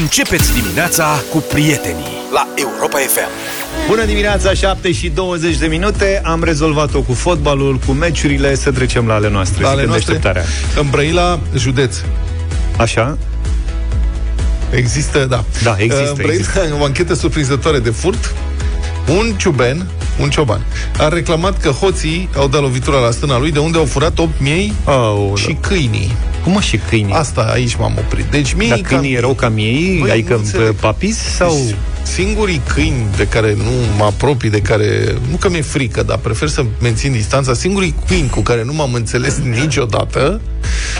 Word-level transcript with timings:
Începeți 0.00 0.52
dimineața 0.52 1.22
cu 1.30 1.38
prietenii 1.38 2.12
la 2.32 2.48
Europa 2.54 2.98
FM. 2.98 3.28
Bună 3.88 4.04
dimineața, 4.04 4.54
7 4.54 4.92
și 4.92 5.08
20 5.08 5.56
de 5.56 5.66
minute 5.66 6.20
Am 6.24 6.42
rezolvat-o 6.44 7.00
cu 7.00 7.12
fotbalul, 7.12 7.78
cu 7.86 7.92
meciurile 7.92 8.54
Să 8.54 8.70
trecem 8.70 9.06
la 9.06 9.14
ale 9.14 9.30
noastre 9.30 9.62
La 9.62 9.68
și 9.68 9.72
ale 9.72 9.80
când 9.82 9.92
noastre, 9.92 10.12
deșteptarea. 10.12 10.48
în 10.80 10.90
Brăila, 10.90 11.40
județ. 11.56 11.96
Așa? 12.76 13.18
Există, 14.70 15.24
da. 15.24 15.44
Da, 15.62 15.76
există, 15.78 16.08
În 16.08 16.14
Brăila, 16.14 16.32
există. 16.32 16.60
o 16.80 16.84
anchetă 16.84 17.14
surprinzătoare 17.14 17.78
de 17.78 17.90
furt. 17.90 18.34
Un 19.08 19.34
ciuben, 19.36 19.86
un 20.20 20.30
cioban, 20.30 20.60
a 20.98 21.08
reclamat 21.08 21.60
că 21.60 21.68
hoții 21.68 22.28
au 22.36 22.48
dat 22.48 22.60
lovitura 22.60 22.98
la 22.98 23.10
stâna 23.10 23.38
lui, 23.38 23.50
de 23.52 23.58
unde 23.58 23.78
au 23.78 23.84
furat 23.84 24.18
8 24.18 24.40
miei 24.40 24.72
Oh, 24.84 25.32
și 25.38 25.56
câinii. 25.60 26.16
Cum 26.44 26.52
mă 26.52 26.60
și 26.60 26.76
câinii? 26.88 27.14
Asta 27.14 27.40
aici 27.52 27.74
m-am 27.76 27.94
oprit. 27.98 28.24
Deci 28.24 28.52
miei 28.52 28.68
Dar 28.68 28.78
cam- 28.78 28.86
câinii 28.86 29.14
erau 29.14 29.34
ca 29.34 29.48
miei? 29.48 29.98
Băi, 30.00 30.10
adică 30.10 30.32
nu 30.32 30.38
înțeleg. 30.38 30.72
papis? 30.74 31.16
Sau... 31.18 31.54
Deci, 31.66 31.74
Singurii 32.02 32.60
câini 32.74 33.06
de 33.16 33.26
care 33.28 33.54
nu 33.56 33.70
mă 33.96 34.04
apropii, 34.04 34.50
de 34.50 34.60
care, 34.60 35.14
nu 35.30 35.36
că 35.36 35.50
mi-e 35.50 35.62
frică, 35.62 36.02
dar 36.02 36.16
prefer 36.18 36.48
să 36.48 36.64
mențin 36.80 37.12
distanța, 37.12 37.54
singurii 37.54 37.94
câini 38.06 38.28
cu 38.28 38.40
care 38.40 38.64
nu 38.64 38.72
m-am 38.72 38.92
înțeles 38.94 39.38
niciodată 39.60 40.40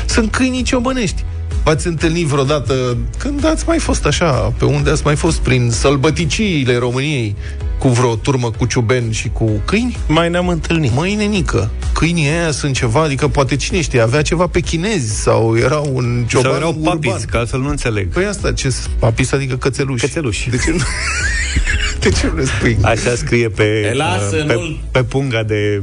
sunt 0.07 0.31
câinii 0.31 0.63
ciobănești. 0.63 1.25
V-ați 1.65 1.87
întâlnit 1.87 2.27
vreodată 2.27 2.97
când 3.19 3.45
ați 3.45 3.65
mai 3.67 3.79
fost 3.79 4.07
așa, 4.07 4.31
pe 4.59 4.65
unde 4.65 4.91
ați 4.91 5.03
mai 5.05 5.17
fost, 5.17 5.39
prin 5.39 5.71
sălbăticiile 5.71 6.77
României, 6.77 7.37
cu 7.79 7.89
vreo 7.89 8.15
turmă 8.17 8.51
cu 8.51 8.67
ciubeni 8.67 9.13
și 9.13 9.29
cu 9.33 9.51
câini? 9.65 9.97
Mai 10.09 10.31
ne-am 10.31 10.49
întâlnit. 10.49 10.93
Măi, 10.95 11.15
nenică, 11.15 11.71
câinii 11.93 12.29
ăia 12.29 12.51
sunt 12.51 12.75
ceva, 12.75 13.03
adică 13.03 13.29
poate 13.29 13.57
cine 13.57 13.81
știe, 13.83 14.01
avea 14.01 14.23
ceva 14.23 14.47
pe 14.47 14.61
chinezi 14.61 15.21
sau 15.23 15.57
era 15.57 15.79
un 15.79 16.25
cioban 16.29 16.51
Sau 16.51 16.55
erau 16.61 16.75
urban. 16.77 16.99
papis, 16.99 17.25
că 17.25 17.37
altfel 17.37 17.61
nu 17.61 17.69
înțeleg. 17.69 18.09
Păi 18.09 18.25
asta, 18.25 18.53
ce 18.53 18.75
papis, 18.99 19.33
adică 19.33 19.57
cățeluși. 19.57 20.05
Cățeluși. 20.07 20.51
De 20.51 20.57
ce 20.57 20.71
nu, 20.71 20.77
de 22.01 22.09
ce 22.09 22.27
nu 22.27 22.35
le 22.37 22.45
spui? 22.45 22.79
Așa 22.83 23.15
scrie 23.17 23.49
pe, 23.49 23.63
E, 23.65 23.95
lasă, 23.95 24.45
pe, 24.47 24.53
nu-l- 24.55 24.81
pe 24.91 25.03
punga 25.03 25.43
de, 25.43 25.83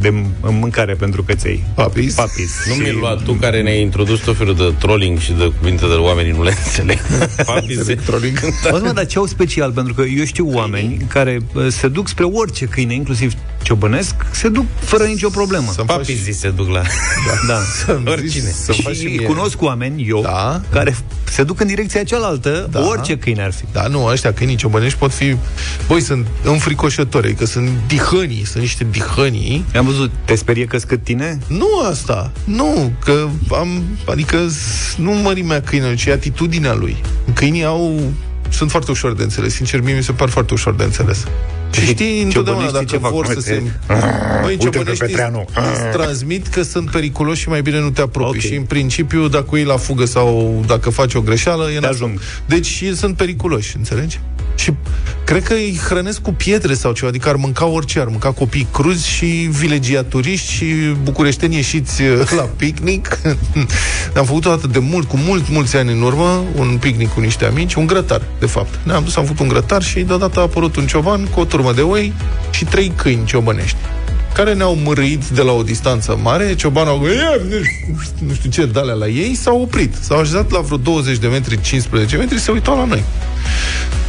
de 0.00 0.12
mâncare 0.40 0.94
pentru 0.94 1.22
căței. 1.22 1.64
Papis? 1.74 2.14
Papis. 2.14 2.66
Nu 2.66 2.74
Și- 2.74 2.80
mi-l 2.80 2.96
lua 3.00 3.14
tu 3.24 3.32
care 3.32 3.62
ne-ai 3.62 3.80
introdus 3.80 4.20
tot 4.20 4.36
felul 4.36 4.54
de 4.54 4.74
trolling 4.78 5.18
și 5.18 5.32
de 5.32 5.52
cuvinte 5.58 5.86
de 5.86 5.94
oamenii 5.94 6.32
nu 6.32 6.42
le 6.42 6.54
înțeleg. 6.64 6.98
Papi 7.46 7.74
se... 7.82 7.94
Trolling. 7.94 8.38
Bă, 8.70 8.80
mă, 8.82 8.92
dar 8.92 9.06
ce 9.06 9.18
au 9.18 9.26
special? 9.26 9.72
Pentru 9.72 9.94
că 9.94 10.02
eu 10.02 10.24
știu 10.24 10.50
oameni 10.52 10.96
care 11.08 11.38
uh, 11.54 11.66
se 11.68 11.88
duc 11.88 12.08
spre 12.08 12.24
orice 12.24 12.64
câine, 12.64 12.94
inclusiv 12.94 13.32
ciobănesc, 13.62 14.14
se 14.30 14.48
duc 14.48 14.64
fără 14.80 15.04
nicio 15.04 15.28
problemă. 15.28 15.72
Să-mi 15.74 15.86
Papi 15.86 16.12
faci- 16.12 16.22
zi 16.22 16.30
se 16.38 16.48
duc 16.50 16.68
la... 16.68 16.82
Da. 17.48 17.58
Să-mi 17.84 18.08
Oricine. 18.08 18.44
zici, 18.44 18.54
Să 18.54 18.72
faci 18.82 18.94
și 18.94 19.00
Și 19.00 19.06
mie. 19.06 19.26
cunosc 19.26 19.62
oameni, 19.62 20.08
eu, 20.08 20.20
Da. 20.22 20.60
care 20.70 20.96
se 21.24 21.42
duc 21.42 21.60
în 21.60 21.66
direcția 21.66 22.02
cealaltă, 22.02 22.68
Da. 22.70 22.86
orice 22.86 23.18
câine 23.18 23.42
ar 23.42 23.52
fi. 23.52 23.64
Da, 23.72 23.86
nu, 23.86 24.04
ăștia 24.04 24.32
câinii 24.32 24.56
ciobănești 24.56 24.98
pot 24.98 25.12
fi... 25.12 25.36
Băi, 25.86 26.00
sunt 26.00 26.26
înfricoșători, 26.44 27.34
că 27.34 27.46
sunt 27.46 27.68
dihănii, 27.86 28.46
sunt 28.46 28.62
niște 28.62 28.86
dihănii. 28.90 29.64
Am 29.76 29.84
văzut, 29.84 30.10
te 30.24 30.34
sperie 30.34 30.64
că 30.64 30.78
scât 30.78 31.04
tine? 31.04 31.38
Nu 31.46 31.66
asta, 31.90 32.30
nu, 32.44 32.92
că 33.04 33.28
am... 33.52 33.82
Adică 34.06 34.48
s- 34.48 34.94
nu 34.98 35.12
mărimea 35.12 35.60
câinelui, 35.62 35.96
ci 35.96 36.06
atitudinea 36.06 36.74
lui. 36.74 36.96
Câinii 37.34 37.64
au... 37.64 38.00
Sunt 38.50 38.70
foarte 38.70 38.90
ușor 38.90 39.12
de 39.14 39.22
înțeles, 39.22 39.54
sincer, 39.54 39.80
mie 39.80 39.94
mi 39.94 40.02
se 40.02 40.12
par 40.12 40.28
foarte 40.28 40.54
ușor 40.54 40.74
de 40.74 40.84
înțeles. 40.84 41.24
Și 41.70 41.84
știi 41.86 42.22
întotdeauna 42.22 42.64
ciobăneștii 42.66 42.72
dacă 42.72 42.84
ce 42.84 42.98
fac? 42.98 43.10
vor 43.12 43.26
să 43.26 43.40
se... 43.40 43.52
Uite. 43.52 43.80
Băi, 44.42 44.50
Uite-l 44.50 44.56
pe 44.70 44.76
ciobăneștii 44.76 45.06
Petreanu. 45.06 45.44
îți 45.72 45.96
transmit 45.98 46.46
că 46.46 46.62
sunt 46.62 46.90
periculoși 46.90 47.40
și 47.40 47.48
mai 47.48 47.62
bine 47.62 47.80
nu 47.80 47.90
te 47.90 48.00
apropii. 48.00 48.40
Ok. 48.40 48.46
Și 48.46 48.54
în 48.54 48.62
principiu, 48.62 49.28
dacă 49.28 49.46
o 49.50 49.56
iei 49.56 49.64
la 49.66 49.76
fugă 49.76 50.04
sau 50.04 50.62
dacă 50.66 50.90
faci 50.90 51.14
o 51.14 51.20
greșeală, 51.20 51.70
e 51.70 51.74
nasol. 51.74 51.90
ajung. 51.94 52.20
Deci 52.46 52.80
ei 52.82 52.96
sunt 52.96 53.16
periculoși, 53.16 53.76
înțelegi? 53.76 54.20
Și 54.62 54.72
cred 55.24 55.42
că 55.42 55.52
îi 55.52 55.80
hrănesc 55.88 56.20
cu 56.20 56.32
pietre 56.32 56.74
sau 56.74 56.92
ceva, 56.92 57.08
adică 57.08 57.28
ar 57.28 57.36
mânca 57.36 57.66
orice, 57.66 58.00
ar 58.00 58.06
mânca 58.06 58.30
copii 58.32 58.66
cruzi 58.72 59.08
și 59.08 59.24
vilegiaturiști 59.50 60.52
și 60.52 60.64
bucureșteni 61.02 61.54
ieșiți 61.54 62.02
uh, 62.02 62.30
la 62.36 62.42
picnic. 62.56 63.18
Am 64.16 64.24
făcut 64.24 64.46
o 64.46 64.48
dată 64.50 64.66
de 64.66 64.78
mult, 64.78 65.08
cu 65.08 65.16
mult, 65.16 65.48
mulți 65.48 65.76
ani 65.76 65.92
în 65.92 66.02
urmă, 66.02 66.44
un 66.56 66.76
picnic 66.80 67.08
cu 67.08 67.20
niște 67.20 67.44
amici, 67.44 67.74
un 67.74 67.86
grătar, 67.86 68.22
de 68.38 68.46
fapt. 68.46 68.78
Ne-am 68.82 69.04
dus, 69.04 69.16
am 69.16 69.24
făcut 69.24 69.40
un 69.40 69.48
grătar 69.48 69.82
și 69.82 70.00
deodată 70.00 70.38
a 70.38 70.42
apărut 70.42 70.76
un 70.76 70.86
cioban 70.86 71.24
cu 71.26 71.40
o 71.40 71.44
turmă 71.44 71.72
de 71.72 71.80
oi 71.80 72.12
și 72.50 72.64
trei 72.64 72.92
câini 72.96 73.24
ciobănești 73.24 73.76
care 74.34 74.54
ne-au 74.54 74.74
mărâit 74.84 75.24
de 75.28 75.42
la 75.42 75.52
o 75.52 75.62
distanță 75.62 76.18
mare, 76.22 76.54
ciobanul 76.54 76.90
au 76.92 77.04
"Ia, 77.06 77.30
nu 77.48 77.62
știu- 77.64 78.26
nu 78.26 78.34
știu 78.34 78.50
ce, 78.50 78.66
dalea 78.66 78.94
la 78.94 79.06
ei, 79.06 79.34
s-au 79.34 79.60
oprit. 79.60 79.94
S-au 80.00 80.18
așezat 80.18 80.50
la 80.50 80.60
vreo 80.60 80.76
20 80.76 81.16
de 81.18 81.26
metri, 81.26 81.60
15 81.60 82.16
metri, 82.16 82.38
se 82.40 82.50
uitau 82.50 82.76
la 82.76 82.84
noi. 82.84 83.02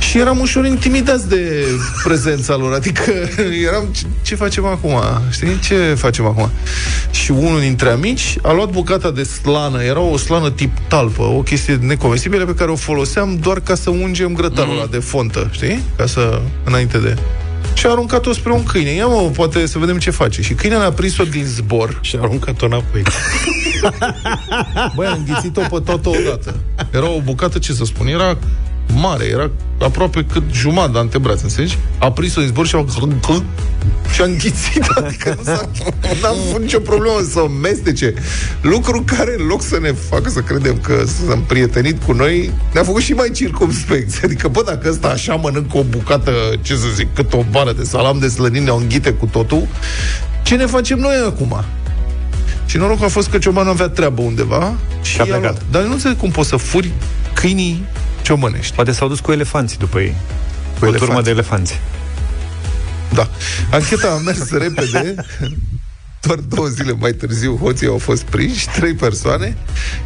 Și 0.10 0.18
eram 0.18 0.40
ușor 0.40 0.66
intimidați 0.66 1.30
de 1.30 1.66
prezența 2.04 2.56
lor. 2.56 2.74
Adică 2.74 3.12
eram, 3.68 3.86
ce, 3.92 4.06
ce 4.22 4.36
facem 4.36 4.66
acum? 4.66 5.02
Știi? 5.32 5.60
Ce 5.60 5.76
facem 5.76 6.26
acum? 6.26 6.50
Și 7.12 7.32
unul 7.32 7.60
dintre 7.60 7.90
amici 7.90 8.36
a 8.42 8.52
luat 8.52 8.70
bucata 8.70 9.12
de 9.12 9.24
slană. 9.24 9.84
Era 9.84 10.00
o 10.00 10.18
slană 10.18 10.52
tip 10.52 10.72
talpă, 10.88 11.22
o 11.22 11.42
chestie 11.42 11.76
necomestibilă 11.76 12.46
pe 12.46 12.54
care 12.54 12.72
o 12.72 12.76
foloseam 12.76 13.38
doar 13.42 13.60
ca 13.60 13.76
să 13.76 13.90
ungem 13.90 14.34
grătarul 14.34 14.74
ăla 14.74 14.86
de 14.86 15.00
fontă, 15.00 15.50
știi? 15.52 15.84
Ca 15.96 16.06
să, 16.06 16.42
înainte 16.64 16.98
de... 16.98 17.16
Și 17.74 17.86
a 17.86 17.90
aruncat-o 17.90 18.34
spre 18.34 18.52
un 18.52 18.64
câine. 18.64 18.90
Ia 18.90 19.06
mă, 19.06 19.30
poate 19.36 19.66
să 19.66 19.80
vedem 19.80 19.98
ce 19.98 20.12
face. 20.12 20.42
Și 20.42 20.54
câinele 20.54 20.84
a 20.84 20.92
prins-o 20.92 21.24
din 21.24 21.46
zbor 21.46 22.00
Și 22.02 22.16
a 22.16 22.20
aruncat-o 22.22 22.66
înapoi. 22.66 23.02
Băi, 24.96 25.08
a 25.08 25.12
înghițit-o 25.12 25.62
pe 25.62 25.82
toată 25.86 26.10
odată. 26.10 26.56
Era 26.92 27.10
o 27.10 27.22
bucată, 27.22 27.60
ce 27.60 27.74
să 27.74 27.86
spun, 27.86 28.08
era 28.08 28.38
mare, 28.96 29.26
era 29.26 29.50
aproape 29.80 30.26
cât 30.32 30.44
jumătate 30.52 30.92
de 30.92 30.98
antebraț, 30.98 31.42
înțelegi? 31.42 31.78
A 31.98 32.12
prins-o 32.12 32.42
din 32.42 32.50
zbor 32.50 32.68
și 32.68 32.76
a 32.76 32.86
și 34.14 34.22
a 34.22 34.24
înghițit, 34.24 34.84
adică 34.98 35.36
nu 35.38 35.44
s-a, 35.44 35.70
n-am 36.22 36.36
avut 36.48 36.62
nicio 36.62 36.80
problemă 36.80 37.16
să 37.30 37.40
o 37.40 37.48
mestece. 37.48 38.14
Lucru 38.62 39.04
care, 39.06 39.36
în 39.38 39.46
loc 39.46 39.62
să 39.62 39.78
ne 39.82 39.92
facă 40.10 40.30
să 40.30 40.40
credem 40.40 40.78
că 40.78 41.04
sunt 41.28 41.44
prietenit 41.44 42.04
cu 42.04 42.12
noi, 42.12 42.52
ne-a 42.74 42.84
făcut 42.84 43.02
și 43.02 43.14
mai 43.14 43.30
circumspecți. 43.34 44.20
Adică, 44.26 44.48
bă, 44.48 44.62
dacă 44.66 44.90
ăsta 44.90 45.08
așa 45.08 45.36
mănâncă 45.36 45.78
o 45.78 45.84
bucată, 45.84 46.32
ce 46.62 46.76
să 46.76 46.88
zic, 46.96 47.08
cât 47.14 47.34
o 47.34 47.44
bară 47.52 47.74
de 47.74 47.84
salam 47.84 48.20
de 48.20 48.28
slănine, 48.28 48.70
o 48.70 48.76
înghite 48.76 49.12
cu 49.14 49.26
totul, 49.26 49.68
ce 50.44 50.56
ne 50.56 50.66
facem 50.66 51.00
noi 51.00 51.16
acum? 51.28 51.64
Și 52.66 52.78
norocul 52.78 53.06
a 53.06 53.10
fost 53.10 53.30
că 53.30 53.38
ciobanul 53.38 53.72
avea 53.72 53.90
treabă 53.90 54.22
undeva 54.22 54.74
și 55.02 55.20
a 55.20 55.22
a 55.22 55.24
plecat. 55.24 55.42
luat. 55.42 55.62
Dar 55.72 55.82
eu 55.82 55.88
nu 55.88 55.94
înțeleg 55.94 56.18
cum 56.18 56.30
poți 56.30 56.50
să 56.50 56.56
furi 56.56 56.92
câinii 57.34 57.86
ciobănești. 58.22 58.76
Poate 58.76 58.92
s-au 58.92 59.08
dus 59.08 59.20
cu 59.20 59.32
elefanții 59.32 59.78
după 59.78 60.00
ei. 60.00 60.16
Cu 60.80 60.86
o 60.86 60.88
elefanți. 60.88 61.06
turmă 61.06 61.22
de 61.22 61.30
elefanți. 61.30 61.80
Da. 63.14 63.30
Ancheta 63.72 64.08
a 64.08 64.18
mers 64.18 64.52
repede. 64.64 65.16
Doar 66.22 66.38
două 66.38 66.68
zile 66.68 66.96
mai 67.00 67.12
târziu 67.12 67.56
hoții 67.62 67.88
au 67.88 67.98
fost 67.98 68.24
prinși, 68.24 68.70
trei 68.70 68.94
persoane. 68.94 69.58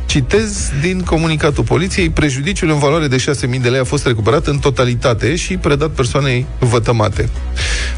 Citez 0.06 0.72
din 0.82 1.02
comunicatul 1.02 1.64
poliției, 1.64 2.10
prejudiciul 2.10 2.70
în 2.70 2.80
valoare 2.80 3.08
de 3.08 3.24
6.000 3.56 3.62
de 3.62 3.70
lei 3.70 3.80
a 3.80 3.84
fost 3.84 4.06
recuperat 4.06 4.48
în 4.48 4.60
totalitate 4.60 5.36
și 5.36 5.58
predat 5.58 5.90
persoanei 5.90 6.46
vătămate. 6.60 7.30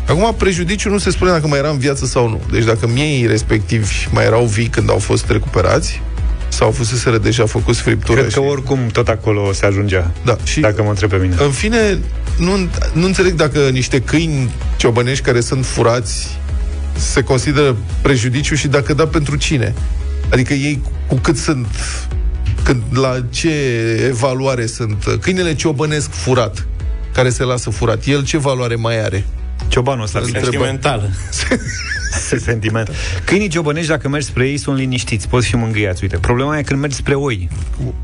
Acum, 0.08 0.36
prejudiciul 0.38 0.92
nu 0.92 0.98
se 0.98 1.10
spune 1.12 1.32
dacă 1.32 1.48
mai 1.48 1.58
era 1.58 1.70
în 1.70 1.78
viață 1.78 2.06
sau 2.06 2.30
nu. 2.30 2.42
Deci 2.52 2.64
dacă 2.64 2.88
miei 2.88 3.28
respectivi 3.28 4.08
mai 4.12 4.26
erau 4.26 4.46
vii 4.46 4.68
când 4.68 4.90
au 4.90 5.00
fost 5.00 5.30
recuperați, 5.30 6.02
sau 6.48 6.72
fuseseră 6.72 7.18
deja 7.18 7.46
făcuți 7.46 7.82
friptură 7.82 8.20
Cred 8.20 8.34
că 8.34 8.40
și... 8.40 8.46
oricum 8.48 8.80
tot 8.92 9.08
acolo 9.08 9.54
se 9.54 9.66
ajungea. 9.66 10.12
Da, 10.26 10.38
și 10.44 10.60
Dacă 10.60 10.84
mă 10.84 10.90
întreb 10.90 11.10
pe 11.10 11.16
mine. 11.16 11.36
în 11.40 11.52
fine, 11.52 12.00
nu, 12.38 12.52
nu 12.94 13.06
înțeleg 13.06 13.34
dacă 13.34 13.60
niște 13.60 14.02
câini 14.02 14.52
ciobănești 14.78 15.24
care 15.24 15.40
sunt 15.40 15.66
furați 15.66 16.40
se 16.98 17.22
consideră 17.22 17.76
prejudiciu 18.02 18.56
și 18.56 18.68
dacă 18.68 18.94
da, 18.94 19.08
pentru 19.08 19.36
cine. 19.36 19.74
Adică 20.30 20.54
ei 20.54 20.82
cu 21.08 21.16
cât 21.16 21.38
sunt 21.38 21.68
când, 22.64 22.82
la 22.92 23.26
ce 23.30 23.52
evaluare 24.08 24.66
sunt 24.66 25.18
câinele 25.22 25.56
ciobănesc 25.56 26.12
furat 26.12 26.68
care 27.14 27.30
se 27.30 27.44
lasă 27.44 27.70
furat, 27.70 28.06
el 28.06 28.26
ce 28.26 28.38
valoare 28.38 28.76
mai 28.76 29.04
are? 29.04 29.26
Ciobanul 29.68 30.04
ăsta. 30.04 30.20
Întreb- 30.20 30.42
Sentimental. 30.44 31.10
sentiment. 32.46 32.90
Câinii 33.24 33.48
ciobănești, 33.48 33.90
dacă 33.90 34.10
mergi 34.10 34.26
spre 34.28 34.48
ei, 34.48 34.58
sunt 34.58 34.78
liniștiți, 34.78 35.28
poți 35.28 35.48
fi 35.48 35.56
mângâiați. 35.56 36.04
Uite, 36.04 36.18
problema 36.18 36.58
e 36.58 36.62
când 36.62 36.80
mergi 36.80 36.96
spre 36.96 37.14
oi. 37.16 37.50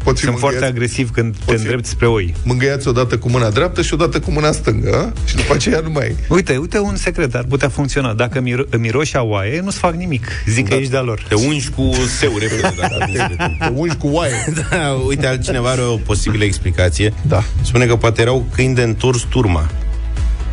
Pot 0.03 0.17
fi 0.19 0.23
Sunt 0.25 0.37
foarte 0.39 0.59
mângâiați, 0.59 0.65
agresiv 0.65 1.11
când 1.11 1.35
te 1.45 1.51
fi- 1.53 1.57
îndrepti 1.59 1.87
spre 1.89 2.07
oi. 2.07 2.33
mângâiați 2.43 2.87
odată 2.87 3.17
cu 3.17 3.29
mâna 3.29 3.49
dreaptă 3.49 3.81
și 3.81 3.93
odată 3.93 4.19
cu 4.19 4.31
mâna 4.31 4.51
stângă 4.51 4.95
a? 5.15 5.19
și 5.29 5.35
după 5.35 5.53
aceea 5.53 5.79
nu 5.79 5.89
mai 5.89 6.15
Uite, 6.29 6.57
uite 6.57 6.79
un 6.79 6.95
secret, 6.95 7.35
ar 7.35 7.43
putea 7.49 7.69
funcționa. 7.69 8.13
Dacă 8.13 8.39
miro- 8.41 8.69
îmi 8.69 8.81
miroși 8.81 9.15
a 9.17 9.21
oaie, 9.21 9.59
nu-ți 9.61 9.77
fac 9.77 9.93
nimic. 9.95 10.27
Zic 10.47 10.67
că 10.67 10.73
ești 10.73 10.91
de-a 10.91 11.01
lor. 11.01 11.25
Te 11.27 11.35
ungi 11.35 11.69
cu 11.69 11.91
seu 12.19 12.37
repede. 12.37 12.73
Dacă 12.77 12.97
atingi 12.99 13.17
de 13.27 13.35
timp. 13.45 13.59
te 13.59 13.71
ungi 13.73 13.95
cu 13.95 14.07
oaie. 14.07 14.53
da, 14.69 14.89
uite, 15.07 15.27
altcineva 15.27 15.69
are 15.69 15.81
o 15.81 15.95
posibilă 15.95 16.43
explicație. 16.43 17.13
Da. 17.21 17.43
Spune 17.61 17.85
că 17.85 17.95
poate 17.95 18.21
erau 18.21 18.45
câini 18.55 18.75
de 18.75 18.81
întors 18.81 19.21
turma. 19.29 19.69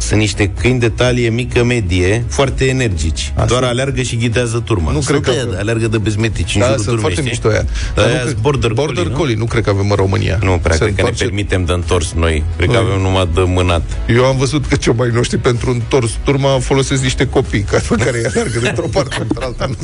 Sunt 0.01 0.21
niște 0.21 0.51
câini 0.61 0.79
de 0.79 0.89
talie 0.89 1.29
mică 1.29 1.65
medie, 1.65 2.25
foarte 2.29 2.65
energici. 2.65 3.33
Asta- 3.35 3.45
Doar 3.47 3.63
alergă 3.63 4.03
și 4.03 4.17
ghidează 4.17 4.63
turma. 4.65 4.93
Nu 4.93 5.01
Sunt 5.01 5.23
cred 5.23 5.35
că- 5.37 5.41
aia, 5.49 5.59
alergă 5.59 5.89
de 5.89 5.99
bezmetici 5.99 6.55
în 6.55 6.61
Da, 6.61 6.67
jurul 6.67 6.83
sunt 6.83 6.87
turmei, 6.97 7.01
foarte 7.15 7.21
știi? 7.21 7.31
mișto 7.31 7.49
aia. 7.49 7.65
Dar 7.95 8.05
nu 8.05 8.11
aia 8.11 8.21
cred- 8.21 8.31
sunt 8.31 8.43
border, 8.43 8.73
border 8.73 9.03
collie, 9.03 9.17
collie, 9.19 9.35
nu 9.37 9.45
cred 9.45 9.65
că 9.65 9.71
avem 9.71 9.91
în 9.91 9.97
România. 9.97 10.39
Nu, 10.43 10.59
prea 10.63 10.75
Se 10.77 10.79
cred 10.79 10.79
că 10.79 10.85
ne 10.85 10.89
întoarce- 11.09 11.25
permitem 11.25 11.65
de 11.65 11.73
întors 11.73 12.13
noi. 12.13 12.45
Cred 12.57 12.69
că 12.69 12.75
Nu. 12.81 12.87
avem 12.87 13.01
numai 13.01 13.29
de 13.35 13.41
mânat. 13.47 13.83
Eu 14.09 14.25
am 14.25 14.37
văzut 14.37 14.67
că 14.67 14.77
cei 14.77 14.93
mai 14.97 15.11
noștri 15.13 15.39
pentru 15.39 15.71
întors 15.71 16.11
turma 16.25 16.59
folosesc 16.61 17.03
niște 17.03 17.27
copii 17.27 17.61
care, 17.61 17.83
pe 17.89 17.95
care 18.05 18.19
îi 18.19 18.25
alergă 18.25 18.59
dintr-o 18.59 18.87
parte 18.93 19.17
într-alta. 19.29 19.67
Nu 19.67 19.75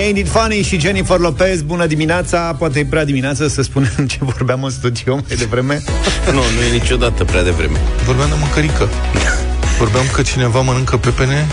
Ain't 0.00 0.18
it 0.18 0.28
funny 0.28 0.62
și 0.62 0.78
Jennifer 0.78 1.18
Lopez, 1.18 1.62
bună 1.62 1.86
dimineața 1.86 2.54
Poate 2.58 2.78
e 2.78 2.84
prea 2.84 3.04
dimineață 3.04 3.48
să 3.48 3.62
spunem 3.62 4.06
ce 4.08 4.18
vorbeam 4.20 4.64
în 4.64 4.70
studio 4.70 5.14
mai 5.14 5.36
devreme 5.38 5.82
Nu, 6.26 6.32
nu 6.32 6.62
e 6.68 6.72
niciodată 6.72 7.24
prea 7.24 7.42
devreme. 7.42 7.78
Vorbeam 8.04 8.28
de 8.28 8.34
mâncărică. 8.38 8.88
Vorbeam 9.78 10.04
că 10.12 10.22
cineva 10.22 10.60
mănâncă 10.60 10.96
pepene. 10.96 11.46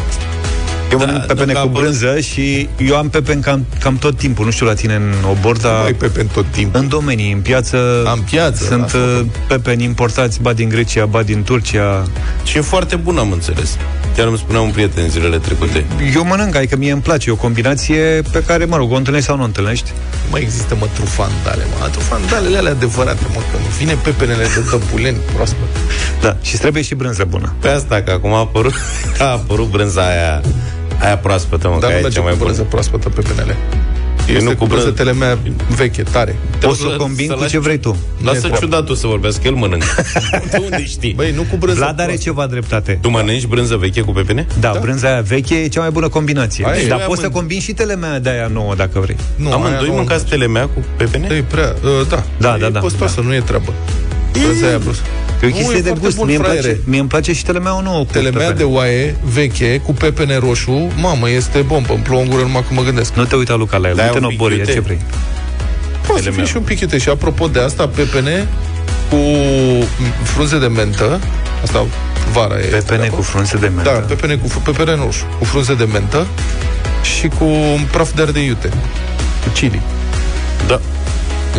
Eu 0.92 0.98
Da, 0.98 1.06
mănânc 1.06 1.26
da, 1.26 1.34
pepene 1.34 1.52
că 1.54 1.58
a 1.58 1.62
cu 1.62 1.68
apărut- 1.68 1.84
brânză 1.88 2.20
și 2.20 2.70
eu 2.78 2.96
am 2.96 3.10
pepeni 3.10 3.42
cam, 3.42 3.66
cam 3.80 3.98
tot 3.98 4.18
timpul 4.18 4.46
Nu 4.46 4.52
știu 4.52 4.66
la 4.66 4.74
tine 4.74 4.94
în 4.96 5.14
obor, 5.30 5.58
dar 5.58 5.86
Ai 5.86 5.94
pepeni 5.94 6.30
tot 6.34 6.46
timpul. 6.52 6.80
în 6.80 6.88
domenii, 6.88 7.32
în 7.32 7.40
piață 7.40 7.78
În 8.16 8.22
piață, 8.30 8.64
Sunt 8.64 8.94
la 8.94 9.00
uh, 9.00 9.26
pepeni 9.48 9.84
importați, 9.84 10.42
ba 10.42 10.54
din 10.54 10.70
Grecia, 10.70 11.06
ba 11.06 11.24
din 11.24 11.44
Turcia 11.44 12.04
Și 12.44 12.58
e 12.58 12.62
foarte 12.62 12.96
bun, 12.96 13.18
am 13.18 13.32
înțeles. 13.32 13.78
Chiar 14.16 14.28
îmi 14.28 14.38
spunea 14.38 14.62
un 14.62 14.70
prieten 14.72 15.10
zilele 15.10 15.38
trecute. 15.38 15.86
Eu 16.16 16.26
mănânc, 16.26 16.56
adică 16.56 16.76
mie 16.78 16.92
îmi 16.92 17.02
place 17.02 17.30
E 17.30 17.34
o 17.34 17.36
combinație 17.36 18.22
pe 18.32 18.44
care, 18.48 18.66
mă 18.66 18.76
rog, 18.78 18.92
o 18.92 18.96
întâlnești 18.96 19.28
sau 19.28 19.36
nu 19.36 19.42
o 19.42 19.46
întâlnești 19.46 19.92
Mai 20.32 20.42
există, 20.42 20.76
mă, 20.80 20.88
trufandale, 20.94 21.64
mă. 21.80 21.88
Trufandalele 21.92 22.58
alea 22.58 22.72
adevărate, 22.72 23.22
mă, 23.34 23.40
că 23.52 23.58
nu 23.58 23.66
vine 23.78 23.94
pepenele 24.04 24.44
de 24.44 24.66
tăpuleni 24.70 25.18
proaspăt. 25.34 25.68
Da, 26.22 26.38
și 26.42 26.58
trebuie 26.58 26.84
și 26.84 26.96
brânză 26.96 27.24
bună 27.30 27.54
Pe 27.60 27.68
asta, 27.68 28.02
că 28.02 28.12
acum 28.12 28.34
a 28.34 28.38
apărut, 28.40 28.74
a 29.20 29.24
apărut 29.32 29.70
brânza 29.70 30.02
aia, 30.08 30.42
aia 31.08 31.18
proaspătă, 31.18 31.68
mă, 31.68 31.78
Dar 31.80 31.80
că 31.82 31.86
nu 31.86 31.92
aia 31.92 31.98
e 32.00 32.02
merge 32.02 32.18
cea 32.18 32.24
mai 32.24 32.32
cu 32.32 32.38
bună. 32.38 32.50
brânză 32.50 32.70
proaspătă 32.70 33.10
pepenele. 33.10 33.56
Este 34.28 34.40
nu 34.44 34.50
nu 34.50 34.56
cu 34.56 34.58
cu 34.58 34.66
brânză 34.66 34.84
brânză. 34.92 35.04
telemea 35.04 35.38
veche, 35.76 36.04
tare. 36.04 36.36
Poți 36.60 36.80
să 36.80 36.86
o 36.88 36.90
Să- 36.90 36.96
combini 36.96 37.28
să 37.28 37.34
cu 37.34 37.40
lași- 37.40 37.52
ce 37.52 37.60
vrei 37.60 37.78
tu 37.78 37.98
Lasă 38.24 38.40
treabă. 38.40 38.58
ciudatul 38.60 38.96
să 38.96 39.08
vorbească, 39.08 39.42
el 39.48 39.54
mănâncă. 39.54 39.86
tu 40.56 40.62
unde 40.72 40.86
știi? 40.86 41.14
Băi, 41.14 41.32
nu 41.32 41.42
cu 41.50 41.56
brânză 41.56 41.78
Vlad 41.80 41.90
are 42.00 42.04
proaspătă. 42.04 42.24
ceva 42.30 42.46
dreptate 42.48 42.98
Tu 43.02 43.10
mănânci 43.10 43.46
brânză 43.46 43.76
veche 43.76 44.02
cu 44.02 44.12
pepene? 44.12 44.48
Da, 44.60 44.72
da, 44.74 44.80
brânza 44.80 45.08
aia 45.08 45.22
veche 45.22 45.56
e 45.56 45.68
cea 45.68 45.80
mai 45.80 45.90
bună 45.90 46.08
combinație. 46.10 46.66
Aia 46.66 46.82
e. 46.82 46.88
Dar 46.88 47.00
Eu 47.00 47.08
poți 47.08 47.20
să 47.20 47.26
am- 47.26 47.32
combini 47.32 47.62
și 47.62 47.72
telemea 47.74 48.20
de 48.20 48.30
aia 48.30 48.48
nouă 48.48 48.76
dacă 48.76 49.00
vrei. 49.00 49.16
Nu, 49.36 49.52
Amândoi 49.52 49.78
aia 49.80 49.88
nu- 49.90 49.94
mâncați 49.96 50.26
telemea 50.26 50.64
cu 50.68 50.84
pepene? 50.98 51.28
E 51.36 51.44
prea, 51.44 51.76
uh, 51.84 52.08
da. 52.10 52.24
Da, 52.38 52.56
e 52.56 52.60
da, 52.60 52.70
da, 52.70 52.80
Postoasă, 52.80 53.22
nu 53.22 53.34
e 53.34 53.40
treabă. 53.40 53.74
Brânza 54.32 54.68
aia 54.68 54.78
brusă. 54.78 55.02
E 55.42 55.46
o 55.46 55.50
Nu, 55.50 55.56
chestie 55.56 55.78
e 55.78 55.82
de 55.82 55.88
foarte 55.88 56.04
gust. 56.06 56.16
bun, 56.18 56.26
Mie 56.26 56.36
îmi, 56.36 56.44
place, 56.46 56.60
fraiere. 56.60 56.82
mie 56.86 57.00
îmi 57.00 57.08
place 57.10 57.34
și 57.34 57.44
telemea 57.46 57.80
nouă 57.84 58.06
cu 58.06 58.12
Telemea 58.12 58.40
pepene. 58.40 58.58
de 58.58 58.64
oaie 58.64 59.16
veche 59.34 59.78
cu 59.84 59.94
pepene 59.94 60.38
roșu, 60.38 60.92
mamă, 60.96 61.30
este 61.30 61.60
bombă. 61.60 61.94
Îmi 61.94 62.04
plouă 62.04 62.22
în 62.22 62.28
gură 62.30 62.42
numai 62.42 62.64
când 62.68 62.80
mă 62.80 62.86
gândesc. 62.86 63.14
Nu 63.14 63.26
te 63.26 63.36
uita, 63.36 63.56
Luca, 63.56 63.78
la 63.78 63.88
el. 63.88 63.96
Da, 63.96 64.06
Nu 64.06 64.12
te 64.12 64.18
un 64.20 64.28
pic 64.28 64.38
nobori, 64.38 64.54
ia 64.54 64.60
iute. 64.60 64.74
ce 64.74 64.80
vrei. 64.80 64.98
Poate 66.06 66.06
să 66.06 66.14
fie 66.14 66.22
Telemea. 66.22 66.46
și 66.46 66.58
un 66.58 66.64
pic 66.64 66.80
iute. 66.80 66.98
Și 66.98 67.10
apropo 67.10 67.48
de 67.48 67.60
asta, 67.60 67.88
pepene 67.88 68.48
cu 69.10 69.18
frunze 70.24 70.60
de 70.60 70.68
mentă. 70.68 71.20
Asta 71.64 71.86
vara 72.34 72.58
e. 72.60 72.62
Pepene 72.62 72.98
de 73.02 73.08
cu 73.08 73.14
acolo. 73.14 73.22
frunze 73.22 73.58
de 73.58 73.68
mentă. 73.68 73.90
Da, 73.90 74.00
pepene 74.16 74.36
cu 74.36 74.48
pepene 74.64 74.96
roșu, 74.96 75.26
cu 75.40 75.46
frunze 75.46 75.74
de 75.76 75.84
mentă 75.92 76.28
și 77.18 77.28
cu 77.28 77.44
un 77.44 77.82
praf 77.92 78.12
de 78.16 78.22
ardei 78.22 78.42
de 78.42 78.48
iute. 78.48 78.68
Cu 79.44 79.50
chili. 79.54 79.82
Da. 80.68 80.82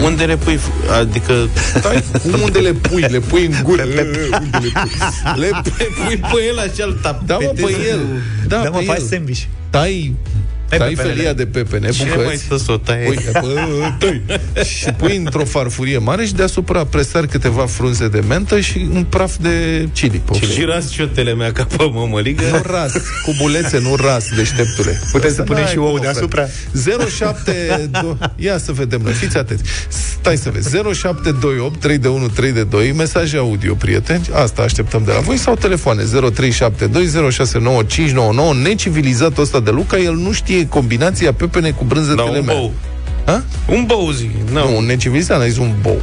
Unde 0.04 0.24
le 0.24 0.36
pui? 0.36 0.56
f- 0.56 0.98
Adică 1.00 1.48
Stai, 1.78 2.04
cum 2.22 2.40
unde 2.42 2.58
le 2.58 2.72
pui? 2.72 3.00
Le 3.00 3.18
pui 3.18 3.44
în 3.46 3.54
gură. 3.62 3.82
Unde 3.82 3.94
le 3.94 4.02
pui? 4.02 4.72
Le 5.36 5.50
pui 5.62 6.16
pe 6.16 6.44
el 6.48 6.58
așa 6.58 6.84
îl 6.84 6.98
Da, 7.26 7.36
mă, 7.40 7.52
pe 7.54 7.76
el. 7.90 7.98
Da, 8.46 8.56
Da, 8.62 8.70
mă, 8.70 8.78
pe 8.78 8.84
faci 8.84 8.98
el. 8.98 9.04
sandwich. 9.04 9.40
Tai, 9.70 10.14
Ai 10.70 10.78
tai 10.78 10.88
pepenele. 10.88 11.14
felia 11.14 11.32
de 11.32 11.46
pepene, 11.46 11.90
ce 11.90 12.04
mai 12.04 12.16
bucăți. 12.24 12.42
stă 12.42 12.56
să 12.56 12.72
o 12.72 12.76
taie? 12.76 13.04
Pui, 13.04 13.18
bă, 13.40 13.92
tăi. 13.98 14.22
și 14.64 14.84
pui 14.96 15.16
într-o 15.16 15.44
farfurie 15.44 15.98
mare 15.98 16.24
și 16.26 16.34
deasupra 16.34 16.84
presari 16.84 17.28
câteva 17.28 17.66
frunze 17.66 18.08
de 18.08 18.20
mentă 18.28 18.60
și 18.60 18.88
un 18.94 19.04
praf 19.08 19.36
de 19.40 19.88
chili. 19.94 20.22
pe 20.24 20.32
Și 20.34 20.40
fel. 20.40 20.48
girați 20.54 20.94
și 20.94 21.00
o 21.00 21.04
telemea 21.06 21.52
ca 21.52 21.64
pe 21.76 21.84
mămăligă? 21.92 22.42
Nu 22.52 22.62
ras, 22.72 22.92
cu 23.24 23.34
bulețe, 23.40 23.78
nu 23.80 23.94
ras, 23.96 24.24
deșteptule. 24.36 25.00
Puteți 25.12 25.34
să 25.34 25.42
punem 25.42 25.62
N-ai 25.62 25.72
și 25.72 25.78
ou 25.78 25.90
cum, 25.90 26.00
deasupra? 26.00 26.46
frate. 26.72 27.10
07 27.10 27.90
do- 27.92 28.16
Ia 28.36 28.58
să 28.58 28.72
vedem, 28.72 29.00
noi, 29.04 29.12
fiți 29.12 29.36
atenți. 29.36 29.62
Stai 29.88 30.36
să 30.36 30.50
vezi. 30.50 30.70
0728 30.70 31.80
3 31.80 31.98
de 31.98 32.08
1 32.08 32.28
3 32.28 32.52
de 32.52 32.64
2 32.64 32.92
mesaje 32.92 33.36
audio, 33.36 33.74
prieteni. 33.74 34.28
Asta 34.32 34.62
așteptăm 34.62 35.02
de 35.04 35.12
la 35.12 35.20
voi 35.20 35.36
sau 35.36 35.54
telefoane 35.54 36.02
0372 36.02 37.30
069599 37.30 38.54
necivilizatul 38.62 39.42
ăsta 39.42 39.60
de 39.60 39.70
Luca, 39.70 39.98
el 39.98 40.14
nu 40.14 40.32
știe 40.32 40.56
combinația 40.66 41.32
pepene 41.32 41.70
cu 41.70 41.84
brânză 41.84 42.14
Da, 42.14 42.22
un 42.22 42.30
telemea. 42.30 42.54
bou. 42.54 42.72
Ha? 43.24 43.42
Un 43.68 43.84
bou, 43.86 44.10
zic. 44.10 44.30
No. 44.52 44.60
Nu, 44.60 44.76
un 44.76 44.84
necivilizat, 44.84 45.38
n-a 45.38 45.46
zis 45.46 45.58
un 45.58 45.74
bou. 45.80 46.02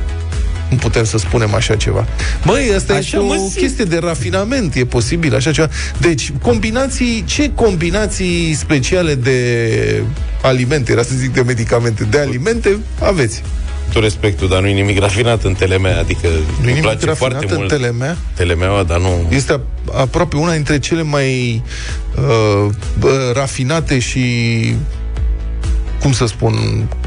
Nu 0.69 0.75
putem 0.78 1.04
să 1.04 1.18
spunem 1.18 1.54
așa 1.54 1.75
ceva. 1.75 2.06
Băi, 2.46 2.72
asta 2.75 2.94
Așa, 2.94 3.18
e 3.18 3.19
mă, 3.19 3.34
o 3.34 3.36
simt. 3.36 3.52
chestie 3.54 3.84
de 3.86 3.98
rafinament, 3.98 4.75
e 4.75 4.86
posibil 4.86 5.36
așa 5.36 5.52
ceva. 5.52 5.69
Deci, 6.00 6.31
combinații, 6.42 7.24
ce 7.28 7.52
combinații 7.56 8.54
speciale 8.54 9.16
de 9.16 10.02
alimente, 10.42 10.92
era 10.92 11.01
să 11.04 11.12
zic 11.16 11.34
de 11.34 11.42
medicamente, 11.42 12.04
de 12.04 12.19
alimente 12.19 12.78
aveți? 13.01 13.42
Tu 13.94 14.00
respectul, 14.00 14.48
dar 14.48 14.62
nu-i 14.62 14.74
nimic 14.74 15.00
rafinat 15.00 15.44
în 15.44 15.54
telemea, 15.54 16.00
adică 16.00 16.28
Nu 16.28 16.34
e 16.34 16.38
îmi 16.58 16.66
nimic 16.66 16.82
place 16.82 17.06
rafinat 17.06 17.18
foarte 17.18 17.46
în 17.54 17.58
mult 17.58 17.70
telemea? 17.70 18.18
telemeaua, 18.34 18.84
dar 18.84 19.00
nu... 19.00 19.28
Este 19.30 19.54
a- 19.54 19.60
aproape 20.02 20.36
una 20.36 20.52
dintre 20.54 20.80
cele 20.80 21.02
mai 21.04 21.62
uh, 22.18 22.72
bă, 23.00 23.32
rafinate 23.36 24.00
și 24.00 24.24
cum 26.02 26.12
să 26.14 26.26
spun, 26.26 26.54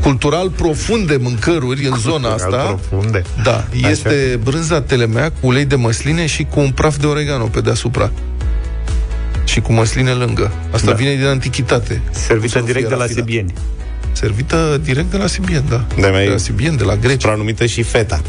cultural 0.03 0.51
profunde 0.51 1.17
mâncăruri 1.17 1.87
în 1.87 1.97
zona 1.97 2.33
asta. 2.33 2.57
Profunde. 2.57 3.23
Da, 3.43 3.65
este 3.91 4.41
brânza 4.45 4.81
telemea 4.81 5.31
cu 5.41 5.47
ulei 5.47 5.65
de 5.65 5.75
măsline 5.75 6.27
și 6.27 6.45
cu 6.51 6.61
un 6.61 6.71
praf 6.71 6.97
de 6.97 7.07
oregano 7.07 7.45
pe 7.45 7.61
deasupra. 7.61 8.11
Și 9.45 9.61
cu 9.61 9.73
măsline 9.73 10.11
lângă. 10.13 10.53
Asta 10.71 10.87
Da. 10.87 10.91
da. 10.93 10.97
vine 10.97 11.15
din 11.15 11.25
antichitate. 11.27 12.03
Servită 12.11 12.49
Să 12.49 12.59
nu 12.59 12.65
direct 12.65 12.87
fie 12.87 12.97
de 12.97 13.01
la 13.03 13.07
rafinat. 13.07 13.25
Sibieni. 14.13 14.37
Servită 14.37 14.81
direct 14.83 15.11
de 15.11 15.17
la 15.17 15.27
Sibien, 15.27 15.65
da. 15.69 15.85
De 16.01 16.07
mai- 16.09 16.25
de 16.25 16.31
la 16.31 16.37
Sibien, 16.37 16.77
de 16.77 16.85
la 16.85 16.97
Grecia. 16.97 17.15
Supranumită 17.21 17.67
și 17.67 17.83
feta 17.83 18.21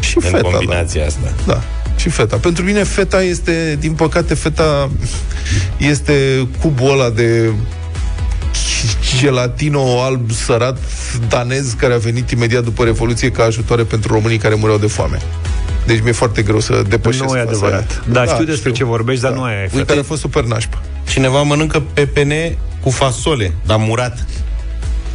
Și 0.00 0.16
în 0.16 0.22
feta, 0.22 0.38
da. 0.42 0.48
combinația 0.48 1.06
asta. 1.06 1.32
Da, 1.46 1.62
și 1.96 2.08
feta. 2.08 2.36
Pentru 2.36 2.64
mine 2.64 2.82
feta 2.82 3.22
este, 3.22 3.76
din 3.80 3.92
păcate, 3.92 4.34
feta 4.34 4.90
este 5.78 6.48
cubul 6.60 6.90
ăla 6.92 7.10
de 7.10 7.52
gelatino 9.20 10.00
alb 10.02 10.30
sărat 10.30 10.78
danez 11.28 11.72
care 11.72 11.94
a 11.94 11.98
venit 11.98 12.30
imediat 12.30 12.64
după 12.64 12.84
Revoluție 12.84 13.30
ca 13.30 13.44
ajutoare 13.44 13.82
pentru 13.82 14.12
românii 14.12 14.38
care 14.38 14.54
mureau 14.54 14.78
de 14.78 14.86
foame. 14.86 15.18
Deci 15.86 16.00
mi-e 16.02 16.12
foarte 16.12 16.42
greu 16.42 16.60
să 16.60 16.82
depășesc 16.88 17.24
Nu 17.24 17.36
e 17.36 17.38
faza 17.38 17.48
adevărat. 17.48 18.02
aia. 18.06 18.12
Da, 18.24 18.32
știu 18.32 18.44
despre 18.44 18.70
ce 18.72 18.84
vorbești, 18.84 19.22
dar 19.22 19.32
nu 19.32 19.42
aia 19.42 19.56
e 19.56 19.60
Uite, 19.62 19.72
feta. 19.74 19.84
care 19.86 20.00
a 20.00 20.02
fost 20.02 20.20
super 20.20 20.44
nașpa. 20.44 20.82
Cineva 21.08 21.42
mănâncă 21.42 21.82
pepene 21.92 22.58
cu 22.80 22.90
fasole, 22.90 23.52
dar 23.66 23.76
murat. 23.80 24.26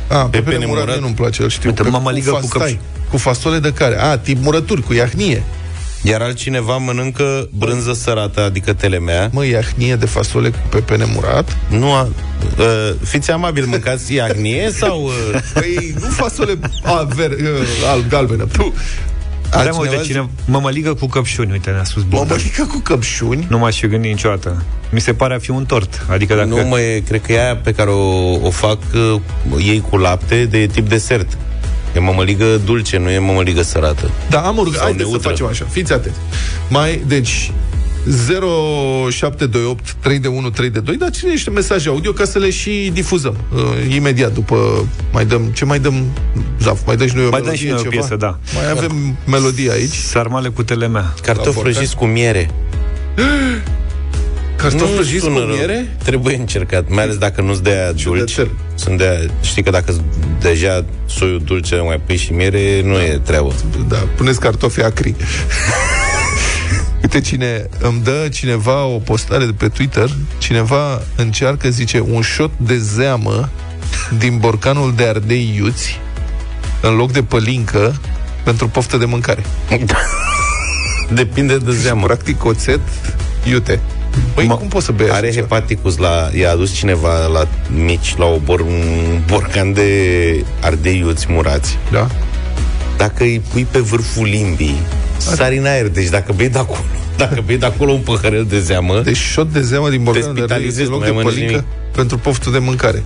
A, 0.09 0.15
pe 0.15 0.37
Pepene 0.37 0.53
pene 0.55 0.65
murat, 0.65 0.81
murat. 0.83 0.95
mie 0.95 1.03
nu-mi 1.05 1.15
place, 1.15 1.41
îl 1.43 1.49
știu. 1.49 1.69
Uite, 1.69 1.81
Pe- 1.83 1.89
mămăligă 1.89 2.29
cu 2.31 2.35
fastai. 2.35 2.59
căpșuni. 2.59 2.79
Cu 3.09 3.17
fasole 3.17 3.59
de 3.59 3.73
care? 3.73 4.01
A, 4.01 4.17
tip 4.17 4.37
murături, 4.43 4.81
cu 4.81 4.93
iahnie. 4.93 5.43
Iar 6.03 6.21
altcineva 6.21 6.77
mănâncă 6.77 7.49
brânză 7.57 7.93
sărată, 7.93 8.41
adică 8.43 8.73
telemea. 8.73 9.29
Mă, 9.33 9.45
iahnie 9.45 9.95
de 9.95 10.05
fasole 10.05 10.49
cu 10.49 10.57
pepene 10.69 11.05
murat. 11.13 11.57
Nu 11.69 11.93
a, 11.93 12.09
uh, 12.57 12.93
fiți 13.03 13.31
amabil, 13.31 13.65
mâncați 13.65 14.13
iagnie 14.13 14.71
sau... 14.71 15.03
Uh, 15.03 15.39
Păi, 15.53 15.93
nu 15.99 16.07
fasole 16.07 16.59
a, 16.83 17.07
ver, 17.15 17.31
uh, 17.31 17.37
alb, 17.91 18.07
galbenă. 18.09 18.45
Puh. 18.45 18.71
Da, 19.49 19.57
mă, 19.57 19.61
Altcineva 19.63 19.91
uite, 19.91 20.01
zice, 20.01 20.13
cine 20.13 20.29
mămăligă 20.45 20.93
cu 20.93 21.05
căpșuni, 21.05 21.51
uite, 21.51 21.69
ne-a 21.69 21.83
spus 21.83 22.03
Bogdan. 22.03 22.27
Mămălică 22.27 22.63
cu 22.63 22.77
căpșuni. 22.77 23.45
Nu 23.49 23.57
m-aș 23.57 23.79
fi 23.79 23.87
gândit 23.87 24.11
niciodată. 24.11 24.63
Mi 24.89 24.99
se 25.01 25.13
pare 25.13 25.33
a 25.33 25.39
fi 25.39 25.49
un 25.49 25.65
tort. 25.65 26.05
Adică 26.09 26.35
dacă... 26.35 26.47
Nu, 26.47 26.67
mă, 26.67 26.79
e, 26.79 26.99
cred 26.99 27.21
că 27.21 27.31
e 27.31 27.43
aia 27.43 27.55
pe 27.55 27.71
care 27.71 27.89
o, 27.89 28.31
o 28.45 28.49
fac 28.49 28.77
uh, 28.93 29.21
ei 29.65 29.83
cu 29.89 29.97
lapte 29.97 30.45
de 30.45 30.67
tip 30.71 30.89
desert. 30.89 31.37
E 31.95 31.99
mămăligă 31.99 32.45
dulce, 32.65 32.97
nu 32.97 33.09
e 33.09 33.19
mămăligă 33.19 33.61
sărată. 33.61 34.11
Da, 34.29 34.39
am 34.39 34.57
urgat. 34.57 34.75
Sau 34.75 34.83
Haideți 34.83 35.03
să 35.03 35.09
neutră. 35.09 35.29
facem 35.29 35.45
așa. 35.45 35.65
Fiți 35.69 35.93
atenți. 35.93 36.17
Mai, 36.69 37.03
deci, 37.07 37.51
0728 38.07 39.95
3 39.99 40.19
de 40.19 40.27
1 40.27 40.49
3 40.49 40.69
de 40.69 40.79
2, 40.79 40.95
dar 40.95 41.09
cine 41.09 41.31
niște 41.31 41.49
mesaje 41.49 41.89
audio 41.89 42.11
ca 42.11 42.25
să 42.25 42.39
le 42.39 42.49
și 42.49 42.89
difuzăm 42.93 43.35
uh, 43.55 43.61
imediat 43.95 44.33
după 44.33 44.87
mai 45.13 45.25
dăm, 45.25 45.41
ce 45.45 45.65
mai 45.65 45.79
dăm 45.79 46.03
Zaf, 46.61 46.79
mai 46.85 46.95
dăm 46.97 47.07
și 47.07 47.15
noi 47.15 47.25
o 47.25 47.29
Mai 47.29 47.39
dăm 47.41 47.47
melodie, 47.49 47.65
și 47.67 47.71
noi 47.73 47.79
o 47.79 47.89
ceva? 47.89 47.95
piesă, 47.95 48.15
da. 48.15 48.39
Mai 48.55 48.69
avem 48.71 49.17
melodie 49.25 49.71
aici. 49.71 49.93
Sarmale 49.93 50.49
cu 50.49 50.63
telemea. 50.63 51.13
Cartofi 51.21 51.53
borcan? 51.55 51.71
prăjiți 51.71 51.95
cu 51.95 52.05
miere. 52.05 52.49
Cartofi 54.55 54.83
Nu 54.83 54.89
prăjiți 54.95 55.23
cu 55.25 55.31
sună 55.31 55.45
rău. 55.45 55.55
miere? 55.55 55.97
Trebuie 56.03 56.35
încercat, 56.35 56.89
mai 56.89 57.03
ales 57.03 57.17
dacă 57.17 57.41
nu-ți 57.41 57.63
de 57.63 57.69
aia 57.69 57.85
dulci. 57.91 58.01
Ciudățel. 58.01 58.49
Sunt 58.75 58.97
de 58.97 59.07
aia, 59.07 59.19
știi 59.41 59.63
că 59.63 59.69
dacă 59.69 59.95
deja 60.41 60.85
soiul 61.05 61.41
dulce 61.45 61.75
mai 61.75 62.01
pui 62.05 62.17
și 62.17 62.33
miere, 62.33 62.81
nu 62.83 62.93
e 62.99 63.19
treabă. 63.23 63.53
Da, 63.87 63.97
puneți 64.15 64.39
cartofi 64.39 64.81
acri. 64.81 65.15
Uite 67.13 67.27
cine 67.27 67.69
îmi 67.79 68.01
dă 68.03 68.27
cineva 68.31 68.85
o 68.85 68.97
postare 68.97 69.45
de 69.45 69.51
pe 69.51 69.67
Twitter, 69.67 70.09
cineva 70.37 71.01
încearcă, 71.15 71.69
zice, 71.69 71.99
un 71.99 72.21
shot 72.21 72.51
de 72.57 72.77
zeamă 72.77 73.49
din 74.17 74.37
borcanul 74.37 74.93
de 74.95 75.03
ardei 75.03 75.53
iuți 75.55 75.99
în 76.81 76.95
loc 76.95 77.11
de 77.11 77.23
pălincă 77.23 78.01
pentru 78.43 78.67
poftă 78.67 78.97
de 78.97 79.05
mâncare. 79.05 79.43
Depinde 81.13 81.57
de 81.57 81.71
zeamă. 81.71 82.05
Practic 82.05 82.45
oțet 82.45 82.79
iute. 83.43 83.79
Păi 84.33 84.45
Ma- 84.45 84.57
cum 84.57 84.67
poți 84.67 84.85
să 84.85 84.91
bei 84.91 85.09
Are 85.11 85.27
așa 85.27 85.35
ceva? 85.35 85.55
hepaticus 85.55 85.97
la... 85.97 86.29
I-a 86.33 86.51
adus 86.51 86.73
cineva 86.73 87.25
la 87.25 87.47
mici 87.83 88.15
la 88.17 88.25
o 88.25 88.37
bor, 88.37 88.59
un 88.59 89.21
borcan 89.27 89.73
de 89.73 89.89
ardei 90.61 90.97
iuți 90.97 91.25
murați. 91.29 91.77
Da? 91.91 92.07
Dacă 92.97 93.23
îi 93.23 93.41
pui 93.51 93.67
pe 93.71 93.79
vârful 93.79 94.25
limbii, 94.27 94.79
sari 95.19 95.57
în 95.57 95.65
aer. 95.65 95.87
Deci 95.89 96.07
dacă 96.09 96.33
bei 96.35 96.49
de 96.49 96.57
acolo, 96.59 96.79
dacă 97.17 97.41
bei 97.45 97.57
de 97.57 97.65
acolo 97.65 97.91
un 97.91 98.01
păhărel 98.01 98.45
de 98.45 98.59
zeamă, 98.59 99.01
Deci 99.01 99.17
shot 99.17 99.51
de 99.51 99.61
zeamă 99.61 99.89
din 99.89 100.03
borcanul 100.03 100.33
de 100.35 100.41
ardei 100.41 100.63
iuți 100.65 100.75
spitalizezi, 100.75 100.87
în 100.87 100.91
loc 100.91 100.99
nu 100.99 101.05
de 101.05 101.11
mai 101.11 101.23
mănânci 101.23 101.43
pălincă 101.45 101.65
nimic. 101.67 101.95
pentru 101.95 102.17
poftă 102.17 102.49
de 102.49 102.57
mâncare. 102.59 103.03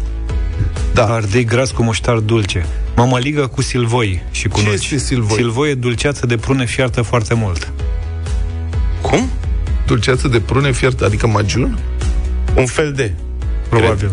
Da. 0.93 1.05
Ardei 1.05 1.43
gras 1.45 1.71
cu 1.71 1.83
muștar 1.83 2.17
dulce. 2.17 2.65
Mămăligă 2.95 3.47
cu 3.47 3.61
silvoi 3.61 4.21
și 4.31 4.47
cu 4.47 4.59
Ce 4.59 4.65
nuci. 4.65 4.73
este 4.73 4.97
silvoi? 4.97 5.37
Silvoi 5.37 5.69
e 5.69 5.73
dulceață 5.73 6.25
de 6.25 6.37
prune 6.37 6.65
fiartă 6.65 7.01
foarte 7.01 7.33
mult. 7.33 7.71
cum? 9.01 9.29
Dulceață 9.87 10.27
de 10.27 10.39
prune 10.39 10.71
fiert, 10.71 11.01
adică 11.01 11.27
magiun? 11.27 11.79
Un 12.55 12.65
fel 12.65 12.91
de... 12.91 13.11
Probabil. 13.69 13.97
Cred 13.97 14.11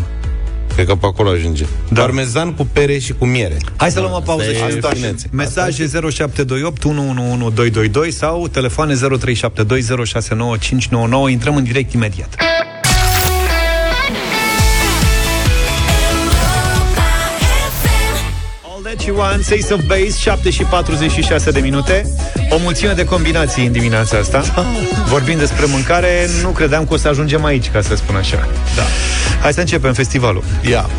că 0.85 0.95
pe 0.95 1.05
acolo 1.05 1.29
ajunge. 1.29 1.65
Da. 1.89 2.01
Parmezan 2.01 2.53
cu 2.53 2.67
pere 2.73 2.97
și 2.97 3.13
cu 3.13 3.25
miere. 3.25 3.57
Hai 3.75 3.91
să 3.91 3.99
luăm 3.99 4.13
o 4.13 4.19
pauză 4.19 4.45
Asta 4.49 4.65
e 4.65 4.69
și 4.69 4.79
finețe. 4.95 5.27
Mesaje 5.31 5.87
0728 6.09 6.83
111222 6.83 8.11
sau 8.11 8.47
telefoane 8.47 8.93
0372069599. 8.93 8.99
Intrăm 11.29 11.55
în 11.55 11.63
direct 11.63 11.93
imediat. 11.93 12.35
All 18.91 18.97
That 18.97 19.07
You 19.07 19.17
Want, 19.17 19.47
Ace 19.51 19.73
of 19.73 19.81
Base, 19.85 20.17
7 20.19 20.49
și 20.49 20.63
46 20.63 21.51
de 21.51 21.59
minute. 21.59 22.05
O 22.49 22.57
mulțime 22.57 22.93
de 22.93 23.03
combinații 23.03 23.65
în 23.65 23.71
dimineața 23.71 24.17
asta. 24.17 24.43
Vorbind 25.07 25.39
despre 25.39 25.65
mâncare, 25.65 26.29
nu 26.41 26.49
credeam 26.49 26.85
că 26.85 26.93
o 26.93 26.97
să 26.97 27.07
ajungem 27.07 27.45
aici, 27.45 27.69
ca 27.69 27.81
să 27.81 27.95
spun 27.95 28.15
așa. 28.15 28.47
Da. 28.75 28.81
Hai 29.41 29.53
să 29.53 29.59
începem 29.59 29.93
festivalul. 29.93 30.43
Ia. 30.69 30.89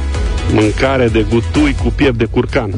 Mâncare 0.53 1.09
de 1.09 1.27
gutui 1.29 1.77
cu 1.83 1.93
piept 1.95 2.19
de 2.19 2.25
curcan. 2.25 2.75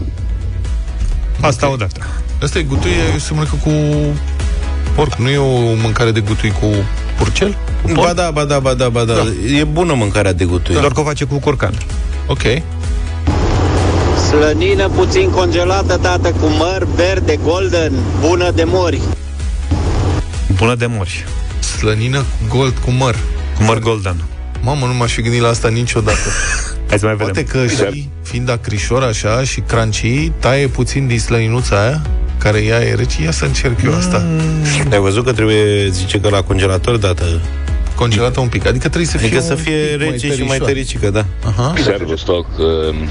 Asta 1.40 1.71
odată. 1.71 2.00
Asta 2.42 2.59
e 2.59 2.62
gutuie, 2.62 3.18
se 3.18 3.33
mănâncă 3.33 3.56
cu 3.62 3.71
porc. 4.94 5.14
Nu 5.14 5.28
e 5.28 5.38
o 5.38 5.75
mâncare 5.83 6.11
de 6.11 6.21
gutui 6.21 6.50
cu 6.50 6.66
purcel? 7.18 7.56
Cu 7.83 7.92
porc? 7.92 8.06
Ba 8.06 8.12
da, 8.12 8.30
ba 8.30 8.44
da, 8.44 8.59
ba 8.59 8.75
da, 8.75 8.88
ba 8.88 9.04
da. 9.04 9.14
Da. 9.14 9.26
E 9.59 9.64
bună 9.64 9.94
mâncarea 9.94 10.33
de 10.33 10.44
gutui. 10.44 10.75
Doar 10.75 10.92
că 10.92 11.00
o 11.00 11.04
face 11.04 11.25
cu 11.25 11.38
curcan. 11.38 11.75
Ok. 12.26 12.42
Slănină 14.34 14.88
puțin 14.88 15.30
congelată, 15.30 15.96
tată, 15.96 16.30
cu 16.30 16.46
măr 16.46 16.86
verde, 16.94 17.38
golden, 17.42 17.92
bună 18.20 18.50
de 18.50 18.64
mori. 18.66 19.00
Bună 20.56 20.74
de 20.74 20.86
mori. 20.86 21.24
Slănină 21.58 22.18
cu 22.18 22.56
gold 22.56 22.72
cu 22.84 22.90
măr. 22.90 23.16
Cu 23.56 23.62
măr 23.62 23.78
golden. 23.78 24.16
Mamă, 24.62 24.86
nu 24.86 24.94
m-aș 24.94 25.12
fi 25.12 25.22
gândit 25.22 25.40
la 25.40 25.48
asta 25.48 25.68
niciodată. 25.68 26.18
Hai 26.88 26.98
să 26.98 27.06
mai 27.06 27.16
vedem. 27.16 27.32
Poate 27.32 27.44
că 27.44 27.66
și 27.66 28.08
fiind 28.22 28.50
acrișor 28.50 29.02
așa 29.02 29.44
și 29.44 29.60
crunchy, 29.60 30.32
taie 30.38 30.66
puțin 30.66 31.06
din 31.06 31.18
slăninuța 31.18 31.80
aia, 31.82 32.02
care 32.38 32.58
ea 32.58 32.82
e 32.82 32.94
rece. 32.94 33.22
Ia 33.22 33.30
să 33.30 33.44
încerc 33.44 33.82
eu 33.84 33.94
asta. 33.94 34.26
Ai 34.90 34.98
văzut 34.98 35.24
că 35.24 35.32
trebuie, 35.32 35.88
zice 35.90 36.20
că 36.20 36.28
la 36.28 36.42
congelator 36.42 36.96
dată. 36.96 37.40
Congelată 37.94 38.40
un 38.40 38.48
pic. 38.48 38.66
Adică 38.66 38.84
trebuie 38.88 39.06
să 39.10 39.16
fie 39.18 39.26
Adică 39.26 39.40
să 39.42 39.52
un 39.52 39.58
fie 39.58 39.72
pic 39.76 39.98
mai 40.00 40.10
rece 40.10 40.26
și 40.26 40.26
mai 40.28 40.36
tărișoară. 40.38 40.64
tăricică, 40.64 41.10
da. 41.10 41.24
Aha. 41.46 41.74
Servus, 41.82 42.20
stoc, 42.20 42.46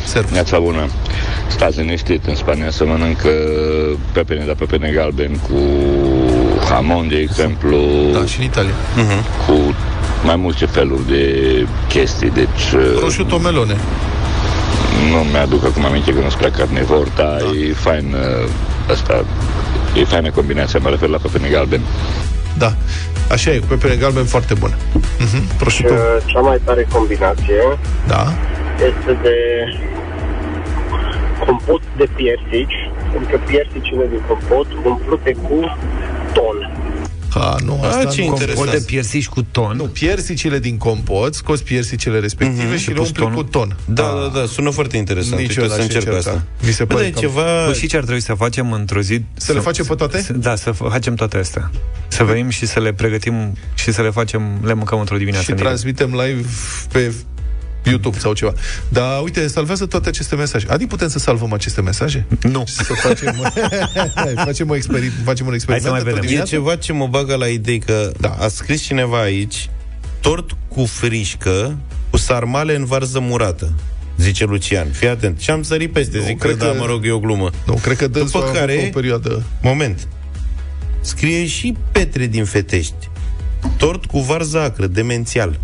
Servus. 0.05 0.31
neața 0.31 0.59
bună. 0.59 0.87
Stați 1.47 1.79
liniștit, 1.79 2.25
în 2.25 2.35
Spania 2.35 2.71
se 2.71 2.83
mănâncă 2.83 3.29
pepene, 4.11 4.43
dar 4.45 4.55
pepene 4.55 4.89
galben 4.95 5.37
cu 5.47 5.59
hamon, 6.69 7.07
de 7.07 7.15
exemplu, 7.15 7.77
Da, 8.13 8.25
și 8.25 8.39
în 8.39 8.45
Italia. 8.45 8.71
cu 9.47 9.75
mai 10.23 10.35
multe 10.35 10.65
feluri 10.65 11.07
de 11.07 11.27
chestii, 11.87 12.29
deci 12.29 12.65
uh, 12.75 12.95
Prosciutto 12.99 13.37
melone. 13.37 13.77
nu 15.09 15.17
mi-aduc 15.31 15.65
acum 15.65 15.85
aminte 15.85 16.11
că 16.11 16.19
nu 16.19 16.29
sunt 16.29 16.33
prea 16.41 16.51
carnivor, 16.51 17.07
dar 17.15 17.41
e 17.69 17.73
fain 17.73 18.15
uh, 18.43 18.49
asta, 18.91 19.25
e 19.99 20.03
faină 20.03 20.29
combinația, 20.31 20.79
mă 20.83 20.89
refer 20.89 21.09
la 21.09 21.17
pepene 21.17 21.47
galben. 21.47 21.81
Da. 22.57 22.73
Așa 23.31 23.51
e, 23.51 23.57
cu 23.57 23.65
pepene 23.65 23.95
galben 23.95 24.25
foarte 24.25 24.53
bună. 24.53 24.75
Uh-huh. 24.75 25.57
Prosciutto. 25.57 25.93
cea 26.25 26.39
mai 26.39 26.59
tare 26.63 26.87
combinație 26.91 27.59
Da. 28.07 28.23
este 28.75 29.17
de 29.21 29.35
compot 31.45 31.81
de 31.97 32.07
piersici, 32.15 32.77
adică 33.15 33.41
piersicile 33.45 34.05
din 34.09 34.21
compot 34.27 34.67
umplute 34.83 35.31
cu 35.41 35.77
ton. 36.33 36.72
Ha, 37.33 37.55
nu, 37.65 37.79
asta 37.83 37.99
A, 38.07 38.11
ce 38.11 38.21
nu. 38.21 38.27
interesant. 38.27 38.67
O 38.67 38.71
de 38.71 38.83
piersici 38.85 39.27
cu 39.27 39.41
ton. 39.51 39.75
Nu, 39.77 39.83
piersicile 39.83 40.59
din 40.59 40.77
compot, 40.77 41.35
scoți 41.35 41.63
piersicile 41.63 42.19
respective 42.19 42.77
și 42.77 42.81
Și 42.83 42.87
le 42.89 42.93
pus 42.95 43.07
umpli 43.07 43.21
tonul? 43.23 43.37
cu 43.37 43.43
ton. 43.43 43.75
Da, 43.85 44.03
da, 44.33 44.39
da, 44.39 44.45
sună 44.45 44.69
foarte 44.69 44.97
interesant. 44.97 45.39
Nici 45.39 45.49
Uite, 45.49 45.61
eu 45.61 45.67
să 45.67 45.73
n-aș 45.75 45.83
încerc 45.83 46.05
încerca. 46.05 46.29
asta. 46.29 46.43
Mi 46.65 46.71
se 46.71 46.83
Bă, 46.83 46.93
pare 46.93 47.05
dar 47.09 47.11
e 47.11 47.15
cam- 47.15 47.21
ceva... 47.21 47.65
Bă, 47.65 47.73
și 47.73 47.87
ce 47.87 47.95
ar 47.97 48.03
trebui 48.03 48.21
să 48.21 48.33
facem 48.33 48.71
într-o 48.71 49.01
zi? 49.01 49.21
Să 49.33 49.53
le 49.53 49.59
facem 49.59 49.85
pe 49.85 49.95
toate? 49.95 50.21
Să, 50.21 50.33
da, 50.33 50.55
să 50.55 50.71
f- 50.71 50.89
facem 50.89 51.13
toate 51.15 51.37
astea. 51.37 51.71
Să 52.07 52.23
venim 52.23 52.49
și 52.49 52.65
să 52.65 52.79
le 52.79 52.93
pregătim 52.93 53.57
și 53.73 53.91
să 53.91 54.01
le 54.01 54.09
facem, 54.09 54.41
le 54.63 54.73
mâncăm 54.73 54.99
într-o 54.99 55.17
dimineață. 55.17 55.43
și 55.43 55.49
în 55.51 55.55
direct. 55.55 55.75
transmitem 55.75 56.19
live 56.19 56.47
pe 56.91 57.13
YouTube 57.83 58.19
sau 58.19 58.33
ceva. 58.33 58.53
Dar 58.89 59.21
uite, 59.23 59.47
salvează 59.47 59.85
toate 59.85 60.09
aceste 60.09 60.35
mesaje. 60.35 60.65
Adică 60.69 60.89
putem 60.89 61.07
să 61.07 61.19
salvăm 61.19 61.53
aceste 61.53 61.81
mesaje? 61.81 62.25
Nu. 62.41 62.63
Să 62.67 62.83
facem, 62.93 63.33
facem, 64.45 64.69
o 64.69 64.75
experi- 64.75 65.23
facem 65.23 65.45
un 65.47 65.53
experiment 65.53 65.89
mai 65.91 65.99
într-o 65.99 66.03
vedem. 66.03 66.17
E 66.17 66.19
dimineață? 66.21 66.49
ceva 66.49 66.75
ce 66.75 66.93
mă 66.93 67.07
bagă 67.07 67.35
la 67.35 67.47
idei 67.47 67.79
că 67.79 68.11
Da. 68.19 68.27
da. 68.37 68.45
a 68.45 68.47
scris 68.47 68.81
cineva 68.81 69.21
aici 69.21 69.69
tort 70.19 70.51
cu 70.67 70.85
frișcă 70.85 71.77
cu 72.09 72.17
sarmale 72.17 72.75
în 72.75 72.85
varză 72.85 73.19
murată. 73.19 73.73
Zice 74.17 74.45
Lucian. 74.45 74.87
Fii 74.91 75.07
atent. 75.07 75.39
Și 75.39 75.49
am 75.49 75.63
sărit 75.63 75.91
peste. 75.91 76.17
Nu, 76.17 76.23
Zic 76.23 76.37
că, 76.37 76.45
cred 76.47 76.57
da, 76.57 76.65
că- 76.65 76.75
mă 76.79 76.85
rog, 76.85 77.05
e 77.05 77.11
o 77.11 77.19
glumă. 77.19 77.49
Nu, 77.65 77.73
cred 77.73 77.97
că 77.97 78.07
dânsul 78.07 78.39
După 78.39 78.51
a 78.57 78.59
care- 78.59 78.73
avut 78.73 78.85
o 78.87 78.99
perioadă... 78.99 79.43
Moment. 79.61 80.07
Scrie 81.01 81.45
și 81.45 81.75
Petre 81.91 82.25
din 82.25 82.45
Fetești. 82.45 83.09
Tort 83.77 84.05
cu 84.05 84.19
varză 84.19 84.59
acră, 84.59 84.87
demențial. 84.87 85.59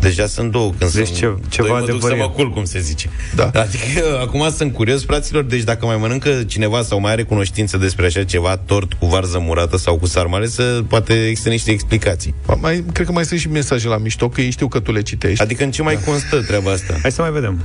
Deja 0.00 0.26
sunt 0.26 0.50
două 0.52 0.72
când 0.78 0.90
Deci 0.92 1.06
sunt, 1.06 1.18
ce- 1.18 1.48
ceva 1.48 1.68
doi 1.68 1.78
mă 1.80 1.86
duc 1.86 2.00
să 2.00 2.06
adevărat. 2.06 2.18
mă 2.18 2.30
culc, 2.34 2.52
cum 2.54 2.64
se 2.64 2.80
zice. 2.80 3.10
Da. 3.34 3.44
Adică 3.44 4.18
acum 4.24 4.50
sunt 4.56 4.72
curios, 4.72 5.04
fraților, 5.04 5.42
deci 5.44 5.62
dacă 5.62 5.86
mai 5.86 5.96
mănâncă 5.96 6.42
cineva 6.46 6.82
sau 6.82 7.00
mai 7.00 7.12
are 7.12 7.22
cunoștință 7.22 7.76
despre 7.76 8.06
așa 8.06 8.24
ceva, 8.24 8.56
tort 8.56 8.92
cu 8.92 9.06
varză 9.06 9.38
murată 9.38 9.76
sau 9.76 9.96
cu 9.98 10.06
sarmale, 10.06 10.46
să 10.46 10.82
poate 10.88 11.26
există 11.26 11.48
niște 11.48 11.70
explicații. 11.70 12.34
Ba, 12.46 12.54
Mai, 12.54 12.84
cred 12.92 13.06
că 13.06 13.12
mai 13.12 13.24
sunt 13.24 13.40
și 13.40 13.48
mesaje 13.50 13.88
la 13.88 13.96
mișto, 13.98 14.28
că 14.28 14.40
ei 14.40 14.50
știu 14.50 14.68
că 14.68 14.80
tu 14.80 14.92
le 14.92 15.02
citești. 15.02 15.42
Adică 15.42 15.64
în 15.64 15.70
ce 15.70 15.82
mai 15.82 15.98
constă 16.06 16.40
treaba 16.42 16.70
asta? 16.70 16.94
Hai 17.02 17.12
să 17.12 17.22
mai 17.22 17.30
vedem. 17.30 17.60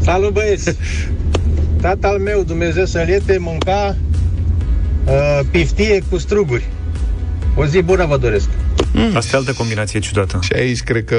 Salut 0.00 0.32
băieți! 0.32 0.76
Tatăl 1.80 2.18
meu, 2.18 2.42
Dumnezeu 2.42 2.84
să-l 2.84 3.08
ierte, 3.08 3.36
mânca 3.40 3.96
uh, 5.06 5.40
piftie 5.50 6.02
cu 6.10 6.18
struguri. 6.18 6.64
O 7.56 7.66
zi 7.66 7.82
bună 7.82 8.06
vă 8.06 8.16
doresc! 8.16 8.48
Asta 9.14 9.36
e 9.36 9.38
altă 9.38 9.52
combinație 9.52 10.00
ciudată. 10.00 10.38
Și 10.42 10.52
aici 10.52 10.82
cred 10.82 11.04
că 11.04 11.16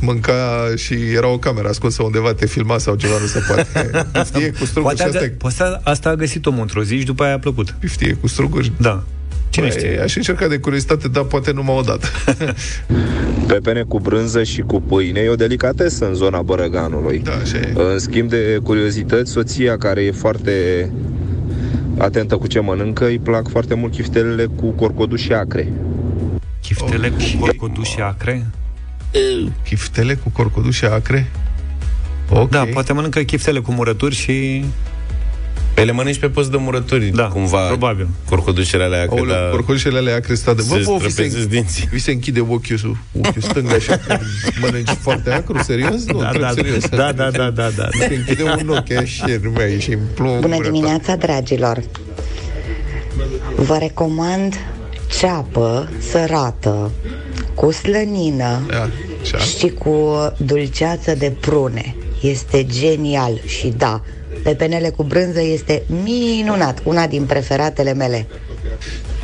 mânca 0.00 0.66
și 0.76 0.94
era 1.14 1.28
o 1.28 1.38
cameră 1.38 1.68
ascunsă 1.68 2.02
undeva, 2.02 2.32
te 2.34 2.46
filma 2.46 2.78
sau 2.78 2.94
ceva, 2.94 3.14
nu 3.20 3.26
se 3.26 3.38
poate. 3.46 3.90
Piftie 4.12 4.50
cu 4.58 4.64
struguri 4.64 4.94
Poate, 4.94 4.96
și 4.96 5.02
a, 5.02 5.06
asta 5.06 5.20
gă- 5.20 5.24
e 5.24 5.34
poate 5.38 5.80
asta 5.82 6.08
a 6.08 6.14
găsit 6.14 6.46
omul 6.46 6.60
într-o 6.60 6.82
zi 6.82 6.98
și 6.98 7.04
după 7.04 7.22
aia 7.24 7.34
a 7.34 7.38
plăcut. 7.38 7.70
piftie 7.78 8.16
cu 8.20 8.26
struguri. 8.26 8.72
Da. 8.76 9.02
Cine 9.50 9.66
Băi, 9.66 9.76
știe? 9.78 10.00
Aș 10.02 10.16
încerca 10.16 10.48
de 10.48 10.58
curiozitate, 10.58 11.08
dar 11.08 11.22
poate 11.24 11.52
numai 11.52 11.76
o 11.76 11.80
dată. 11.80 12.06
Pepene 13.46 13.82
cu 13.82 14.00
brânză 14.00 14.42
și 14.42 14.60
cu 14.60 14.80
pâine 14.80 15.20
e 15.20 15.28
o 15.28 15.34
delicatesă 15.34 16.08
în 16.08 16.14
zona 16.14 16.42
Bărăganului. 16.42 17.18
Da, 17.24 17.32
așa 17.32 17.56
e. 17.56 17.72
În 17.92 17.98
schimb 17.98 18.28
de 18.30 18.58
curiozități, 18.62 19.30
soția 19.30 19.76
care 19.78 20.02
e 20.02 20.10
foarte 20.10 20.90
atentă 21.98 22.36
cu 22.36 22.46
ce 22.46 22.60
mănâncă, 22.60 23.04
îi 23.04 23.18
plac 23.18 23.48
foarte 23.48 23.74
mult 23.74 23.92
chiftelele 23.92 24.44
cu 24.56 24.66
corcoduși 24.70 25.32
acre. 25.32 25.72
Chiftele 26.66 27.06
Ok. 27.12 27.16
cu 27.16 27.38
corcoduși 27.38 28.00
acre? 28.00 28.46
Chiftele 29.64 30.14
cu 30.14 30.28
corcodușe 30.28 30.86
acre? 30.86 31.26
Ok. 32.30 32.50
Da, 32.50 32.66
poate 32.72 32.92
mănâncă 32.92 33.20
chiftele 33.20 33.58
cu 33.60 33.72
murături 33.72 34.14
și 34.14 34.64
Pe 35.74 35.84
le 35.84 35.92
mănânci 35.92 36.18
pe 36.18 36.28
post 36.28 36.50
de 36.50 36.56
murături, 36.56 37.06
da, 37.06 37.24
cumva. 37.26 37.66
probabil. 37.66 38.08
Corcodușele 38.28 38.84
alea. 38.84 39.06
că 39.06 39.14
Aoleu, 39.14 39.34
da, 39.34 39.48
corcodușele 39.50 39.98
alea 39.98 40.20
crestate. 40.20 40.62
Bă, 40.68 40.74
se 40.76 40.82
bă, 40.84 40.96
vi 40.98 41.10
străpezesc 41.10 41.42
se, 41.42 41.46
dinții. 41.48 41.88
vi 41.90 41.98
se 41.98 42.10
închide 42.10 42.40
ochiul, 42.40 42.96
ochiul 43.18 43.42
stâng 43.42 43.72
așa 43.72 43.96
când 43.96 44.20
mănânci 44.60 44.88
foarte 45.00 45.30
acru, 45.30 45.62
serios? 45.62 46.04
Nu, 46.06 46.18
Da, 46.20 46.24
întreb 46.26 46.42
da, 46.42 46.50
serios. 46.54 46.88
da, 46.88 47.12
da, 47.12 47.30
da, 47.30 47.50
da, 47.50 47.68
da. 47.76 47.88
Vi 47.90 47.98
se 47.98 48.14
închide 48.14 48.42
un 48.42 48.68
ochi 48.68 48.90
așa, 48.92 49.24
nu 49.42 49.50
mai 49.50 49.70
ieși 49.70 49.92
în 49.92 50.00
plumb. 50.14 50.40
Bună 50.40 50.60
dimineața, 50.62 51.16
dragilor! 51.16 51.82
Vă 53.56 53.76
recomand 53.78 54.54
ceapă 55.18 55.88
sărată, 56.10 56.90
cu 57.54 57.70
slănină 57.70 58.66
Așa. 59.22 59.38
și 59.38 59.68
cu 59.68 60.06
dulceață 60.36 61.14
de 61.14 61.32
prune. 61.40 61.96
Este 62.22 62.66
genial 62.66 63.40
și 63.44 63.68
da, 63.76 64.00
pepenele 64.42 64.88
cu 64.88 65.02
brânză 65.02 65.40
este 65.40 65.82
minunat, 66.02 66.80
una 66.84 67.06
din 67.06 67.24
preferatele 67.24 67.92
mele. 67.92 68.26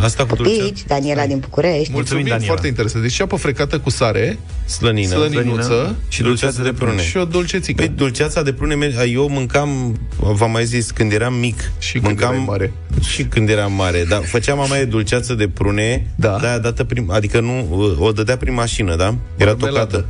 Asta 0.02 0.26
cu 0.26 0.34
dulce. 0.34 0.62
Pici, 0.62 0.84
Daniela 0.86 1.26
din 1.26 1.38
București. 1.38 1.90
Mulțumim, 1.92 2.26
foarte 2.40 2.66
interesant. 2.66 3.02
Deci 3.02 3.12
ceapă 3.14 3.36
frecată 3.36 3.78
cu 3.78 3.90
sare, 3.90 4.38
Slănină. 4.66 5.08
slăninuță 5.08 5.62
Slănină 5.62 5.94
și 6.08 6.22
dulceață 6.22 6.62
de 6.62 6.72
prune. 6.72 7.02
și 7.02 7.16
o 7.16 7.24
dulcețică. 7.24 7.82
Păi, 7.84 7.92
dulceața 7.96 8.42
de 8.42 8.52
prune, 8.52 8.74
mer- 8.74 8.94
eu 9.12 9.28
mâncam, 9.28 10.00
v-am 10.16 10.50
mai 10.50 10.64
zis, 10.64 10.90
când 10.90 11.12
eram 11.12 11.34
mic. 11.34 11.70
Și 11.78 11.92
când 11.92 12.04
mâncam, 12.04 12.32
erai 12.32 12.44
mare. 12.46 12.72
Și 13.08 13.22
când 13.24 13.48
eram 13.48 13.72
mare, 13.72 14.04
da. 14.08 14.20
Făcea 14.20 14.54
mama 14.54 14.78
e 14.78 14.84
dulceață 14.84 15.34
de 15.34 15.48
prune, 15.48 16.06
Da. 16.16 16.36
de-aia 16.40 16.58
dată 16.58 16.84
prim, 16.84 17.10
adică 17.10 17.40
nu, 17.40 17.68
o 17.98 18.12
dădea 18.12 18.36
prin 18.36 18.54
mașină, 18.54 18.96
da? 18.96 19.14
Era 19.36 19.50
Marmeladă. 19.50 19.84
tocată. 19.96 20.06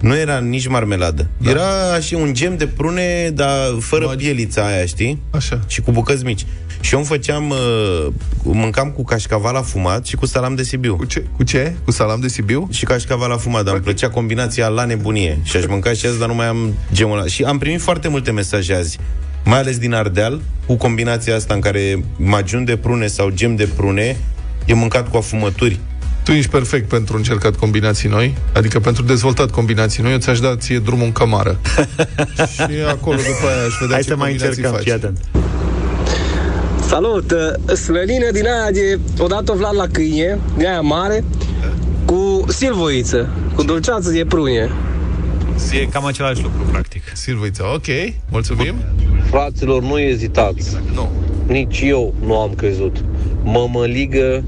Nu 0.00 0.16
era 0.16 0.38
nici 0.38 0.66
marmeladă. 0.68 1.26
Da. 1.38 1.50
Era 1.50 1.92
așa 1.94 2.16
un 2.16 2.34
gem 2.34 2.56
de 2.56 2.66
prune, 2.66 3.30
dar 3.34 3.56
fără 3.80 4.06
pielița 4.16 4.66
aia, 4.66 4.84
știi? 4.86 5.20
Așa. 5.30 5.60
Și 5.66 5.80
cu 5.80 5.90
bucăți 5.90 6.24
mici. 6.24 6.46
Și 6.80 6.92
eu 6.92 6.98
îmi 6.98 7.08
făceam, 7.08 7.50
uh, 7.50 8.06
mâncam 8.42 8.90
cu 8.90 9.04
cașcaval 9.04 9.54
afumat 9.54 10.06
și 10.06 10.16
cu 10.16 10.26
salam 10.26 10.54
de 10.54 10.62
Sibiu. 10.62 10.96
Cu 10.96 11.04
ce? 11.04 11.24
Cu 11.36 11.42
ce? 11.42 11.74
Cu 11.84 11.90
salam 11.90 12.20
de 12.20 12.28
Sibiu? 12.28 12.68
Și 12.70 12.84
cașcaval 12.84 13.30
afumat, 13.30 13.64
dar 13.64 13.74
îmi 13.74 13.82
plăcea 13.82 14.10
combinația 14.10 14.68
la 14.68 14.84
nebunie. 14.84 15.38
Și 15.42 15.56
aș 15.56 15.66
mânca 15.66 15.92
și 15.92 16.06
azi, 16.06 16.18
dar 16.18 16.28
nu 16.28 16.34
mai 16.34 16.46
am 16.46 16.74
gemul 16.92 17.18
ăla. 17.18 17.26
Și 17.26 17.42
am 17.42 17.58
primit 17.58 17.80
foarte 17.80 18.08
multe 18.08 18.30
mesaje 18.30 18.74
azi, 18.74 18.98
mai 19.44 19.58
ales 19.58 19.78
din 19.78 19.94
Ardeal, 19.94 20.40
cu 20.66 20.76
combinația 20.76 21.34
asta 21.34 21.54
în 21.54 21.60
care 21.60 22.04
magiun 22.16 22.64
de 22.64 22.76
prune 22.76 23.06
sau 23.06 23.30
gem 23.30 23.56
de 23.56 23.68
prune 23.76 24.16
e 24.64 24.74
mâncat 24.74 25.10
cu 25.10 25.16
afumături. 25.16 25.80
Tu 26.22 26.32
ești 26.32 26.50
perfect 26.50 26.88
pentru 26.88 27.16
încercat 27.16 27.56
combinații 27.56 28.08
noi, 28.08 28.34
adică 28.52 28.80
pentru 28.80 29.02
dezvoltat 29.02 29.50
combinații 29.50 30.02
noi, 30.02 30.12
eu 30.12 30.18
ți-aș 30.18 30.40
da 30.40 30.56
ție 30.56 30.78
drumul 30.78 31.04
în 31.04 31.12
cămară. 31.12 31.58
și 32.54 32.62
acolo 32.88 33.16
după 33.16 33.46
aia 33.46 33.64
aș 33.66 33.74
vedea 33.80 33.94
Hai 33.94 34.02
ce 34.02 34.08
să 34.08 34.16
mai 34.16 34.28
combinații 34.28 34.62
încercăm, 34.62 35.10
faci. 35.32 35.45
Fii 36.86 36.94
atent. 36.94 36.96
Salut! 37.28 37.32
Slănină 37.76 38.30
din 38.30 38.46
aia 38.46 38.70
de 38.70 38.98
odată 39.18 39.52
Vlad 39.52 39.74
la 39.74 39.86
câine, 39.92 40.38
din 40.56 40.66
aia 40.66 40.80
mare, 40.80 41.24
cu 42.04 42.44
silvoiță, 42.48 43.28
cu 43.54 43.62
dulceață 43.62 44.10
de 44.10 44.24
prune. 44.24 44.70
E 45.72 45.86
cam 45.86 46.04
același 46.04 46.42
lucru, 46.42 46.62
practic. 46.70 47.02
Silvița, 47.12 47.74
ok, 47.74 47.86
mulțumim. 48.30 48.74
Fraților, 49.30 49.82
nu 49.82 49.98
ezitați. 49.98 50.76
Nu. 50.94 51.10
Nici 51.46 51.80
eu 51.80 52.14
nu 52.20 52.40
am 52.40 52.54
crezut. 52.54 52.96
Mămăligă 53.42 54.44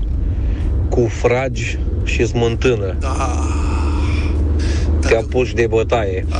cu 0.89 1.07
fragi 1.07 1.79
și 2.05 2.27
smântână. 2.27 2.97
Da. 3.01 3.49
Te 5.01 5.17
apuci 5.17 5.53
de 5.53 5.67
bătaie. 5.67 6.27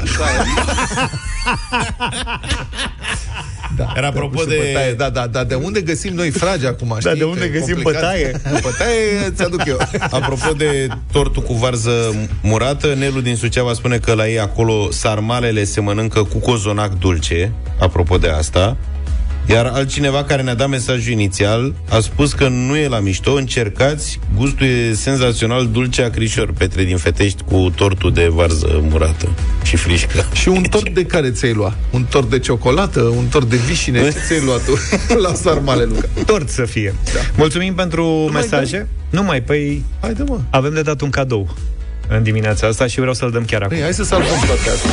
Da, 3.79 3.93
Era 3.97 4.07
apropo 4.07 4.39
și 4.41 4.47
de- 4.47 4.57
Bătaie. 4.73 4.93
Da, 4.93 5.11
da, 5.11 5.27
da, 5.27 5.45
de 5.45 5.55
unde 5.55 5.81
găsim 5.81 6.15
noi 6.15 6.31
fragi 6.31 6.67
acum, 6.67 6.97
știi? 7.01 7.17
de 7.19 7.25
unde 7.25 7.39
Că 7.41 7.45
e 7.57 7.59
găsim 7.59 7.75
complicat. 7.75 8.03
bătaie? 8.03 8.41
Bătaie 8.63 9.31
ți-aduc 9.37 9.65
eu. 9.67 9.79
Apropo 10.11 10.53
de 10.57 10.87
tortul 11.13 11.43
cu 11.43 11.55
varză 11.55 12.15
murată, 12.43 12.95
Nelu 12.95 13.21
din 13.21 13.37
Suceava 13.37 13.73
spune 13.73 13.99
că 13.99 14.13
la 14.15 14.29
ei 14.29 14.39
acolo 14.41 14.91
sarmalele 14.91 15.65
se 15.65 15.81
mănâncă 15.81 16.23
cu 16.23 16.39
cozonac 16.39 16.99
dulce, 16.99 17.53
apropo 17.81 18.17
de 18.19 18.29
asta. 18.29 18.77
Iar 19.51 19.67
altcineva 19.67 20.25
care 20.25 20.43
ne-a 20.43 20.55
dat 20.55 20.69
mesajul 20.69 21.13
inițial 21.13 21.75
a 21.89 22.01
spus 22.01 22.33
că 22.33 22.49
nu 22.49 22.77
e 22.77 22.89
la 22.89 22.99
mișto, 22.99 23.33
încercați, 23.33 24.19
gustul 24.37 24.67
e 24.67 24.93
senzațional 24.95 25.67
dulce 25.67 26.03
acrișor, 26.03 26.53
Petre 26.53 26.85
din 26.85 26.97
Fetești, 26.97 27.43
cu 27.43 27.73
tortul 27.77 28.13
de 28.13 28.27
varză 28.27 28.81
murată 28.91 29.29
și 29.63 29.77
frișcă. 29.77 30.27
Și 30.33 30.49
un 30.49 30.63
tort 30.63 30.89
de 30.91 31.05
care 31.05 31.31
ți-ai 31.31 31.53
luat? 31.53 31.77
Un 31.91 32.05
tort 32.11 32.31
de 32.31 32.39
ciocolată? 32.39 33.01
Un 33.01 33.25
tort 33.27 33.49
de 33.51 33.57
vișine? 33.57 34.03
Ce 34.03 34.15
ți-ai 34.27 34.41
luat 34.45 34.61
tu 34.65 34.73
la 35.27 35.35
sarmale, 35.35 35.85
Luca? 35.85 36.09
Tort 36.27 36.49
să 36.49 36.65
fie. 36.65 36.95
Da. 37.15 37.21
Mulțumim 37.37 37.75
pentru 37.75 38.05
mesaje. 38.33 38.89
Nu 39.11 39.23
mai, 39.23 39.41
păi 39.43 39.85
Haide, 40.01 40.23
mă. 40.27 40.39
avem 40.51 40.75
de 40.75 40.83
dat 40.83 41.01
un 41.01 41.11
cadou 41.11 41.57
în 42.09 42.23
dimineața 42.23 42.67
asta 42.67 42.87
și 42.87 42.99
vreau 42.99 43.15
să-l 43.15 43.31
dăm 43.31 43.45
chiar 43.45 43.63
acum. 43.63 43.75
Păi, 43.77 43.85
hai 43.85 43.95
să 43.95 44.05
salvăm 44.05 44.37
toate 44.47 44.71
astea. 44.75 44.91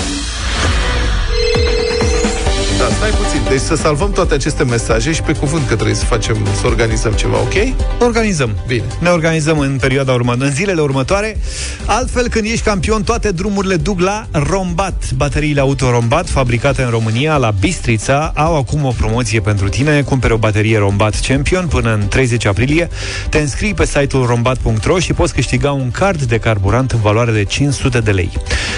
Da, 2.86 2.92
stai 2.92 3.10
puțin. 3.10 3.42
Deci 3.50 3.60
să 3.60 3.76
salvăm 3.76 4.12
toate 4.12 4.34
aceste 4.34 4.64
mesaje 4.64 5.12
și 5.12 5.22
pe 5.22 5.34
cuvânt 5.34 5.68
că 5.68 5.74
trebuie 5.74 5.96
să 5.96 6.06
facem, 6.06 6.38
să 6.60 6.68
organizăm 6.68 7.12
ceva, 7.12 7.38
ok? 7.38 7.54
Organizăm. 8.00 8.58
Bine. 8.68 8.84
Ne 9.00 9.10
organizăm 9.10 9.60
în 9.60 9.78
perioada 9.80 10.14
următoare, 10.14 10.50
în 10.50 10.56
zilele 10.56 10.82
următoare. 10.82 11.38
Altfel, 11.86 12.28
când 12.28 12.46
ești 12.46 12.62
campion, 12.62 13.04
toate 13.04 13.32
drumurile 13.32 13.76
duc 13.76 14.00
la 14.00 14.28
Rombat. 14.32 15.12
Bateriile 15.16 15.60
auto 15.60 15.90
Rombat, 15.90 16.30
fabricate 16.30 16.82
în 16.82 16.90
România, 16.90 17.38
la 17.38 17.52
Bistrița, 17.60 18.32
au 18.36 18.56
acum 18.58 18.84
o 18.84 18.94
promoție 18.98 19.40
pentru 19.40 19.70
tine. 19.70 20.02
Cumpere 20.02 20.34
o 20.34 20.38
baterie 20.38 20.78
Rombat 20.78 21.20
Champion 21.28 21.68
până 21.68 21.94
în 21.94 22.08
30 22.08 22.46
aprilie. 22.46 22.90
Te 23.30 23.40
înscrii 23.40 23.74
pe 23.74 23.86
site-ul 23.86 24.26
rombat.ro 24.26 25.00
și 25.00 25.14
poți 25.14 25.34
câștiga 25.34 25.72
un 25.72 25.92
card 25.92 26.22
de 26.22 26.38
carburant 26.38 26.92
în 26.92 27.00
valoare 27.00 27.32
de 27.32 27.44
500 27.44 28.00
de 28.00 28.12
lei. 28.12 28.32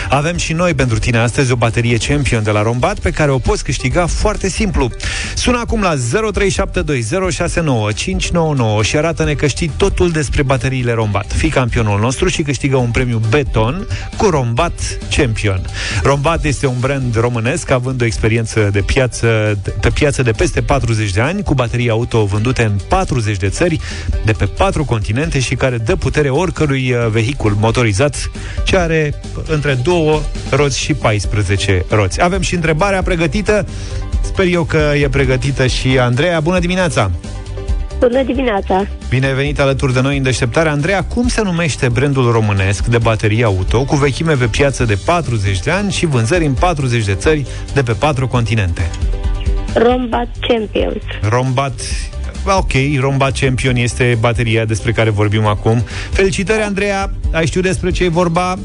Avem 0.09 0.37
și 0.37 0.53
noi 0.53 0.73
pentru 0.73 0.99
tine 0.99 1.17
astăzi 1.17 1.51
o 1.51 1.55
baterie 1.55 1.97
Champion 1.97 2.43
de 2.43 2.51
la 2.51 2.61
Rombat 2.61 2.99
pe 2.99 3.11
care 3.11 3.31
o 3.31 3.37
poți 3.37 3.63
câștiga 3.63 3.95
foarte 4.05 4.49
simplu. 4.49 4.89
Sună 5.35 5.57
acum 5.57 5.81
la 5.81 5.95
0372069599 5.95 5.99
și 8.81 8.97
arată-ne 8.97 9.33
că 9.33 9.47
știi 9.47 9.71
totul 9.77 10.11
despre 10.11 10.43
bateriile 10.43 10.91
Rombat. 10.93 11.31
Fii 11.31 11.49
campionul 11.49 11.99
nostru 11.99 12.27
și 12.27 12.41
câștigă 12.41 12.75
un 12.77 12.91
premiu 12.91 13.21
beton 13.29 13.87
cu 14.17 14.29
Rombat 14.29 14.97
Champion. 15.15 15.61
Rombat 16.03 16.43
este 16.43 16.67
un 16.67 16.79
brand 16.79 17.19
românesc 17.19 17.69
având 17.69 18.01
o 18.01 18.05
experiență 18.05 18.69
de 18.71 18.81
piață, 18.81 19.57
pe 19.81 19.89
piață 19.89 20.23
de 20.23 20.31
peste 20.31 20.61
40 20.61 21.11
de 21.11 21.21
ani, 21.21 21.43
cu 21.43 21.53
baterii 21.53 21.89
auto 21.89 22.25
vândute 22.25 22.63
în 22.63 22.79
40 22.87 23.37
de 23.37 23.49
țări, 23.49 23.79
de 24.25 24.31
pe 24.31 24.45
4 24.45 24.85
continente 24.85 25.39
și 25.39 25.55
care 25.55 25.77
dă 25.77 25.95
putere 25.95 26.29
oricărui 26.29 26.91
uh, 26.91 27.07
vehicul 27.09 27.55
motorizat 27.59 28.31
ce 28.63 28.77
are 28.77 29.13
între 29.47 29.73
2 29.73 30.21
roți 30.49 30.79
și 30.79 30.93
14 30.93 31.85
roți. 31.89 32.23
Avem 32.23 32.41
și 32.41 32.55
întrebarea 32.55 33.01
pregătită. 33.01 33.65
Sper 34.27 34.45
eu 34.45 34.63
că 34.63 34.91
e 35.01 35.09
pregătită 35.09 35.67
și 35.67 35.99
Andreea. 35.99 36.39
Bună 36.39 36.59
dimineața! 36.59 37.11
Bună 37.99 38.23
dimineața! 38.23 38.85
Bine 39.09 39.25
ai 39.25 39.33
venit 39.33 39.59
alături 39.59 39.93
de 39.93 40.01
noi 40.01 40.17
în 40.17 40.23
deșteptare. 40.23 40.69
Andreea, 40.69 41.03
cum 41.03 41.27
se 41.27 41.41
numește 41.41 41.89
brandul 41.89 42.31
românesc 42.31 42.85
de 42.85 42.97
baterii 42.97 43.43
auto 43.43 43.83
cu 43.83 43.95
vechime 43.95 44.33
pe 44.33 44.45
piață 44.45 44.85
de 44.85 44.97
40 45.05 45.59
de 45.59 45.71
ani 45.71 45.91
și 45.91 46.05
vânzări 46.05 46.45
în 46.45 46.53
40 46.53 47.05
de 47.05 47.13
țări 47.13 47.45
de 47.73 47.83
pe 47.83 47.91
4 47.91 48.27
continente? 48.27 48.89
Rombat 49.73 50.27
Champions. 50.47 51.01
Rombat 51.29 51.81
Ok, 52.55 52.71
Rombat 52.99 53.37
Champion 53.39 53.75
este 53.75 54.17
bateria 54.19 54.65
despre 54.65 54.91
care 54.91 55.09
vorbim 55.09 55.45
acum. 55.45 55.83
Felicitări, 56.11 56.61
Andreea! 56.61 57.11
Ai 57.31 57.45
știut 57.45 57.63
despre 57.63 57.91
ce 57.91 58.03
e 58.03 58.09
vorba? 58.09 58.57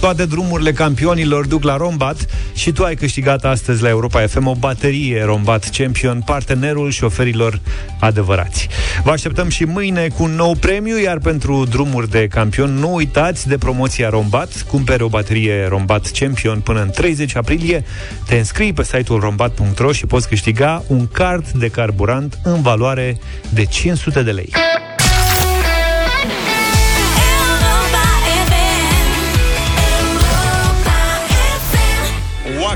Toate 0.00 0.26
drumurile 0.26 0.72
campionilor 0.72 1.46
duc 1.46 1.62
la 1.62 1.76
Rombat 1.76 2.26
și 2.54 2.72
tu 2.72 2.84
ai 2.84 2.94
câștigat 2.94 3.44
astăzi 3.44 3.82
la 3.82 3.88
Europa 3.88 4.26
FM 4.26 4.46
o 4.46 4.54
baterie 4.54 5.24
Rombat 5.24 5.70
Champion, 5.70 6.22
partenerul 6.26 6.90
șoferilor 6.90 7.60
adevărați. 8.00 8.68
Vă 9.02 9.10
așteptăm 9.10 9.48
și 9.48 9.64
mâine 9.64 10.08
cu 10.08 10.22
un 10.22 10.30
nou 10.30 10.54
premiu, 10.54 11.00
iar 11.00 11.18
pentru 11.18 11.64
drumuri 11.64 12.10
de 12.10 12.26
campion 12.26 12.70
nu 12.70 12.94
uitați 12.94 13.48
de 13.48 13.58
promoția 13.58 14.08
Rombat. 14.08 14.64
Cumpere 14.68 15.02
o 15.02 15.08
baterie 15.08 15.66
Rombat 15.68 16.10
Champion 16.10 16.60
până 16.60 16.82
în 16.82 16.90
30 16.90 17.36
aprilie. 17.36 17.84
Te 18.26 18.36
înscrii 18.36 18.72
pe 18.72 18.84
site-ul 18.84 19.20
rombat.ro 19.20 19.92
și 19.92 20.06
poți 20.06 20.28
câștiga 20.28 20.84
un 20.86 21.06
card 21.06 21.50
de 21.50 21.68
carburant 21.68 22.38
în 22.42 22.62
valoare 22.62 23.18
de 23.50 23.66
500 23.66 24.24
de 24.24 24.32
lei. 24.32 24.50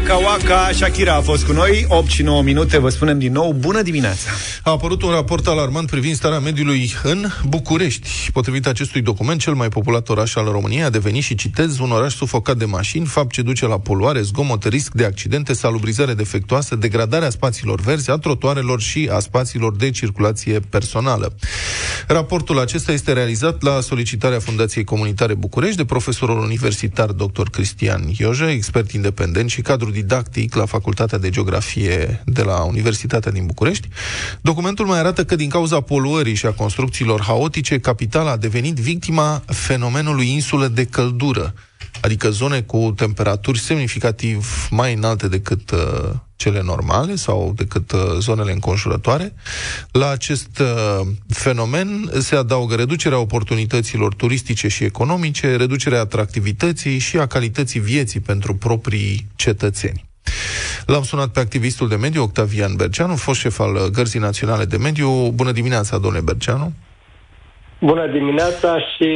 Waka 0.08 0.26
Waka, 0.26 0.72
Shakira 0.72 1.14
a 1.14 1.20
fost 1.20 1.44
cu 1.44 1.52
noi 1.52 1.84
8 1.88 2.08
și 2.10 2.22
9 2.22 2.42
minute, 2.42 2.78
vă 2.78 2.88
spunem 2.88 3.18
din 3.18 3.32
nou 3.32 3.52
Bună 3.52 3.82
dimineața 3.82 4.30
A 4.62 4.70
apărut 4.70 5.02
un 5.02 5.10
raport 5.10 5.46
alarmant 5.46 5.90
privind 5.90 6.14
starea 6.14 6.38
mediului 6.38 6.94
în 7.02 7.26
București. 7.48 8.30
Potrivit 8.32 8.66
acestui 8.66 9.00
document, 9.00 9.40
cel 9.40 9.54
mai 9.54 9.68
populat 9.68 10.08
oraș 10.08 10.34
al 10.34 10.44
României 10.44 10.82
a 10.82 10.90
devenit 10.90 11.22
și 11.22 11.34
citez 11.34 11.78
un 11.78 11.90
oraș 11.90 12.14
sufocat 12.14 12.56
de 12.56 12.64
mașini, 12.64 13.06
fapt 13.06 13.32
ce 13.32 13.42
duce 13.42 13.66
la 13.66 13.78
poluare, 13.78 14.20
zgomot, 14.20 14.64
risc 14.64 14.92
de 14.92 15.04
accidente, 15.04 15.52
salubrizare 15.52 16.14
defectuoasă, 16.14 16.76
degradarea 16.76 17.30
spațiilor 17.30 17.80
verzi, 17.80 18.10
a 18.10 18.16
trotuarelor 18.16 18.80
și 18.80 19.10
a 19.12 19.18
spațiilor 19.18 19.76
de 19.76 19.90
circulație 19.90 20.60
personală. 20.60 21.34
Raportul 22.06 22.58
acesta 22.58 22.92
este 22.92 23.12
realizat 23.12 23.62
la 23.62 23.80
solicitarea 23.80 24.38
Fundației 24.38 24.84
Comunitare 24.84 25.34
București 25.34 25.76
de 25.76 25.84
profesorul 25.84 26.38
universitar 26.38 27.10
dr. 27.10 27.48
Cristian 27.50 28.10
Ioje, 28.18 28.44
expert 28.44 28.92
independent 28.92 29.50
și 29.50 29.60
cadru 29.60 29.90
didactic 30.00 30.54
la 30.54 30.66
Facultatea 30.66 31.18
de 31.18 31.30
Geografie 31.30 32.22
de 32.24 32.42
la 32.42 32.62
Universitatea 32.62 33.30
din 33.30 33.46
București. 33.46 33.88
Documentul 34.40 34.86
mai 34.86 34.98
arată 34.98 35.24
că 35.24 35.36
din 35.36 35.48
cauza 35.48 35.80
poluării 35.80 36.34
și 36.34 36.46
a 36.46 36.52
construcțiilor 36.52 37.22
haotice, 37.22 37.78
capitala 37.78 38.30
a 38.30 38.36
devenit 38.36 38.74
victima 38.74 39.42
fenomenului 39.46 40.32
insulă 40.32 40.68
de 40.68 40.84
căldură, 40.84 41.54
adică 42.00 42.30
zone 42.30 42.60
cu 42.60 42.92
temperaturi 42.96 43.58
semnificativ 43.58 44.68
mai 44.70 44.94
înalte 44.94 45.28
decât 45.28 45.70
uh, 45.70 45.78
cele 46.36 46.62
normale 46.62 47.14
sau 47.14 47.52
decât 47.56 47.92
uh, 47.92 48.00
zonele 48.18 48.52
înconjurătoare. 48.52 49.34
La 49.92 50.10
acest 50.10 50.58
uh, 50.58 51.06
fenomen 51.28 52.10
se 52.18 52.36
adaugă 52.36 52.74
reducerea 52.74 53.18
oportunităților 53.18 54.14
turistice 54.14 54.68
și 54.68 54.84
economice, 54.84 55.56
reducerea 55.56 56.00
atractivității 56.00 56.98
și 56.98 57.16
a 57.16 57.26
calității 57.26 57.80
vieții 57.80 58.20
pentru 58.20 58.54
proprii 58.54 59.26
cetățeni. 59.36 60.04
L-am 60.86 61.02
sunat 61.02 61.28
pe 61.28 61.40
activistul 61.40 61.88
de 61.88 61.96
mediu, 61.96 62.22
Octavian 62.22 62.76
Berceanu, 62.76 63.16
fost 63.16 63.40
șef 63.40 63.60
al 63.60 63.88
Gărzii 63.92 64.20
Naționale 64.20 64.64
de 64.64 64.76
Mediu. 64.76 65.30
Bună 65.30 65.52
dimineața, 65.52 65.98
domnule 65.98 66.22
Berceanu! 66.22 66.72
Bună 67.80 68.06
dimineața 68.06 68.78
și 68.78 69.08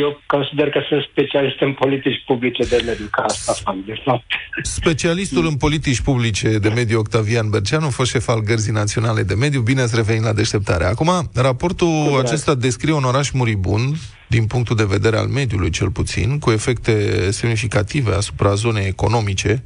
eu 0.00 0.20
consider 0.26 0.70
că 0.70 0.80
sunt 0.88 1.02
specialist 1.10 1.60
în 1.60 1.72
politici 1.72 2.22
publice 2.26 2.64
de 2.64 2.82
mediu, 2.86 3.08
ca 3.10 3.22
asta 3.22 3.52
fac, 3.52 3.76
de 3.86 4.00
fapt. 4.04 4.24
Specialistul 4.62 5.46
în 5.46 5.56
politici 5.56 6.00
publice 6.00 6.58
de 6.58 6.68
mediu 6.68 6.98
Octavian 6.98 7.50
Berceanu, 7.50 7.90
fost 7.90 8.10
șef 8.10 8.28
al 8.28 8.40
Gărzii 8.40 8.72
Naționale 8.72 9.22
de 9.22 9.34
Mediu. 9.34 9.60
Bine 9.60 9.80
ați 9.80 9.94
revenit 9.94 10.22
la 10.22 10.32
deșteptare. 10.32 10.84
Acum, 10.84 11.30
raportul 11.34 12.04
Bine. 12.06 12.18
acesta 12.18 12.54
descrie 12.54 12.92
un 12.92 13.04
oraș 13.04 13.30
muribund, 13.30 13.96
din 14.26 14.46
punctul 14.46 14.76
de 14.76 14.84
vedere 14.84 15.16
al 15.16 15.26
mediului 15.26 15.70
cel 15.70 15.90
puțin, 15.90 16.38
cu 16.38 16.50
efecte 16.50 17.30
semnificative 17.30 18.14
asupra 18.14 18.54
zonei 18.54 18.86
economice 18.86 19.64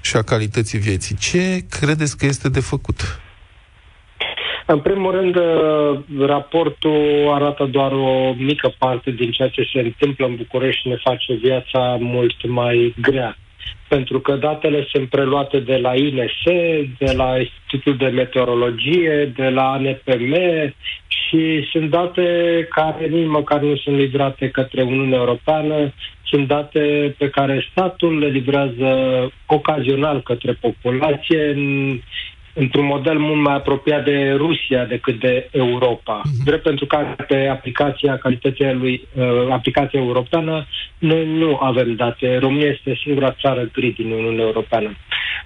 și 0.00 0.16
a 0.16 0.22
calității 0.22 0.78
vieții. 0.78 1.16
Ce 1.16 1.64
credeți 1.70 2.16
că 2.16 2.26
este 2.26 2.48
de 2.48 2.60
făcut? 2.60 3.20
În 4.66 4.78
primul 4.78 5.10
rând, 5.10 5.36
uh, 5.36 5.98
raportul 6.26 7.30
arată 7.30 7.64
doar 7.64 7.92
o 7.92 8.34
mică 8.38 8.74
parte 8.78 9.10
din 9.10 9.30
ceea 9.30 9.48
ce 9.48 9.68
se 9.72 9.80
întâmplă 9.80 10.26
în 10.26 10.34
București 10.34 10.80
și 10.80 10.88
ne 10.88 10.96
face 10.96 11.34
viața 11.34 11.96
mult 12.00 12.48
mai 12.48 12.94
grea. 13.00 13.36
Pentru 13.88 14.20
că 14.20 14.32
datele 14.32 14.86
sunt 14.92 15.08
preluate 15.08 15.58
de 15.58 15.76
la 15.76 15.96
INS, 15.96 16.42
de 16.98 17.12
la 17.16 17.38
Institutul 17.38 17.96
de 17.96 18.06
Meteorologie, 18.06 19.32
de 19.36 19.48
la 19.48 19.70
ANPM 19.70 20.34
și 21.06 21.68
sunt 21.70 21.90
date 21.90 22.26
care 22.70 23.06
nici 23.06 23.28
măcar 23.28 23.60
nu 23.60 23.76
sunt 23.76 23.96
livrate 23.96 24.48
către 24.48 24.82
Uniunea 24.82 25.18
Europeană, 25.18 25.92
sunt 26.32 26.46
date 26.46 27.14
pe 27.18 27.28
care 27.28 27.66
statul 27.70 28.18
le 28.18 28.26
livrează 28.26 28.88
ocazional 29.46 30.22
către 30.22 30.52
populație 30.52 31.50
în 31.50 31.98
într-un 32.54 32.84
model 32.84 33.18
mult 33.18 33.40
mai 33.40 33.54
apropiat 33.54 34.04
de 34.04 34.34
Rusia 34.36 34.84
decât 34.84 35.20
de 35.20 35.48
Europa. 35.50 36.20
Uh-huh. 36.20 36.44
Drept 36.44 36.62
pentru 36.62 36.86
că 36.86 36.98
pe 37.28 37.48
aplicația 37.48 38.16
calității 38.16 38.72
lui, 38.72 39.08
uh, 39.14 39.24
aplicația 39.50 40.00
europeană, 40.00 40.66
noi 40.98 41.26
nu 41.26 41.58
avem 41.60 41.94
date. 41.94 42.38
România 42.38 42.68
este 42.68 43.00
singura 43.02 43.36
țară 43.40 43.68
gri 43.72 43.90
din 43.90 44.10
Uniunea 44.10 44.44
Europeană. 44.44 44.96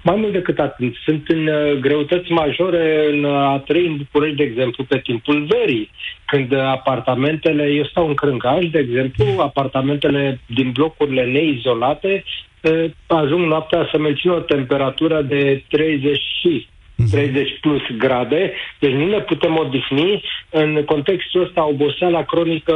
Mai 0.03 0.16
mult 0.16 0.33
decât 0.33 0.59
atât, 0.59 0.95
sunt 1.05 1.29
în 1.29 1.47
uh, 1.47 1.79
greutăți 1.81 2.33
majore 2.33 3.09
în 3.12 3.25
a 3.25 3.59
trăi 3.59 3.87
în 3.87 3.97
București, 3.97 4.37
de 4.37 4.42
exemplu, 4.42 4.85
pe 4.85 4.99
timpul 4.99 5.47
verii, 5.49 5.90
când 6.25 6.55
apartamentele, 6.55 7.64
eu 7.71 7.85
stau 7.85 8.07
în 8.07 8.14
Crângaș, 8.14 8.64
de 8.71 8.79
exemplu, 8.79 9.25
apartamentele 9.38 10.40
din 10.47 10.71
blocurile 10.71 11.25
neizolate 11.25 12.25
uh, 12.61 12.90
ajung 13.07 13.47
noaptea 13.47 13.88
să 13.90 13.99
mențină 13.99 14.33
o 14.33 14.40
temperatură 14.40 15.23
de 15.23 15.62
30 15.69 16.21
și 16.40 16.66
30 17.11 17.59
plus 17.61 17.83
grade, 17.99 18.53
deci 18.79 18.92
nu 18.92 19.07
ne 19.07 19.21
putem 19.21 19.57
odihni. 19.57 20.23
În 20.51 20.83
contextul 20.85 21.42
ăsta, 21.42 21.66
oboseala 21.66 22.23
cronică 22.23 22.75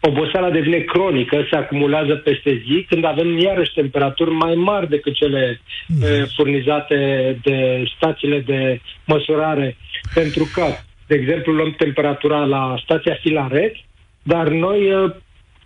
oboseala 0.00 0.50
devine 0.50 0.78
cronică, 0.78 1.46
se 1.50 1.56
acumulează 1.56 2.14
peste 2.14 2.62
zi, 2.66 2.86
când 2.88 3.04
avem 3.04 3.38
iarăși 3.38 3.72
temperaturi 3.74 4.30
mai 4.30 4.54
mari 4.54 4.88
decât 4.88 5.14
cele 5.14 5.60
e, 6.02 6.24
furnizate 6.36 6.96
de 7.42 7.84
stațiile 7.96 8.40
de 8.40 8.80
măsurare. 9.04 9.76
Pentru 10.14 10.50
că, 10.54 10.64
de 11.06 11.14
exemplu, 11.14 11.52
luăm 11.52 11.74
temperatura 11.78 12.44
la 12.44 12.74
stația 12.82 13.18
Filaret, 13.20 13.74
dar 14.22 14.48
noi 14.48 14.78
e, 14.86 15.14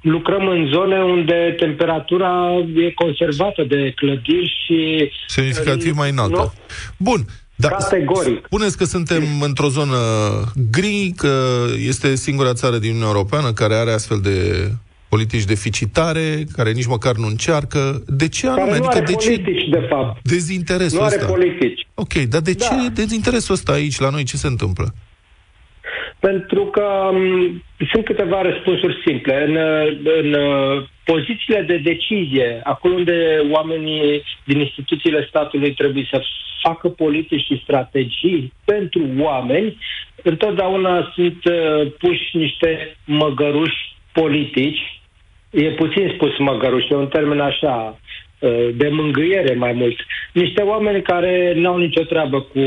lucrăm 0.01 0.49
în 0.49 0.67
zone 0.73 1.03
unde 1.03 1.55
temperatura 1.59 2.51
e 2.77 2.91
conservată 2.91 3.63
de 3.65 3.93
clădiri 3.97 4.55
și... 4.65 5.11
Semnificativ 5.27 5.97
mai 5.97 6.11
înaltă. 6.11 6.37
Nu? 6.37 6.53
Bun. 6.99 7.21
Da, 7.57 7.69
Categoric. 7.69 8.45
Spuneți 8.45 8.77
că 8.77 8.85
suntem 8.85 9.23
într-o 9.41 9.69
zonă 9.69 9.97
gri, 10.71 11.13
că 11.17 11.65
este 11.87 12.15
singura 12.15 12.53
țară 12.53 12.79
din 12.79 12.89
Uniunea 12.91 13.09
Europeană 13.11 13.53
care 13.53 13.75
are 13.75 13.93
astfel 13.93 14.19
de 14.21 14.69
politici 15.09 15.45
deficitare, 15.45 16.45
care 16.57 16.73
nici 16.73 16.87
măcar 16.87 17.15
nu 17.17 17.27
încearcă. 17.27 18.03
De 18.07 18.29
ce 18.29 18.47
anume? 18.49 18.65
Care 18.67 18.79
nu 18.79 18.85
adică 18.85 19.03
are 19.03 19.13
de 19.13 19.15
ce 19.15 19.29
politici, 19.31 19.69
de 19.71 19.87
fapt. 19.91 20.29
dezinteresul 20.29 20.99
Nu 20.99 21.05
are 21.05 21.15
ăsta? 21.17 21.27
politici. 21.29 21.87
Ok, 21.95 22.13
dar 22.13 22.41
de 22.41 22.53
Da. 22.53 22.65
ce 22.67 22.89
dezinteresul 22.89 23.55
ăsta 23.55 23.73
aici 23.73 23.99
la 23.99 24.09
noi? 24.11 24.23
Ce 24.25 24.37
se 24.37 24.47
întâmplă? 24.47 24.95
Pentru 26.29 26.65
că 26.65 27.11
um, 27.13 27.63
sunt 27.93 28.05
câteva 28.05 28.43
răspunsuri 28.43 29.03
simple. 29.07 29.45
În, 29.45 29.55
uh, 29.57 29.99
în 30.23 30.33
uh, 30.33 30.85
pozițiile 31.05 31.63
de 31.63 31.77
decizie, 31.77 32.61
acolo 32.65 32.95
unde 32.95 33.47
oamenii 33.51 34.23
din 34.45 34.59
instituțiile 34.61 35.27
statului 35.29 35.75
trebuie 35.75 36.07
să 36.11 36.23
facă 36.63 36.89
politici 36.89 37.45
și 37.45 37.61
strategii 37.63 38.53
pentru 38.65 39.03
oameni, 39.19 39.77
întotdeauna 40.23 41.13
sunt 41.15 41.45
uh, 41.45 41.93
puși 41.99 42.37
niște 42.37 42.97
măgăruși 43.05 43.97
politici. 44.13 45.01
E 45.51 45.71
puțin 45.71 46.13
spus 46.15 46.39
măgăruși, 46.39 46.93
e 46.93 46.97
un 46.97 47.09
termen 47.09 47.41
așa 47.41 47.75
uh, 47.75 48.13
de 48.75 48.89
mângâiere 48.89 49.55
mai 49.55 49.73
mult. 49.73 49.97
Niște 50.33 50.63
oameni 50.63 51.03
care 51.03 51.53
n-au 51.57 51.79
nicio 51.79 52.03
treabă 52.03 52.41
cu 52.41 52.61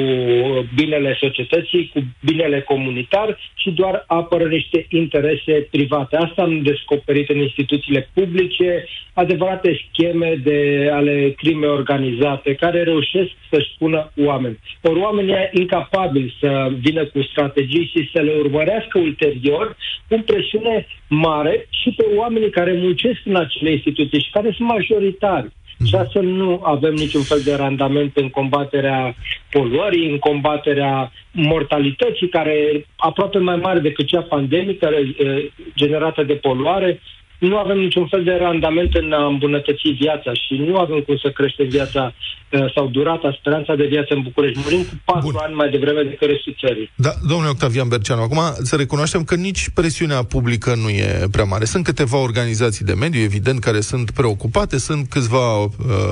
binele 0.75 1.17
societății, 1.19 1.91
cu 1.93 2.03
binele 2.25 2.61
comunitar 2.61 3.37
și 3.55 3.69
doar 3.71 4.03
apără 4.07 4.43
niște 4.43 4.85
interese 4.89 5.67
private. 5.71 6.15
Asta 6.15 6.41
am 6.41 6.61
descoperit 6.61 7.29
în 7.29 7.37
instituțiile 7.37 8.09
publice, 8.13 8.85
adevărate 9.13 9.87
scheme 9.89 10.39
de 10.43 10.89
ale 10.91 11.33
crime 11.37 11.65
organizate 11.65 12.53
care 12.53 12.83
reușesc 12.83 13.31
să-și 13.51 13.71
spună 13.73 14.11
oameni. 14.17 14.59
Ori 14.81 14.99
oamenii 14.99 15.49
incapabili 15.51 16.35
să 16.39 16.71
vină 16.79 17.05
cu 17.05 17.21
strategii 17.21 17.91
și 17.93 18.09
să 18.13 18.21
le 18.21 18.33
urmărească 18.39 18.99
ulterior, 18.99 19.75
pun 20.07 20.21
presiune 20.21 20.87
mare 21.09 21.67
și 21.69 21.89
pe 21.97 22.05
oamenii 22.15 22.49
care 22.49 22.73
muncesc 22.73 23.19
în 23.23 23.35
acele 23.35 23.71
instituții 23.71 24.21
și 24.21 24.29
care 24.31 24.53
sunt 24.55 24.67
majoritari. 24.67 25.47
Și 25.83 25.95
astfel 25.95 26.23
nu 26.25 26.61
avem 26.63 26.93
niciun 26.93 27.21
fel 27.21 27.41
de 27.43 27.55
randament 27.55 28.17
în 28.17 28.29
combaterea 28.29 29.15
poluării, 29.49 30.11
în 30.11 30.17
combaterea 30.17 31.11
mortalității, 31.31 32.29
care 32.29 32.51
e 32.51 32.85
aproape 32.95 33.37
mai 33.37 33.55
mare 33.55 33.79
decât 33.79 34.07
cea 34.07 34.21
pandemică 34.21 34.89
eh, 35.17 35.51
generată 35.75 36.23
de 36.23 36.33
poluare. 36.33 37.01
Nu 37.39 37.57
avem 37.57 37.77
niciun 37.77 38.07
fel 38.07 38.23
de 38.23 38.37
randament 38.39 38.95
în 38.95 39.11
a 39.11 39.25
îmbunătăți 39.25 39.87
viața 39.87 40.33
și 40.33 40.53
nu 40.53 40.77
avem 40.77 40.99
cum 40.99 41.17
să 41.17 41.29
creștem 41.29 41.67
viața 41.67 42.13
eh, 42.49 42.65
sau 42.75 42.87
durata, 42.87 43.35
speranța 43.39 43.75
de 43.75 43.85
viață 43.85 44.13
în 44.13 44.21
București. 44.21 44.59
Murim 44.63 44.83
cu 44.83 44.93
patru 45.05 45.31
Bun. 45.31 45.41
ani 45.43 45.55
mai 45.55 45.69
devreme 45.69 46.01
decât 46.03 46.27
restul 46.27 46.55
țării. 46.59 46.91
Da, 46.95 47.11
domnule 47.29 47.49
Octavian 47.49 47.87
Berceanu, 47.87 48.21
acum 48.21 48.41
să 48.63 48.75
recunoaștem 48.75 49.23
că 49.23 49.35
nici 49.35 49.69
presiunea 49.73 50.23
publică 50.23 50.75
nu 50.75 50.89
e 50.89 51.27
prea 51.31 51.43
mare. 51.43 51.65
Sunt 51.65 51.83
câteva 51.83 52.17
organizații 52.17 52.85
de 52.85 52.93
mediu, 52.93 53.21
evident, 53.21 53.59
care 53.59 53.79
sunt 53.79 54.11
preocupate, 54.11 54.77
sunt 54.77 55.09
câțiva 55.09 55.63
uh, 55.63 55.69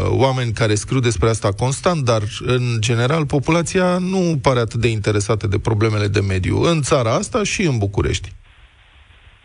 oameni 0.10 0.52
care 0.52 0.76
scriu 0.76 1.00
despre 1.00 1.30
asta 1.30 1.52
constant, 1.52 2.04
dar, 2.04 2.22
în 2.46 2.62
general, 2.80 3.26
populația 3.26 3.98
nu 3.98 4.40
pare 4.42 4.60
atât 4.60 4.80
de 4.80 4.88
interesată 4.88 5.48
de 5.48 5.60
problemele 5.60 6.08
de 6.08 6.20
mediu 6.20 6.62
în 6.62 6.82
țara 6.82 7.14
asta 7.14 7.44
și 7.44 7.62
în 7.62 7.78
București. 7.78 8.32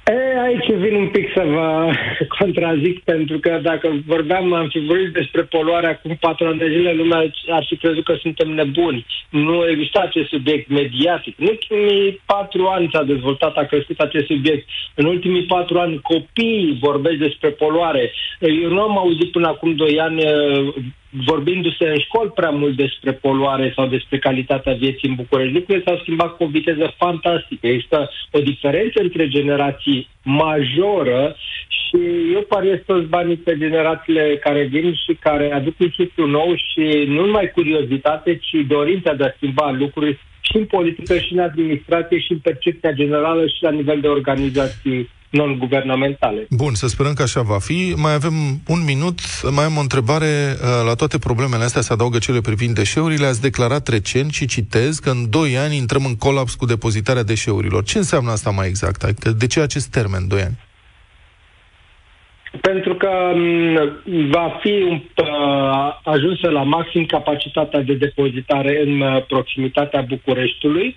E, 0.09 0.41
aici 0.41 0.71
vin 0.73 0.95
un 0.95 1.09
pic 1.09 1.33
să 1.35 1.43
vă 1.47 1.93
contrazic, 2.39 3.03
pentru 3.05 3.39
că 3.39 3.59
dacă 3.63 4.03
vorbeam, 4.07 4.53
am 4.53 4.69
fi 4.69 4.79
vorbit 4.79 5.13
despre 5.13 5.43
poluare 5.43 5.87
acum 5.87 6.17
patru 6.21 6.47
ani 6.47 6.59
de 6.59 6.69
zile, 6.69 6.93
lumea 6.93 7.31
ar 7.49 7.65
fi 7.69 7.77
crezut 7.77 8.05
că 8.05 8.15
suntem 8.21 8.49
nebuni. 8.51 9.07
Nu 9.31 9.69
exista 9.69 10.01
acest 10.01 10.29
subiect 10.29 10.69
mediatic. 10.69 11.39
În 11.39 11.47
ultimii 11.47 12.21
patru 12.27 12.67
ani 12.67 12.89
s-a 12.93 13.03
dezvoltat, 13.03 13.57
a 13.57 13.65
crescut 13.65 13.99
acest 13.99 14.27
subiect. 14.27 14.69
În 14.95 15.05
ultimii 15.05 15.43
patru 15.43 15.79
ani 15.79 16.01
copiii 16.01 16.79
vorbesc 16.81 17.17
despre 17.17 17.51
poluare. 17.51 18.13
Eu 18.41 18.71
nu 18.71 18.81
am 18.81 18.99
auzit 18.99 19.31
până 19.31 19.47
acum 19.49 19.75
doi 19.75 20.01
ani 20.01 20.23
uh, 20.25 20.75
vorbindu-se 21.11 21.89
în 21.89 21.99
școli 21.99 22.31
prea 22.31 22.51
mult 22.51 22.77
despre 22.77 23.13
poluare 23.13 23.73
sau 23.77 23.87
despre 23.87 24.19
calitatea 24.19 24.73
vieții 24.73 25.09
în 25.09 25.15
București. 25.15 25.55
Lucrurile 25.55 25.85
s-au 25.85 25.99
schimbat 25.99 26.37
cu 26.37 26.43
o 26.43 26.47
viteză 26.47 26.95
fantastică. 26.97 27.67
Există 27.67 28.11
o 28.31 28.41
diferență 28.41 29.01
între 29.03 29.29
generații 29.29 30.09
majoră 30.23 31.37
și 31.69 31.99
eu 32.33 32.41
pariez 32.49 32.79
toți 32.87 33.07
banii 33.07 33.37
pe 33.37 33.59
generațiile 33.59 34.39
care 34.41 34.63
vin 34.63 34.95
și 34.95 35.15
care 35.21 35.53
aduc 35.53 35.75
un 35.79 35.89
ciclu 35.89 36.27
nou 36.27 36.55
și 36.55 37.05
nu 37.07 37.25
numai 37.25 37.51
curiozitate, 37.51 38.37
ci 38.37 38.55
dorința 38.67 39.15
de 39.15 39.25
a 39.25 39.33
schimba 39.37 39.71
lucruri 39.71 40.19
și 40.41 40.57
în 40.57 40.65
politică, 40.65 41.19
și 41.19 41.33
în 41.33 41.39
administrație, 41.39 42.19
și 42.19 42.33
în 42.33 42.39
percepția 42.39 42.93
generală, 42.93 43.47
și 43.47 43.63
la 43.63 43.71
nivel 43.71 44.01
de 44.01 44.09
organizații 44.09 45.09
non-guvernamentale. 45.31 46.47
Bun, 46.51 46.75
să 46.75 46.87
sperăm 46.87 47.13
că 47.13 47.23
așa 47.23 47.43
va 47.43 47.59
fi. 47.59 47.95
Mai 47.97 48.15
avem 48.15 48.33
un 48.69 48.85
minut, 48.85 49.19
mai 49.55 49.65
am 49.65 49.77
o 49.77 49.81
întrebare. 49.81 50.27
uh, 50.27 50.87
La 50.87 50.95
toate 50.95 51.19
problemele 51.19 51.65
astea 51.65 51.81
se 51.83 51.93
adaugă 51.93 52.19
cele 52.19 52.41
privind 52.41 52.75
deșeurile. 52.75 53.27
Ați 53.27 53.41
declarat 53.41 53.89
recent 53.89 54.33
și 54.33 54.47
citez 54.47 54.99
că 54.99 55.11
în 55.11 55.31
2 55.31 55.57
ani 55.57 55.77
intrăm 55.77 56.05
în 56.05 56.17
colaps 56.17 56.55
cu 56.55 56.67
depozitarea 56.67 57.23
deșeurilor. 57.23 57.85
Ce 57.85 57.99
înseamnă 57.99 58.31
asta 58.31 58.51
mai 58.51 58.67
exact? 58.67 59.03
Adică 59.03 59.31
de 59.31 59.47
ce 59.47 59.61
acest 59.61 59.91
termen, 59.91 60.29
2 60.29 60.41
ani? 60.41 60.59
Pentru 62.61 62.95
că 62.95 63.11
m, 63.35 64.31
va 64.31 64.59
fi 64.61 64.73
un, 64.89 65.03
uh, 65.17 65.99
ajunsă 66.05 66.49
la 66.51 66.63
maxim 66.63 67.05
capacitatea 67.05 67.81
de 67.81 67.95
depozitare 67.95 68.83
în 68.87 69.01
uh, 69.01 69.25
proximitatea 69.27 70.01
Bucureștiului. 70.01 70.97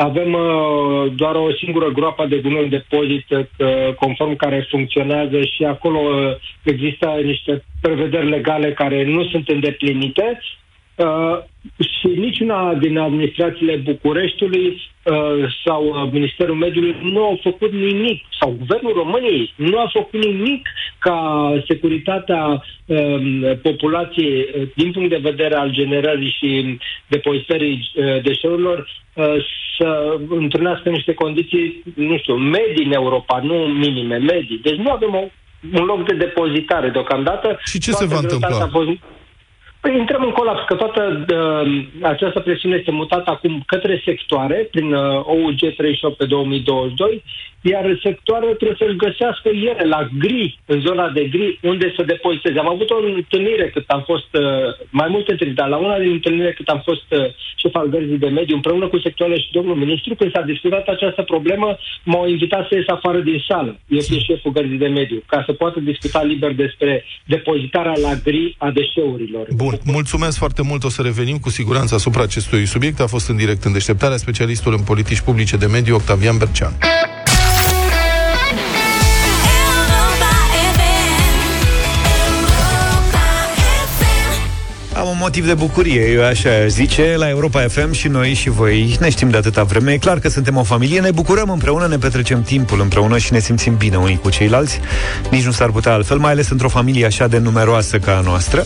Avem 0.00 0.32
uh, 0.32 1.12
doar 1.14 1.34
o 1.34 1.52
singură 1.52 1.88
groapă 1.88 2.26
de 2.26 2.36
gunoi 2.36 2.62
în 2.62 2.68
depozit 2.68 3.26
uh, 3.30 3.94
conform 3.94 4.36
care 4.36 4.66
funcționează 4.70 5.40
și 5.42 5.64
acolo 5.64 5.98
uh, 5.98 6.36
există 6.62 7.06
niște 7.22 7.64
prevederi 7.80 8.28
legale 8.28 8.72
care 8.72 9.04
nu 9.04 9.24
sunt 9.24 9.48
îndeplinite. 9.48 10.40
Uh, 10.96 11.38
și 11.78 12.06
niciuna 12.06 12.74
din 12.74 12.98
administrațiile 12.98 13.76
Bucureștiului 13.76 14.66
uh, 14.68 15.52
sau 15.64 15.84
uh, 15.84 16.08
Ministerul 16.12 16.54
Mediului 16.54 16.96
nu 17.02 17.24
au 17.24 17.38
făcut 17.42 17.72
nimic, 17.72 18.24
sau 18.40 18.56
Guvernul 18.58 18.92
României 18.92 19.52
nu 19.56 19.78
a 19.78 19.90
făcut 19.92 20.24
nimic 20.24 20.68
ca 20.98 21.52
securitatea 21.66 22.62
uh, 22.86 23.58
populației 23.62 24.48
uh, 24.54 24.68
din 24.74 24.92
punct 24.92 25.10
de 25.10 25.20
vedere 25.22 25.54
al 25.54 25.70
generării 25.70 26.36
și 26.38 26.78
depozitării 27.06 27.90
uh, 27.94 28.22
deșeurilor 28.22 28.88
uh, 29.14 29.24
să 29.78 30.18
întâlnească 30.28 30.88
niște 30.88 31.14
condiții, 31.14 31.82
nu 31.94 32.18
știu, 32.18 32.34
medii 32.34 32.84
în 32.84 32.92
Europa, 32.92 33.40
nu 33.42 33.54
minime, 33.54 34.16
medii. 34.16 34.60
Deci 34.62 34.76
nu 34.76 34.90
avem 34.90 35.14
o, 35.14 35.24
un 35.78 35.84
loc 35.84 36.06
de 36.06 36.14
depozitare 36.14 36.88
deocamdată. 36.88 37.58
Și 37.64 37.78
ce 37.78 37.90
se 37.90 38.06
Toată 38.06 38.14
va 38.14 38.20
greutatea 38.20 38.48
întâmpla? 38.48 38.64
a 38.64 38.84
fost 38.84 38.98
Păi 39.80 39.98
intrăm 39.98 40.22
în 40.22 40.30
colaps, 40.30 40.64
că 40.66 40.74
toată 40.74 41.24
uh, 41.34 41.84
această 42.02 42.40
presiune 42.40 42.76
este 42.76 42.90
mutată 42.90 43.30
acum 43.30 43.62
către 43.66 44.02
sectoare, 44.04 44.68
prin 44.70 44.92
uh, 44.92 45.24
OUG 45.24 45.74
38 45.76 46.16
pe 46.16 46.24
2022, 46.24 47.24
iar 47.60 47.98
sectoarele 48.02 48.54
trebuie 48.54 48.80
să-și 48.80 49.02
găsească 49.06 49.48
ele 49.70 49.84
la 49.94 50.08
gri, 50.18 50.58
în 50.66 50.80
zona 50.80 51.08
de 51.08 51.24
gri, 51.24 51.58
unde 51.62 51.92
să 51.96 52.02
depoziteze. 52.02 52.58
Am 52.58 52.68
avut 52.68 52.90
o 52.90 52.98
întâlnire 53.16 53.70
cât 53.74 53.88
am 53.88 54.02
fost, 54.10 54.30
uh, 54.32 54.42
mai 54.90 55.08
multe 55.10 55.30
întâlniri, 55.32 55.58
dar 55.60 55.68
la 55.68 55.76
una 55.76 55.98
din 55.98 56.10
întâlnire 56.10 56.52
cât 56.52 56.68
am 56.68 56.80
fost 56.84 57.08
uh, 57.10 57.18
șef 57.56 57.74
al 57.74 57.88
gărzii 57.88 58.24
de 58.24 58.28
mediu, 58.28 58.54
împreună 58.54 58.86
cu 58.88 58.98
sectoarele 58.98 59.40
și 59.40 59.52
domnul 59.52 59.76
ministru, 59.76 60.14
când 60.14 60.30
s-a 60.32 60.42
discutat 60.42 60.86
această 60.88 61.22
problemă, 61.22 61.76
m-au 62.04 62.28
invitat 62.28 62.68
să 62.68 62.74
ies 62.74 62.88
afară 62.88 63.18
din 63.18 63.44
sală. 63.48 63.78
Eu 63.88 64.00
fiind 64.00 64.22
șeful 64.22 64.52
gărzii 64.52 64.84
de 64.84 64.86
mediu, 64.86 65.22
ca 65.26 65.42
să 65.46 65.52
poată 65.52 65.80
discuta 65.80 66.22
liber 66.22 66.52
despre 66.52 67.04
depozitarea 67.24 67.96
la 68.02 68.12
gri 68.24 68.54
a 68.58 68.70
deșeurilor. 68.70 69.46
Bun, 69.54 69.74
mulțumesc 69.84 70.38
foarte 70.38 70.62
mult. 70.62 70.84
O 70.84 70.88
să 70.88 71.02
revenim 71.02 71.38
cu 71.38 71.50
siguranță 71.50 71.94
asupra 71.94 72.22
acestui 72.22 72.66
subiect. 72.66 73.00
A 73.00 73.06
fost 73.06 73.28
în 73.28 73.36
direct 73.36 73.64
în 73.64 73.72
deșteptarea 73.72 74.16
specialistul 74.16 74.72
în 74.72 74.82
politici 74.84 75.20
publice 75.20 75.56
de 75.56 75.66
mediu, 75.66 75.94
Octavian 75.94 76.36
Bercean. 76.38 76.72
Un 85.18 85.24
motiv 85.24 85.46
de 85.46 85.54
bucurie, 85.54 86.10
eu 86.12 86.24
așa 86.24 86.50
aș 86.64 86.68
zice, 86.68 87.14
la 87.16 87.28
Europa 87.28 87.60
FM 87.60 87.92
și 87.92 88.08
noi 88.08 88.34
și 88.34 88.50
voi 88.50 88.96
ne 89.00 89.10
știm 89.10 89.30
de 89.30 89.36
atâta 89.36 89.62
vreme. 89.62 89.92
E 89.92 89.98
clar 89.98 90.18
că 90.18 90.28
suntem 90.28 90.56
o 90.56 90.62
familie, 90.62 91.00
ne 91.00 91.10
bucurăm 91.10 91.50
împreună, 91.50 91.86
ne 91.86 91.98
petrecem 91.98 92.42
timpul 92.42 92.80
împreună 92.80 93.18
și 93.18 93.32
ne 93.32 93.38
simțim 93.38 93.76
bine 93.76 93.96
unii 93.96 94.18
cu 94.18 94.30
ceilalți. 94.30 94.80
Nici 95.30 95.44
nu 95.44 95.50
s-ar 95.50 95.70
putea 95.70 95.92
altfel, 95.92 96.18
mai 96.18 96.30
ales 96.30 96.48
într-o 96.48 96.68
familie 96.68 97.06
așa 97.06 97.26
de 97.26 97.38
numeroasă 97.38 97.98
ca 97.98 98.16
a 98.16 98.20
noastră. 98.20 98.64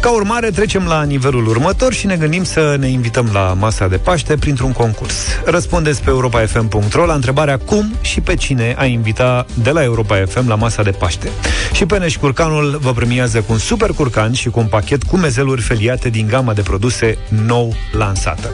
Ca 0.00 0.10
urmare, 0.10 0.50
trecem 0.50 0.84
la 0.86 1.02
nivelul 1.02 1.46
următor 1.46 1.92
și 1.92 2.06
ne 2.06 2.16
gândim 2.16 2.44
să 2.44 2.76
ne 2.78 2.88
invităm 2.88 3.30
la 3.32 3.56
masa 3.58 3.88
de 3.88 3.96
Paște 3.96 4.34
printr-un 4.34 4.72
concurs. 4.72 5.14
Răspundeți 5.44 6.02
pe 6.02 6.10
europafm.ro 6.10 7.04
la 7.04 7.14
întrebarea 7.14 7.58
cum 7.58 7.94
și 8.00 8.20
pe 8.20 8.34
cine 8.34 8.74
a 8.78 8.84
invita 8.84 9.46
de 9.62 9.70
la 9.70 9.82
Europa 9.82 10.22
FM 10.28 10.48
la 10.48 10.54
masa 10.54 10.82
de 10.82 10.90
Paște. 10.90 11.28
Și 11.72 11.86
Peneș 11.86 12.16
Curcanul 12.16 12.78
vă 12.80 12.92
premiază 12.92 13.38
cu 13.38 13.52
un 13.52 13.58
super 13.58 13.90
curcan 13.90 14.32
și 14.32 14.48
cu 14.48 14.60
un 14.60 14.66
pachet 14.66 15.02
cu 15.02 15.16
mezeluri 15.16 15.60
feliate 15.88 16.08
din 16.18 16.26
gama 16.26 16.52
de 16.52 16.62
produse 16.62 17.18
nou 17.28 17.74
lansată. 17.92 18.50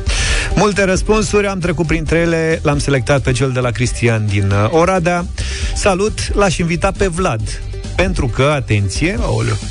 Multe 0.54 0.84
răspunsuri, 0.84 1.46
am 1.46 1.58
trecut 1.58 1.86
printre 1.86 2.18
ele, 2.18 2.60
l-am 2.62 2.78
selectat 2.78 3.22
pe 3.22 3.32
cel 3.32 3.50
de 3.50 3.60
la 3.60 3.70
Cristian 3.70 4.26
din 4.26 4.50
uh, 4.50 4.70
Oradea. 4.70 5.24
Salut, 5.74 6.34
l-aș 6.34 6.58
invita 6.58 6.90
pe 6.98 7.06
Vlad, 7.06 7.62
pentru 7.96 8.26
că, 8.26 8.42
atenție, 8.54 9.18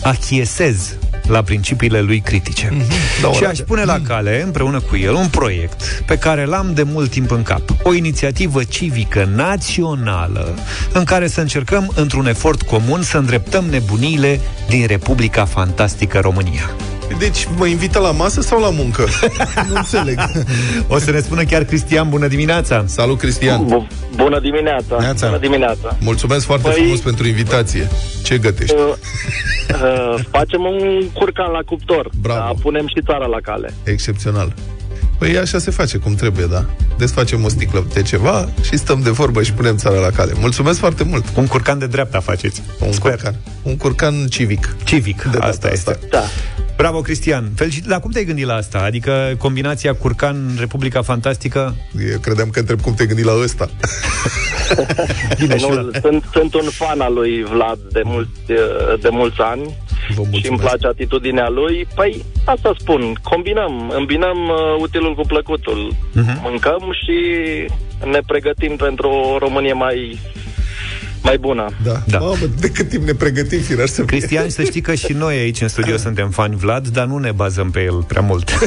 achiesez 0.04 0.96
la 1.28 1.42
principiile 1.42 2.02
lui 2.02 2.20
critice. 2.20 2.74
da, 2.78 2.84
și 3.16 3.26
Oradea. 3.26 3.50
aș 3.50 3.60
pune 3.60 3.84
la 3.84 4.00
cale, 4.08 4.42
împreună 4.42 4.80
cu 4.80 4.96
el, 4.96 5.14
un 5.14 5.28
proiect 5.28 6.04
pe 6.06 6.18
care 6.18 6.46
l-am 6.46 6.72
de 6.74 6.84
mult 6.84 7.10
timp 7.10 7.32
în 7.32 7.44
cap. 7.44 7.62
O 7.84 7.94
inițiativă 7.94 8.64
civică 8.64 9.30
națională 9.36 10.54
în 10.94 11.04
care 11.04 11.28
să 11.28 11.42
încercăm, 11.42 11.92
într-un 11.96 12.28
efort 12.28 12.62
comun, 12.62 13.02
să 13.02 13.18
îndreptăm 13.18 13.66
nebuniile 13.66 14.40
din 14.68 14.86
Republica 14.88 15.46
Fantastică 15.46 16.20
România. 16.20 16.76
Deci, 17.20 17.48
mă 17.58 17.66
invită 17.66 18.00
la 18.00 18.12
masă 18.12 18.42
sau 18.42 18.60
la 18.60 18.70
muncă? 18.70 19.06
nu 19.70 19.76
înțeleg. 19.76 20.20
O 20.88 20.98
să 20.98 21.12
ne 21.12 21.20
spună 21.20 21.44
chiar 21.44 21.64
Cristian, 21.64 22.10
bună 22.10 22.28
dimineața! 22.28 22.84
Salut, 22.88 23.18
Cristian! 23.18 23.66
Bu- 23.66 23.88
Bună 24.16 24.40
dimineața! 24.40 24.98
Neața. 25.00 25.26
Bună 25.26 25.40
dimineața! 25.40 25.98
Mulțumesc 26.00 26.46
foarte 26.46 26.70
Păi- 26.70 26.74
frumos 26.74 27.00
pentru 27.00 27.28
invitație. 27.28 27.88
Ce 28.24 28.38
gătești? 28.38 28.76
Uh, 28.76 28.82
uh, 29.70 30.24
facem 30.32 30.62
un 30.62 31.10
curcan 31.14 31.52
la 31.52 31.60
cuptor. 31.66 32.10
Bravo. 32.22 32.40
Da, 32.40 32.52
punem 32.62 32.88
și 32.88 33.02
țara 33.06 33.26
la 33.26 33.38
cale. 33.44 33.74
Excepțional. 33.84 34.54
Păi 35.24 35.38
așa 35.38 35.58
se 35.58 35.72
face, 35.72 35.98
cum 35.98 36.16
trebuie, 36.16 36.46
da. 36.46 36.66
Desfacem 36.98 37.44
o 37.44 37.50
sticlă 37.50 37.86
de 37.94 38.02
ceva 38.02 38.50
și 38.62 38.78
stăm 38.78 39.02
de 39.02 39.10
vorbă 39.10 39.44
și 39.44 39.54
punem 39.54 39.78
țara 39.78 40.00
la 40.00 40.10
cale. 40.10 40.34
Mulțumesc 40.40 40.80
foarte 40.80 41.04
mult! 41.04 41.26
Un 41.36 41.48
curcan 41.48 41.80
de 41.80 41.88
dreapta 41.88 42.20
faceți. 42.20 42.62
Un 42.80 42.92
Sper. 42.92 43.12
curcan. 43.12 43.36
Un 43.62 43.78
curcan 43.78 44.28
civic. 44.28 44.76
Civic, 44.84 45.22
De 45.22 45.38
asta 45.38 45.50
data 45.50 45.74
este. 45.74 46.00
Da. 46.10 46.24
Bravo, 46.78 47.02
Cristian! 47.02 47.52
Felicit... 47.56 47.86
Dar 47.86 48.00
cum 48.00 48.12
te-ai 48.12 48.26
gândit 48.26 48.46
la 48.46 48.54
asta? 48.54 48.78
Adică 48.78 49.36
combinația 49.38 49.94
Curcan-Republica 49.94 51.02
Fantastică? 51.02 51.76
Eu 52.12 52.20
credeam 52.20 52.50
că 52.50 52.60
întreb 52.60 52.82
cum 52.82 52.94
te 52.94 53.06
gândi 53.06 53.24
la 53.24 53.34
ăsta. 53.44 53.70
Bine, 55.40 55.58
și 55.58 55.64
la... 55.70 55.82
Nu, 55.82 55.90
sunt, 56.02 56.24
sunt 56.32 56.54
un 56.54 56.70
fan 56.70 57.00
al 57.00 57.14
lui 57.14 57.44
Vlad 57.44 57.80
de 57.92 58.02
mulți, 58.04 58.52
uh, 58.52 59.00
de 59.02 59.10
mulți 59.12 59.40
ani 59.40 59.76
Vă 59.83 59.83
și 60.12 60.18
îmi 60.18 60.28
mulțumesc. 60.32 60.62
place 60.64 60.88
atitudinea 60.88 61.50
lui. 61.50 61.88
Păi, 61.96 62.24
asta 62.46 62.74
spun, 62.78 63.14
combinăm, 63.24 63.94
îmbinăm 63.96 64.50
uh, 64.50 64.76
utilul 64.80 65.16
cu 65.16 65.22
plăcutul. 65.28 65.94
Mhm. 66.14 66.40
Mâncăm 66.44 66.82
și 67.04 67.18
ne 68.06 68.20
pregătim 68.28 68.76
pentru 68.76 69.10
o 69.10 69.38
Românie 69.38 69.74
mai, 69.74 70.20
mai 71.24 71.38
bună. 71.38 71.70
Da. 71.84 72.04
Da. 72.08 72.20
Mamă, 72.20 72.46
de 72.60 72.70
cât 72.70 72.90
timp 72.90 73.04
ne 73.04 73.14
pregătim, 73.14 73.62
firar 73.62 73.88
să 73.88 73.96
fie. 73.96 74.06
Cristian, 74.06 74.50
să 74.50 74.64
știi 74.64 74.82
că 74.82 74.96
și 74.96 75.14
noi 75.14 75.36
aici 75.36 75.62
în 75.62 75.68
studio 75.68 75.98
suntem 75.98 76.30
fani 76.30 76.56
Vlad, 76.56 76.88
dar 76.88 77.06
nu 77.06 77.18
ne 77.18 77.32
bazăm 77.32 77.72
pe 77.72 77.84
el 77.84 78.04
prea 78.04 78.22
mult. 78.22 78.52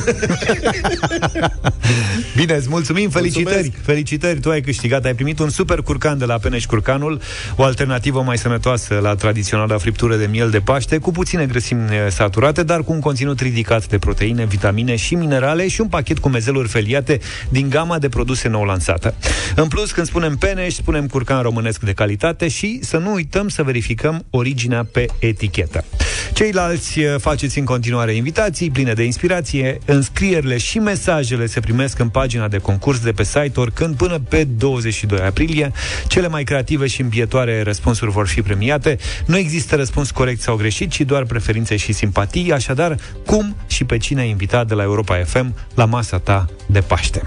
Bine, 2.37 2.55
îți 2.55 2.69
mulțumim, 2.69 3.11
felicitări! 3.11 3.55
Mulțumesc. 3.55 3.85
Felicitări, 3.85 4.40
tu 4.40 4.51
ai 4.51 4.61
câștigat, 4.61 5.05
ai 5.05 5.14
primit 5.14 5.38
un 5.38 5.49
super 5.49 5.81
curcan 5.81 6.19
de 6.19 6.25
la 6.25 6.38
Peneș 6.38 6.66
Curcanul, 6.66 7.21
o 7.57 7.62
alternativă 7.62 8.23
mai 8.23 8.38
sănătoasă 8.38 8.99
la 9.03 9.14
tradiționala 9.14 9.79
friptură 9.79 10.16
de 10.16 10.27
miel 10.31 10.51
de 10.51 10.61
Paște, 10.61 10.99
cu 10.99 11.11
puține 11.11 11.47
grăsimi 11.47 11.81
eh, 11.90 12.07
saturate, 12.09 12.62
dar 12.62 12.83
cu 12.83 12.92
un 12.92 13.01
conținut 13.01 13.40
ridicat 13.40 13.87
de 13.87 13.99
proteine, 13.99 14.45
vitamine 14.45 14.97
și 14.97 15.14
minerale 15.14 15.69
și 15.69 15.81
un 15.81 15.88
pachet 15.88 16.19
cu 16.19 16.29
mezeluri 16.29 16.69
feliate 16.69 17.21
din 17.49 17.69
gama 17.69 17.99
de 17.99 18.09
produse 18.09 18.49
nou 18.49 18.64
lansată. 18.64 19.14
În 19.57 19.69
plus, 19.69 19.92
când 19.92 20.07
spunem 20.07 20.37
Peneș, 20.37 20.75
spunem 20.75 21.07
curcan 21.07 21.42
românesc 21.42 21.81
de 21.81 21.92
calitate 21.92 22.46
calitate 22.47 22.49
și 22.49 22.79
să 22.83 22.97
nu 22.97 23.13
uităm 23.13 23.49
să 23.49 23.63
verificăm 23.63 24.25
originea 24.31 24.85
pe 24.93 25.07
etichetă. 25.19 25.85
Ceilalți 26.33 26.99
uh, 26.99 27.15
faceți 27.19 27.59
în 27.59 27.65
continuare 27.65 28.13
invitații 28.13 28.71
pline 28.71 28.93
de 28.93 29.03
inspirație. 29.03 29.79
Înscrierile 29.85 30.59
și 30.59 30.79
mesajele 30.79 31.47
se 31.47 31.61
primesc 31.61 31.99
în 31.99 32.09
pagina 32.09 32.49
de 32.49 32.59
concurs 32.59 33.01
de 33.01 33.13
pe 33.13 33.25
site 33.25 33.53
oricând 33.55 33.97
până 33.97 34.19
pe 34.29 34.45
22 34.45 35.19
aprilie. 35.19 35.73
Cele 36.07 36.29
mai 36.29 36.45
creative 36.45 36.87
și 36.87 37.01
îmbietoare 37.01 37.63
răspunsuri 37.63 38.11
vor 38.11 38.27
fi 38.27 38.43
premiate. 38.43 38.99
Nu 39.27 39.37
există 39.37 39.77
răspuns 39.77 40.11
corect 40.11 40.41
sau 40.41 40.57
greșit, 40.57 40.91
ci 40.91 41.01
doar 41.01 41.25
preferințe 41.25 41.77
și 41.77 41.93
simpatii. 41.93 42.53
Așadar, 42.53 42.97
cum 43.27 43.57
și 43.67 43.85
pe 43.85 43.97
cine 43.97 44.21
ai 44.21 44.29
invitat 44.29 44.67
de 44.67 44.75
la 44.75 44.83
Europa 44.83 45.25
FM 45.25 45.55
la 45.75 45.85
masa 45.85 46.19
ta 46.19 46.47
de 46.67 46.81
Paște. 46.81 47.23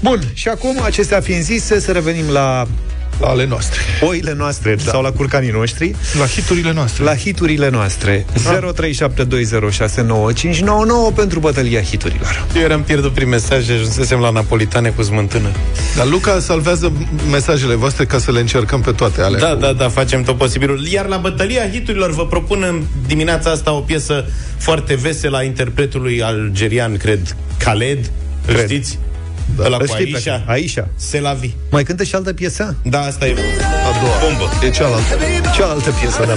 Bun, 0.00 0.20
și 0.32 0.48
acum, 0.48 0.82
acestea 0.82 1.20
fiind 1.20 1.42
zise, 1.42 1.80
să 1.80 1.92
revenim 1.92 2.28
la 2.28 2.40
la 2.40 2.66
ale 3.20 3.46
noastre. 3.46 3.80
Oile 4.00 4.34
noastre 4.36 4.74
da. 4.74 4.90
sau 4.90 5.02
la 5.02 5.12
curcanii 5.12 5.50
noștri. 5.50 5.94
La 6.18 6.26
hiturile 6.26 6.72
noastre. 6.72 7.04
La 7.04 7.16
hiturile 7.16 7.68
noastre. 7.68 8.26
Da. 8.44 8.60
0372069599 8.60 11.14
pentru 11.14 11.38
bătălia 11.38 11.82
hiturilor. 11.82 12.46
Eu 12.56 12.62
eram 12.62 12.82
pierdut 12.82 13.12
prin 13.12 13.28
mesaje, 13.28 13.72
ajunsesem 13.72 14.18
la 14.18 14.30
napolitane 14.30 14.88
cu 14.88 15.02
smântână. 15.02 15.48
Dar 15.96 16.06
Luca 16.06 16.40
salvează 16.40 16.92
mesajele 17.30 17.74
voastre 17.74 18.04
ca 18.04 18.18
să 18.18 18.32
le 18.32 18.40
încercăm 18.40 18.80
pe 18.80 18.92
toate 18.92 19.22
alea. 19.22 19.40
Da, 19.40 19.54
da, 19.54 19.72
da, 19.72 19.88
facem 19.88 20.22
tot 20.22 20.36
posibilul. 20.36 20.86
Iar 20.86 21.06
la 21.06 21.16
bătălia 21.16 21.70
hiturilor 21.70 22.12
vă 22.12 22.26
propun 22.26 22.64
în 22.68 22.82
dimineața 23.06 23.50
asta 23.50 23.72
o 23.72 23.80
piesă 23.80 24.24
foarte 24.56 24.94
veselă 24.94 25.36
a 25.36 25.42
interpretului 25.42 26.22
algerian, 26.22 26.96
cred, 26.96 27.36
Khaled. 27.58 28.10
Cred. 28.46 28.64
Știți? 28.64 28.98
Da. 29.56 29.68
La 29.68 29.76
cu 29.76 29.82
Îl 29.82 29.88
știi 29.88 30.06
pe 30.06 30.12
Aisha. 30.16 30.42
Aisha. 30.46 30.88
Se 30.96 31.20
la 31.20 31.32
vi. 31.32 31.54
Mai 31.70 31.82
cântă 31.82 32.02
și 32.04 32.14
altă 32.14 32.32
piesă? 32.32 32.76
Da, 32.82 33.00
asta 33.00 33.26
e 33.26 33.32
A 33.32 34.00
doua. 34.00 34.14
bombă. 34.22 34.66
E 34.66 34.70
cealaltă. 34.70 35.18
Cealaltă 35.54 35.90
piesă, 36.00 36.24
da, 36.26 36.32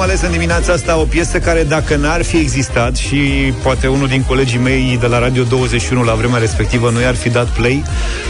am 0.00 0.06
ales 0.06 0.22
în 0.22 0.30
dimineața 0.30 0.72
asta 0.72 0.96
o 0.96 1.04
piesă 1.04 1.38
care 1.38 1.62
dacă 1.62 1.96
n-ar 1.96 2.22
fi 2.22 2.36
existat 2.36 2.96
și 2.96 3.16
poate 3.62 3.86
unul 3.86 4.08
din 4.08 4.22
colegii 4.22 4.58
mei 4.58 4.96
de 5.00 5.06
la 5.06 5.18
Radio 5.18 5.42
21 5.42 6.02
la 6.02 6.14
vremea 6.14 6.38
respectivă 6.38 6.90
nu 6.90 7.00
i-ar 7.00 7.14
fi 7.14 7.28
dat 7.28 7.46
play, 7.46 7.82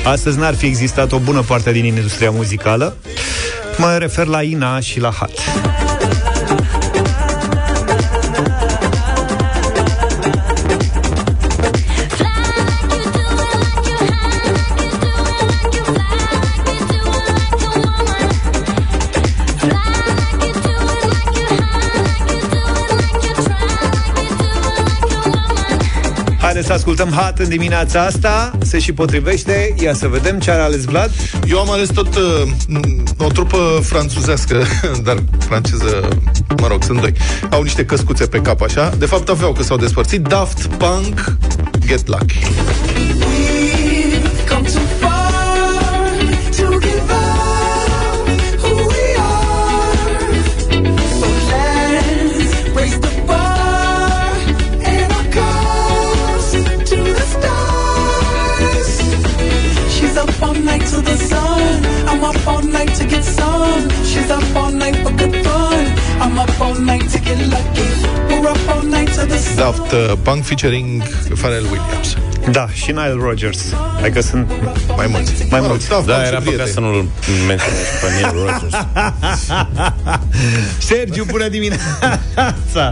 astăzi 0.04 0.38
n-ar 0.38 0.54
fi 0.54 0.66
existat 0.66 1.12
o 1.12 1.18
bună 1.18 1.42
parte 1.42 1.72
din 1.72 1.84
industria 1.84 2.30
muzicală. 2.30 2.96
Mă 3.76 3.96
refer 3.98 4.26
la 4.26 4.42
Ina 4.42 4.80
și 4.80 5.00
la 5.00 5.10
Hat. 5.10 5.30
Să 26.70 26.76
ascultăm 26.76 27.12
Hat 27.12 27.38
în 27.38 27.48
dimineața 27.48 28.04
asta 28.04 28.50
Se 28.62 28.78
și 28.78 28.92
potrivește 28.92 29.74
Ia 29.78 29.94
să 29.94 30.08
vedem 30.08 30.38
ce 30.38 30.50
are 30.50 30.62
ales 30.62 30.84
Vlad 30.84 31.10
Eu 31.46 31.58
am 31.58 31.70
ales 31.70 31.88
tot 31.88 32.16
uh, 32.16 32.42
o 33.18 33.26
trupă 33.26 33.80
franțuzească, 33.82 34.64
dar 35.06 35.16
franceză, 35.38 36.08
mă 36.60 36.66
rog, 36.66 36.82
sunt 36.82 37.00
doi. 37.00 37.12
Au 37.50 37.62
niște 37.62 37.84
căscuțe 37.84 38.26
pe 38.26 38.40
cap 38.40 38.62
așa. 38.62 38.94
De 38.98 39.06
fapt 39.06 39.28
aveau 39.28 39.52
că 39.52 39.62
s-au 39.62 39.76
despărțit. 39.76 40.20
Daft 40.20 40.66
Punk, 40.66 41.36
Get 41.86 42.06
Lucky. 42.06 42.38
Daft 69.60 69.92
uh, 69.92 70.12
Punk 70.22 70.44
featuring 70.44 71.02
Pharrell 71.40 71.64
Williams. 71.70 72.16
Da, 72.50 72.68
și 72.72 72.90
Nile 72.90 73.16
Rodgers 73.22 73.74
Adică 74.00 74.20
sunt 74.20 74.50
Mai 74.96 75.06
mulți. 75.06 75.32
mai 75.38 75.46
Mă 75.50 75.56
rog, 75.56 75.66
mulți 75.66 75.88
Daft 75.88 76.06
Da, 76.06 76.14
Punk 76.14 76.26
era 76.26 76.40
sunt 76.40 76.50
păcat 76.50 76.64
prieteni. 76.64 76.68
să 76.74 76.80
nu-l 76.80 77.08
menționez 77.48 77.86
pe 78.00 78.08
Neil 78.14 78.32
Rogers. 78.44 78.74
Sergiu, 80.88 81.24
bună 81.24 81.48
dimineața 81.48 82.88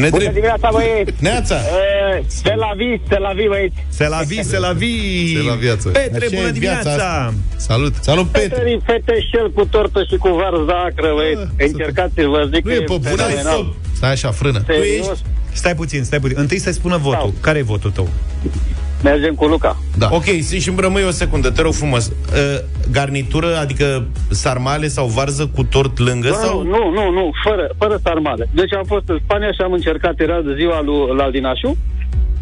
Ne 0.00 0.08
Bună 0.08 0.18
drept. 0.18 0.32
dimineața, 0.34 0.68
băieți! 0.72 1.12
Neața! 1.18 1.54
Uh, 1.54 2.24
Se 2.26 2.54
la 2.56 2.70
vi, 2.76 3.00
se 3.08 3.18
la 3.18 3.32
vi, 3.32 3.46
băieți! 3.48 3.74
Se 3.88 4.08
la 4.08 4.20
vi, 4.26 4.42
se 4.42 4.58
la 4.58 4.72
vi 4.72 5.32
Se 5.36 5.42
la 5.48 5.54
viață. 5.54 5.88
Petre, 5.88 6.16
Așa 6.16 6.36
e 6.36 6.38
bună 6.40 6.50
viața 6.50 6.80
dimineața 6.82 7.32
Salut! 7.56 7.94
Salut, 8.00 8.26
Petre! 8.26 8.48
Petri, 8.56 8.80
feteșel 8.86 9.50
cu 9.54 9.64
tortă 9.64 10.00
și 10.10 10.16
cu 10.16 10.28
varză 10.28 10.74
acră, 10.86 11.10
băieți! 11.14 11.72
Încercați, 11.72 12.14
vă 12.34 12.48
zic 12.54 12.64
Nu 12.64 12.70
că 12.70 12.76
e 12.76 12.80
pe 12.80 12.84
bune, 13.08 13.22
fenomenal. 13.22 13.74
Stai 13.96 14.10
așa, 14.10 14.30
frână. 14.30 14.62
Serios, 14.66 15.18
Stai 15.52 15.74
puțin, 15.74 16.04
stai 16.04 16.20
puțin 16.20 16.36
Întâi 16.38 16.58
să-i 16.58 16.72
spună 16.72 16.96
votul 16.96 17.18
Sau. 17.20 17.34
Care 17.40 17.58
e 17.58 17.62
votul 17.62 17.90
tău? 17.90 18.08
mergem 19.02 19.34
cu 19.34 19.46
Luca. 19.46 19.76
Da. 19.98 20.08
Ok, 20.10 20.24
și 20.24 20.60
și 20.60 20.68
îmi 20.68 20.80
rămâi 20.80 21.04
o 21.04 21.10
secundă, 21.10 21.50
te 21.50 21.62
rog 21.62 21.72
frumos. 21.72 22.06
Uh, 22.06 22.12
garnitură, 22.90 23.58
adică 23.58 24.06
sarmale 24.30 24.88
sau 24.88 25.06
varză 25.06 25.46
cu 25.46 25.62
tort 25.64 25.98
lângă? 25.98 26.28
Nu, 26.28 26.34
sau? 26.34 26.62
nu, 26.62 26.90
nu, 26.90 27.10
nu, 27.10 27.30
fără, 27.44 27.68
fără 27.78 27.98
sarmale. 28.02 28.48
Deci 28.54 28.74
am 28.74 28.84
fost 28.86 29.08
în 29.08 29.18
Spania 29.24 29.52
și 29.52 29.60
am 29.60 29.72
încercat, 29.72 30.20
era 30.20 30.40
de 30.40 30.54
ziua 30.58 30.80
lui 30.82 31.16
la 31.16 31.30
Dinașu, 31.30 31.76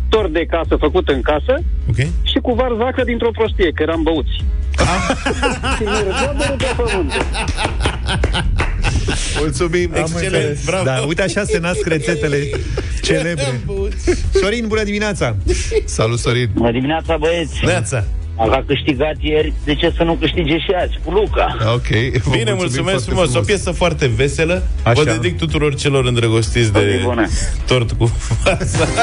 tort 0.09 0.33
de 0.33 0.47
casă 0.51 0.77
făcut 0.77 1.09
în 1.09 1.21
casă 1.21 1.55
Ok. 1.89 1.97
și 2.23 2.39
cu 2.43 2.53
varză 2.53 2.83
acră 2.83 3.05
dintr-o 3.05 3.31
prostie, 3.31 3.71
că 3.71 3.83
eram 3.83 4.03
băuți. 4.03 4.45
și 5.77 5.83
mi 5.83 6.57
pe 6.59 6.75
pământ. 6.77 7.13
Mulțumim! 9.39 9.91
Excelent, 9.95 10.65
bravo! 10.65 10.85
Da, 10.85 11.05
uite 11.07 11.23
așa 11.23 11.45
se 11.45 11.59
nasc 11.59 11.87
rețetele 11.87 12.39
celebre 13.03 13.61
Sorin, 14.41 14.65
bună 14.67 14.83
dimineața 14.83 15.37
Salut, 15.85 16.19
Sorin! 16.19 16.51
Bună 16.55 16.71
dimineața, 16.73 17.17
băieți! 17.17 17.65
Neața! 17.65 18.05
Dacă 18.37 18.55
a 18.55 18.65
câștigat 18.67 19.15
ieri, 19.21 19.53
de 19.65 19.75
ce 19.75 19.93
să 19.97 20.03
nu 20.03 20.15
câștige 20.15 20.59
și 20.59 20.71
azi? 20.83 20.99
Cu 21.05 21.11
Luca! 21.11 21.57
Ok, 21.75 21.87
vă 21.87 22.31
Bine, 22.31 22.53
mulțumim 22.53 22.55
mulțumesc 22.55 22.85
foarte 22.85 23.11
frumos. 23.11 23.35
O 23.35 23.41
piesă 23.41 23.71
foarte 23.71 24.07
veselă. 24.07 24.63
Așa. 24.83 25.03
Vă 25.03 25.05
dedic 25.05 25.39
tuturor 25.39 25.75
celor 25.75 26.05
îndrăgostiți 26.05 26.65
Zi 26.65 26.71
de 26.73 27.01
bună. 27.05 27.27
tort 27.67 27.93
cu 27.93 28.05
varză. 28.45 28.89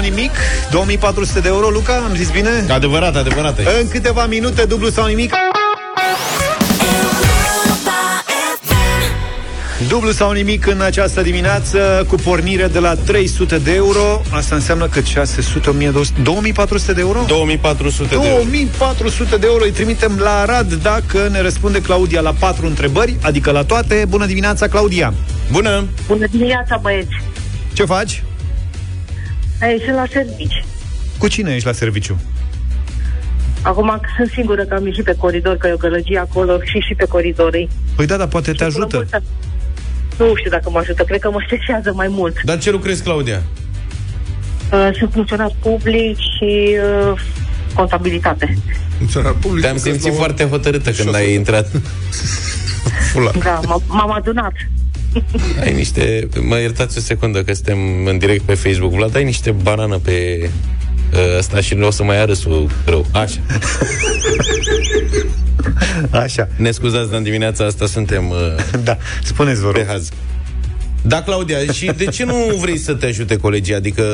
sau 0.00 0.08
nimic 0.08 0.30
2400 0.70 1.40
de 1.40 1.48
euro, 1.48 1.68
Luca, 1.68 1.94
am 1.94 2.14
zis 2.14 2.30
bine? 2.30 2.64
Adevărat, 2.68 3.16
adevărat. 3.16 3.58
În 3.58 3.88
câteva 3.88 4.26
minute, 4.26 4.64
dublu 4.64 4.88
sau 4.88 5.06
nimic 5.06 5.32
Dublu 9.88 10.10
sau 10.10 10.32
nimic 10.32 10.66
în 10.66 10.80
această 10.80 11.22
dimineață 11.22 12.04
Cu 12.08 12.14
pornire 12.14 12.66
de 12.66 12.78
la 12.78 12.94
300 12.94 13.58
de 13.58 13.74
euro 13.74 14.22
Asta 14.30 14.54
înseamnă 14.54 14.86
că 14.86 15.00
600, 15.00 15.70
1200, 15.70 16.20
2400 16.22 16.92
de 16.92 17.00
euro? 17.00 17.24
2400 17.26 18.08
de 18.08 18.14
euro. 18.14 18.42
2400 18.42 19.36
de 19.36 19.46
euro 19.46 19.64
îi 19.64 19.70
trimitem 19.70 20.18
la 20.22 20.40
Arad 20.40 20.74
Dacă 20.74 21.28
ne 21.30 21.40
răspunde 21.40 21.80
Claudia 21.80 22.20
la 22.20 22.32
patru 22.38 22.66
întrebări 22.66 23.16
Adică 23.22 23.50
la 23.50 23.64
toate 23.64 24.04
Bună 24.08 24.26
dimineața, 24.26 24.68
Claudia 24.68 25.14
Bună! 25.52 25.84
Bună 26.06 26.26
dimineața, 26.26 26.78
băieți! 26.82 27.22
Ce 27.72 27.84
faci? 27.84 28.22
Ei, 29.62 29.80
sunt 29.84 29.94
la 29.96 30.04
servici. 30.12 30.64
Cu 31.18 31.28
cine 31.28 31.54
ești 31.54 31.66
la 31.66 31.72
serviciu? 31.72 32.20
Acum 33.62 34.00
sunt 34.16 34.30
sigură 34.30 34.64
că 34.64 34.74
am 34.74 34.86
ieșit 34.86 35.04
pe 35.04 35.14
coridor, 35.18 35.56
că 35.56 35.66
e 35.66 35.72
o 35.72 35.76
gălăgie 35.76 36.18
acolo 36.18 36.58
și 36.64 36.78
și 36.78 36.94
pe 36.94 37.04
coridor. 37.04 37.50
Păi 37.96 38.06
da, 38.06 38.16
dar 38.16 38.26
poate 38.26 38.52
te 38.52 38.64
ajută 38.64 38.96
Multă- 38.96 39.22
Nu 40.18 40.34
știu 40.36 40.50
dacă 40.50 40.70
mă 40.70 40.78
ajută, 40.78 41.02
cred 41.02 41.20
că 41.20 41.30
mă 41.30 41.42
stresează 41.46 41.92
mai 41.94 42.08
mult. 42.08 42.42
Dar 42.42 42.58
ce 42.58 42.70
lucrezi, 42.70 43.02
Claudia? 43.02 43.42
Uh, 44.72 44.88
sunt 44.98 45.12
funcționar 45.12 45.50
public 45.62 46.16
și 46.18 46.76
uh, 47.12 47.20
contabilitate. 47.74 48.56
Funcționar 48.98 49.32
public. 49.32 49.62
Te-am 49.64 49.76
simțit 49.76 50.14
foarte 50.14 50.44
hotărâtă 50.44 50.90
când 50.90 51.14
ai 51.14 51.34
intrat. 51.34 51.70
Fula. 53.12 53.30
Da, 53.42 53.60
m- 53.60 53.86
m-am 53.86 54.12
adunat. 54.12 54.52
Ai 55.62 55.74
niște... 55.74 56.28
Mă 56.40 56.58
iertați 56.58 56.98
o 56.98 57.00
secundă 57.00 57.42
că 57.42 57.54
suntem 57.54 57.78
în 58.06 58.18
direct 58.18 58.42
pe 58.42 58.54
Facebook. 58.54 58.92
Vlad, 58.92 59.16
ai 59.16 59.24
niște 59.24 59.50
banană 59.50 59.98
pe 59.98 60.50
uh, 61.12 61.38
ăsta 61.38 61.60
și 61.60 61.74
nu 61.74 61.86
o 61.86 61.90
să 61.90 62.02
mai 62.02 62.16
ia 62.16 62.24
râsul 62.24 62.70
rău. 62.84 63.06
Așa. 63.12 63.40
Așa. 66.22 66.48
Ne 66.56 66.70
scuzați, 66.70 67.08
dar 67.08 67.18
în 67.18 67.24
dimineața 67.24 67.64
asta 67.64 67.86
suntem... 67.86 68.28
Uh, 68.28 68.36
da, 68.84 68.96
spuneți, 69.22 69.60
vă 69.60 69.66
rog. 69.66 69.76
Pe 69.76 69.86
haz. 69.88 70.08
Da, 71.02 71.22
Claudia, 71.22 71.58
și 71.72 71.90
de 71.96 72.04
ce 72.04 72.24
nu 72.24 72.56
vrei 72.60 72.78
să 72.78 72.94
te 72.94 73.06
ajute 73.06 73.36
colegii? 73.36 73.74
Adică 73.74 74.04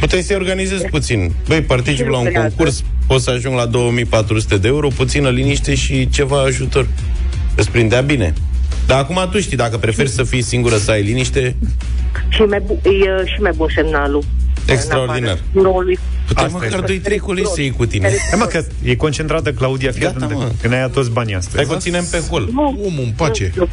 puteai 0.00 0.22
să-i 0.22 0.36
organizezi 0.36 0.84
puțin. 0.84 1.32
Băi, 1.48 1.62
particip 1.62 2.08
la 2.08 2.18
un 2.18 2.32
concurs, 2.32 2.82
poți 3.06 3.24
să 3.24 3.30
ajung 3.30 3.56
la 3.56 3.66
2400 3.66 4.56
de 4.56 4.68
euro, 4.68 4.88
puțină 4.88 5.28
liniște 5.28 5.74
și 5.74 6.08
ceva 6.08 6.40
ajutor. 6.40 6.88
Îți 7.54 7.70
prindea 7.70 8.00
bine. 8.00 8.34
Dar 8.86 8.98
acum 8.98 9.28
tu 9.30 9.40
știi, 9.40 9.56
dacă 9.56 9.76
preferi 9.78 10.08
să 10.08 10.22
fii 10.22 10.42
singură 10.42 10.76
să 10.76 10.90
ai 10.90 11.02
liniște, 11.02 11.56
Și 12.28 12.40
mai 12.42 12.60
bu- 12.66 12.80
e 12.88 12.88
uh, 13.20 13.26
și 13.34 13.40
mai 13.40 13.52
bun 13.56 13.68
semnalul. 13.74 14.24
extraordinar. 14.66 15.38
Biroului. 15.52 15.98
Puteai 16.26 16.48
măcar 16.52 16.84
2-3 16.84 17.18
colegi 17.20 17.46
să 17.48 17.60
iei 17.60 17.70
cu 17.70 17.86
tine. 17.86 18.08
Hai 18.08 18.38
mă, 18.38 18.44
că 18.44 18.64
e 18.82 18.94
concentrată 18.96 19.52
Claudia 19.52 19.90
fii 19.90 20.00
Gata, 20.00 20.24
atent, 20.24 20.38
mă. 20.40 20.50
Că 20.62 20.68
ne-ai 20.68 20.90
toți 20.90 21.10
banii 21.10 21.34
astăzi 21.34 21.56
Hai 21.56 21.64
că 21.64 21.72
o 21.72 21.76
ținem 21.78 22.04
pe 22.10 22.18
hol. 22.30 22.48
Nu, 22.52 22.62
Omul 22.86 23.02
în 23.04 23.12
pace. 23.16 23.52
nu. 23.56 23.68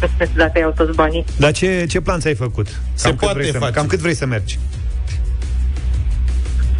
Dacă 0.36 0.58
iau 0.58 0.72
toți 0.76 0.94
banii. 0.94 1.24
Dar 1.36 1.52
ce, 1.52 1.86
ce 1.88 2.00
plan 2.00 2.20
ți-ai 2.20 2.34
făcut? 2.34 2.80
Se 2.94 3.08
cât 3.08 3.18
poate 3.18 3.38
vrei 3.38 3.50
să, 3.50 3.58
face. 3.58 3.72
Cam 3.72 3.86
cât 3.86 3.98
vrei 3.98 4.14
să 4.14 4.26
mergi? 4.26 4.58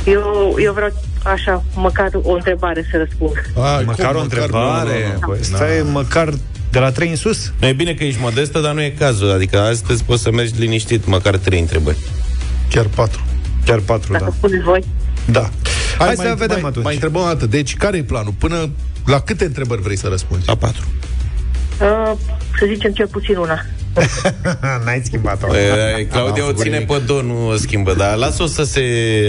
Eu, 0.05 0.57
eu 0.59 0.73
vreau 0.73 0.93
așa, 1.25 1.63
măcar 1.75 2.11
o 2.23 2.33
întrebare 2.33 2.87
să 2.91 2.97
răspund. 2.97 3.33
Ai, 3.77 3.85
măcar 3.85 4.11
cum, 4.11 4.21
o 4.21 4.23
întrebare. 4.23 4.91
nu, 4.91 5.07
nu, 5.07 5.19
nu. 5.21 5.27
Băi, 5.27 5.39
Stai 5.41 5.85
măcar 5.93 6.29
de 6.75 6.81
la 6.81 6.91
3 6.91 7.09
în 7.09 7.17
sus? 7.17 7.53
Nu 7.61 7.67
e 7.67 7.73
bine 7.73 7.95
că 7.95 8.05
ești 8.05 8.21
modestă, 8.21 8.61
dar 8.61 8.75
nu 8.75 8.83
e 8.83 8.95
cazul. 8.99 9.31
Adică 9.31 9.61
astăzi 9.61 10.05
poți 10.05 10.23
să 10.23 10.31
mergi 10.31 10.53
liniștit, 10.59 11.07
măcar 11.07 11.37
3 11.37 11.61
întrebări. 11.61 11.97
Chiar 12.71 12.87
patru. 12.87 13.25
Chiar 13.65 13.79
4, 13.79 14.13
Dacă 14.13 14.25
da. 14.25 14.31
spuneți 14.37 14.63
voi. 14.63 14.85
Da. 15.31 15.51
Hai, 15.99 16.15
mai, 16.17 16.27
să 16.27 16.35
vedem 16.37 16.61
mai, 16.61 16.69
atunci. 16.69 16.85
Mai 16.85 16.95
întrebăm 16.95 17.23
o 17.23 17.25
dată. 17.25 17.47
Deci, 17.47 17.77
care 17.77 17.97
e 17.97 18.03
planul? 18.03 18.35
Până 18.39 18.71
la 19.07 19.21
câte 19.21 19.45
întrebări 19.45 19.83
vrei 19.83 19.97
să 19.97 20.07
răspunzi? 20.09 20.47
La 20.47 20.55
4. 20.55 20.85
Uh, 21.81 22.13
să 22.59 22.67
zicem 22.67 22.93
cel 22.93 23.07
puțin 23.07 23.37
una. 23.37 23.65
N-ai 24.85 25.03
schimbat-o. 25.05 25.57
E, 25.57 26.05
Claudia 26.05 26.47
o 26.47 26.53
ține 26.53 26.79
pe 26.79 27.03
don, 27.07 27.27
nu 27.27 27.49
o 27.49 27.57
schimbă, 27.57 27.95
dar 27.95 28.17
lasă-o 28.17 28.47
să 28.47 28.65
se 28.65 28.83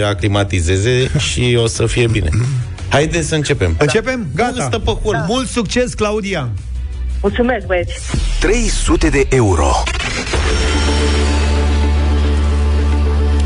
aclimatizeze 0.04 1.10
și 1.18 1.58
o 1.62 1.66
să 1.66 1.86
fie 1.86 2.06
bine. 2.06 2.28
Haideți 2.88 3.28
să 3.28 3.34
începem. 3.34 3.76
Începem? 3.78 4.26
Gata. 4.34 4.64
stă 4.64 4.78
pe 4.78 4.90
hol. 5.02 5.24
Mult 5.28 5.48
succes, 5.48 5.94
Claudia! 5.94 6.50
Mulțumesc, 7.26 7.66
băieți. 7.66 8.00
300 8.40 9.08
de 9.08 9.26
euro. 9.30 9.70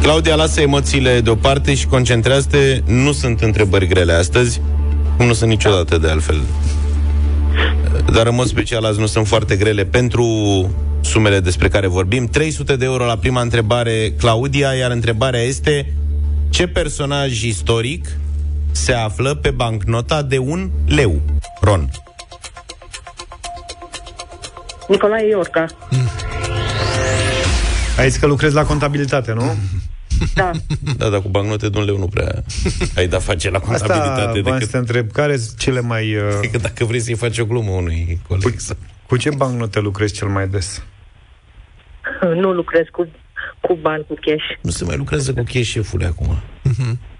Claudia, 0.02 0.34
lasă 0.34 0.60
emoțiile 0.60 1.20
deoparte 1.20 1.74
și 1.74 1.86
concentrează-te. 1.86 2.80
Nu 2.86 3.12
sunt 3.12 3.40
întrebări 3.40 3.86
grele 3.86 4.12
astăzi, 4.12 4.60
cum 5.16 5.26
nu 5.26 5.32
sunt 5.32 5.50
niciodată 5.50 5.98
de 5.98 6.08
altfel. 6.08 6.40
Dar 8.12 8.26
în 8.26 8.34
mod 8.34 8.46
special 8.46 8.84
azi 8.84 8.98
nu 8.98 9.06
sunt 9.06 9.26
foarte 9.26 9.56
grele 9.56 9.84
pentru 9.84 10.24
sumele 11.00 11.40
despre 11.40 11.68
care 11.68 11.86
vorbim. 11.86 12.26
300 12.26 12.76
de 12.76 12.84
euro 12.84 13.04
la 13.04 13.16
prima 13.16 13.40
întrebare, 13.40 14.12
Claudia, 14.18 14.72
iar 14.72 14.90
întrebarea 14.90 15.40
este 15.40 15.92
ce 16.50 16.66
personaj 16.66 17.42
istoric 17.42 18.06
se 18.70 18.92
află 18.92 19.34
pe 19.34 19.50
bancnota 19.50 20.22
de 20.22 20.38
un 20.38 20.70
leu? 20.86 21.20
Ron. 21.60 21.90
Nicolae 24.90 25.28
Iorca. 25.28 25.66
Ai 27.98 28.10
zis 28.10 28.20
că 28.20 28.26
lucrezi 28.26 28.54
la 28.54 28.64
contabilitate, 28.64 29.32
nu? 29.32 29.56
Da. 30.34 30.50
Da, 30.96 31.08
dar 31.08 31.20
cu 31.20 31.28
bancnote 31.28 31.68
de 31.68 31.78
un 31.78 31.84
leu 31.84 31.98
nu 31.98 32.06
prea 32.06 32.44
ai 32.96 33.08
da 33.08 33.18
face 33.18 33.50
la 33.50 33.58
Asta 33.58 33.68
contabilitate 33.68 34.40
v-am 34.40 34.52
să 34.52 34.58
decât 34.58 34.70
te 34.70 34.76
întreb. 34.76 35.10
Care 35.10 35.36
sunt 35.36 35.58
cele 35.58 35.80
mai... 35.80 36.14
Uh, 36.14 36.22
Că 36.52 36.58
dacă 36.58 36.84
vrei 36.84 37.00
să-i 37.00 37.14
faci 37.14 37.38
o 37.38 37.44
glumă 37.44 37.70
unui 37.70 38.20
coleg 38.28 38.58
să... 38.58 38.76
cu 39.06 39.16
ce 39.16 39.30
bancnote 39.36 39.80
lucrezi 39.80 40.14
cel 40.14 40.28
mai 40.28 40.48
des? 40.48 40.84
Nu 42.34 42.52
lucrez 42.52 42.84
cu, 42.92 43.08
cu 43.60 43.78
bani, 43.80 44.04
cu 44.08 44.14
cash. 44.14 44.44
Nu 44.60 44.70
se 44.70 44.84
mai 44.84 44.96
lucrează 44.96 45.32
cu 45.32 45.42
cash 45.42 45.66
șefule 45.66 46.06
acum. 46.06 46.40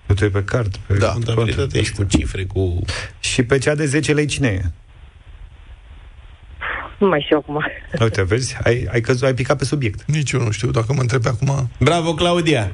Că 0.06 0.14
tu 0.14 0.24
e 0.24 0.28
pe 0.28 0.44
card. 0.44 0.76
Pe 0.76 0.94
Da, 0.94 1.08
Contabilitate 1.12 1.78
ești 1.78 1.96
cu 1.96 2.04
cifre, 2.04 2.44
cu... 2.44 2.78
Și 3.20 3.42
pe 3.42 3.58
cea 3.58 3.74
de 3.74 3.86
10 3.86 4.12
lei 4.12 4.26
cine 4.26 4.48
e? 4.48 4.70
Nu 7.00 7.06
mai 7.08 7.20
știu 7.24 7.36
acum. 7.36 7.64
Uite, 8.00 8.22
vezi? 8.22 8.56
Ai, 8.64 8.88
ai, 8.92 9.00
căzut, 9.00 9.22
ai 9.22 9.34
picat 9.34 9.56
pe 9.58 9.64
subiect. 9.64 10.00
Nici 10.06 10.30
eu 10.30 10.40
nu 10.42 10.50
știu. 10.50 10.70
Dacă 10.70 10.92
mă 10.92 11.00
întrebi 11.00 11.26
acum... 11.28 11.70
Bravo, 11.78 12.14
Claudia! 12.14 12.72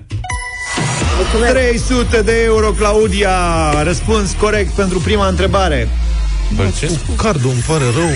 300 1.49 2.23
de 2.23 2.43
euro, 2.45 2.71
Claudia! 2.71 3.33
Răspuns 3.83 4.33
corect 4.33 4.71
pentru 4.71 4.99
prima 4.99 5.29
întrebare. 5.29 5.89
Bălcescu? 6.57 7.11
Cardul 7.17 7.51
îmi 7.51 7.61
pare 7.67 7.85
rău. 7.97 8.11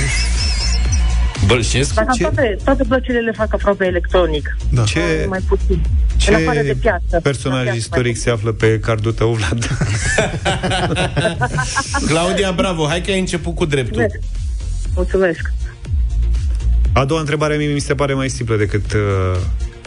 Bălcescu? 1.47 1.95
Dar 1.95 2.05
toate, 2.21 2.57
toate 2.65 2.85
plăcerile 2.85 3.21
le 3.21 3.33
fac 3.37 3.55
aproape 3.55 3.87
electronic. 3.87 4.57
Da. 4.71 4.83
Ce, 4.85 5.27
Mai 5.29 5.41
puțin. 5.49 5.83
în 6.29 6.35
afară 6.35 6.61
de 6.61 6.67
ce 6.67 6.75
piață. 6.75 7.05
La 7.11 7.19
personaj 7.19 7.63
piață 7.63 7.77
istoric 7.79 8.17
se 8.17 8.31
află 8.31 8.53
pe 8.53 8.79
cardul 8.79 9.13
tău, 9.13 9.33
Vlad? 9.33 9.69
Claudia, 12.09 12.51
bravo! 12.53 12.87
Hai 12.87 13.01
că 13.01 13.11
ai 13.11 13.19
început 13.19 13.55
cu 13.55 13.65
dreptul. 13.65 14.01
Mulțumesc. 14.01 14.25
Mulțumesc. 14.95 15.53
A 16.93 17.05
doua 17.05 17.21
întrebare 17.21 17.57
mie 17.57 17.73
mi 17.73 17.79
se 17.81 17.95
pare 17.95 18.15
mai 18.15 18.29
simplă 18.29 18.57
decât, 18.57 18.93
uh, 18.93 19.41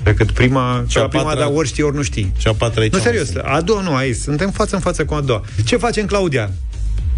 decât 0.04 0.32
prima. 0.32 0.84
Și 0.88 0.98
a 0.98 1.02
la 1.02 1.08
prima, 1.08 1.24
patra- 1.24 1.40
dar 1.40 1.50
ori 1.54 1.68
știi, 1.68 1.84
ori 1.84 1.96
nu 1.96 2.02
știi. 2.02 2.32
Și 2.38 2.48
a 2.48 2.54
patra 2.54 2.84
e 2.84 2.90
Nu, 2.92 2.98
cea 2.98 3.04
mai 3.04 3.06
serios, 3.12 3.26
simplă. 3.28 3.44
a 3.52 3.62
doua 3.62 3.82
nu, 3.82 3.96
aici, 3.96 4.16
suntem 4.16 4.50
față 4.50 4.76
în 4.76 4.82
față 4.82 5.06
cu 5.06 5.14
a 5.14 5.22
doua. 5.22 5.42
Ce 5.66 5.78
facem, 5.78 6.06
Claudia? 6.06 6.50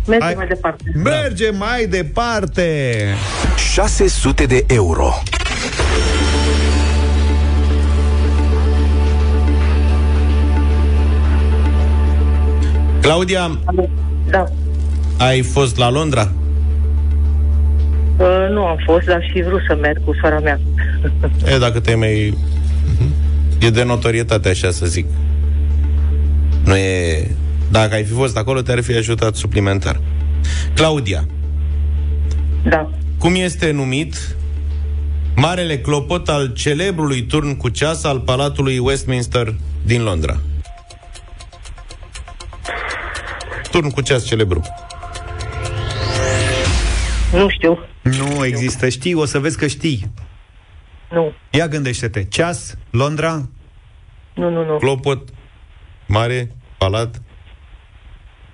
Mergem 0.08 0.26
Hai. 0.28 0.36
mai 0.38 0.48
departe. 0.48 0.84
Mergem 1.04 1.56
mai 1.58 1.86
departe! 1.88 2.96
600 3.74 4.46
de 4.46 4.64
euro. 4.68 5.14
Claudia, 13.02 13.60
Da. 14.30 14.44
ai 15.18 15.42
fost 15.42 15.78
la 15.78 15.90
Londra? 15.90 16.32
Uh, 18.18 18.47
nu 18.49 18.66
am 18.66 18.78
fost, 18.86 19.05
dar 19.05 19.24
și 19.34 19.41
vrut 19.41 19.61
să 19.68 19.76
merg 19.82 20.03
cu 20.03 20.16
sora 20.22 20.39
mea. 20.39 20.59
E, 21.53 21.57
dacă 21.57 21.80
te 21.80 21.95
mai... 21.95 22.38
E 23.59 23.70
de 23.70 23.84
notorietate, 23.84 24.49
așa 24.49 24.72
să 24.72 24.86
zic. 24.86 25.05
Nu 26.66 26.76
e... 26.76 27.28
Dacă 27.72 27.93
ai 27.93 28.03
fi 28.03 28.11
fost 28.13 28.38
acolo, 28.38 28.61
te-ar 28.61 28.82
fi 28.82 28.95
ajutat 28.95 29.36
suplimentar. 29.36 29.99
Claudia, 30.76 31.26
Da. 32.63 32.89
cum 33.18 33.36
este 33.36 33.72
numit 33.72 34.36
marele 35.36 35.78
clopot 35.78 36.30
al 36.30 36.53
celebrului 36.53 37.24
turn 37.26 37.57
cu 37.57 37.70
ceas 37.70 38.03
al 38.03 38.20
Palatului 38.20 38.78
Westminster 38.78 39.55
din 39.86 40.03
Londra? 40.03 40.39
Turn 43.72 43.89
cu 43.89 44.01
ceas 44.01 44.26
celebru. 44.26 44.61
Nu 47.34 47.49
știu. 47.49 47.80
Nu 48.06 48.45
există. 48.45 48.89
Știi, 48.89 49.14
o 49.14 49.26
să 49.26 49.39
vezi 49.39 49.58
că 49.58 49.68
știi. 49.68 50.12
Nu. 51.12 51.34
Ia 51.51 51.68
gândește-te. 51.68 52.26
Ceas, 52.26 52.78
Londra, 52.89 53.49
Nu, 54.34 54.49
nu, 54.49 54.66
nu. 54.66 54.78
Clopot, 54.78 55.30
mare, 56.08 56.51
palat, 56.78 57.22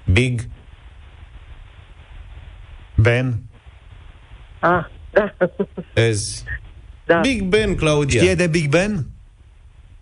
big, 0.05 0.41
Ben. 2.95 3.41
Ah, 4.59 4.85
da. 5.11 5.35
ez. 5.93 6.43
Da. 7.05 7.19
Big 7.19 7.41
Ben, 7.41 7.75
Claudia. 7.75 8.21
Știe 8.21 8.35
de 8.35 8.47
Big 8.47 8.69
Ben? 8.69 9.05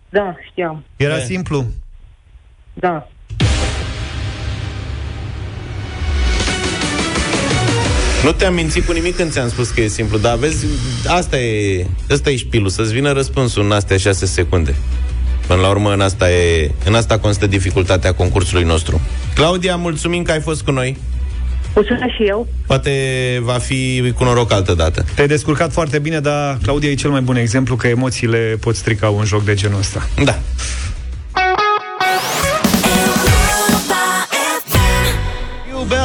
Da, 0.08 0.36
știam. 0.50 0.84
Era 0.96 1.16
E. 1.16 1.20
simplu. 1.24 1.64
Da. 2.74 3.08
Nu 8.22 8.32
te-am 8.32 8.54
mințit 8.54 8.86
cu 8.86 8.92
nimic 8.92 9.16
când 9.16 9.30
ți-am 9.30 9.48
spus 9.48 9.70
că 9.70 9.80
e 9.80 9.88
simplu, 9.88 10.18
dar 10.18 10.36
vezi, 10.36 10.66
asta 11.06 11.38
e, 11.38 11.86
asta 12.10 12.30
e 12.30 12.36
șpilul, 12.36 12.68
să-ți 12.68 12.92
vină 12.92 13.12
răspunsul 13.12 13.62
în 13.62 13.72
astea 13.72 13.96
6 13.96 14.26
secunde. 14.26 14.74
Până 15.46 15.60
la 15.60 15.68
urmă, 15.68 15.92
în 15.92 16.00
asta, 16.00 16.30
e, 16.30 16.70
în 16.84 16.94
asta 16.94 17.18
constă 17.18 17.46
dificultatea 17.46 18.14
concursului 18.14 18.64
nostru. 18.64 19.00
Claudia, 19.34 19.76
mulțumim 19.76 20.22
că 20.22 20.30
ai 20.30 20.40
fost 20.40 20.62
cu 20.62 20.70
noi. 20.70 20.96
Mulțumesc 21.74 22.14
și 22.16 22.22
eu. 22.26 22.46
Poate 22.66 22.92
va 23.42 23.58
fi 23.58 24.12
cu 24.16 24.24
noroc 24.24 24.52
altă 24.52 24.74
dată. 24.74 25.04
Te-ai 25.14 25.26
descurcat 25.26 25.72
foarte 25.72 25.98
bine, 25.98 26.20
dar 26.20 26.58
Claudia 26.62 26.90
e 26.90 26.94
cel 26.94 27.10
mai 27.10 27.20
bun 27.20 27.36
exemplu 27.36 27.76
că 27.76 27.88
emoțiile 27.88 28.56
pot 28.60 28.76
strica 28.76 29.08
un 29.08 29.24
joc 29.24 29.44
de 29.44 29.54
genul 29.54 29.78
ăsta. 29.78 30.08
Da. 30.24 30.38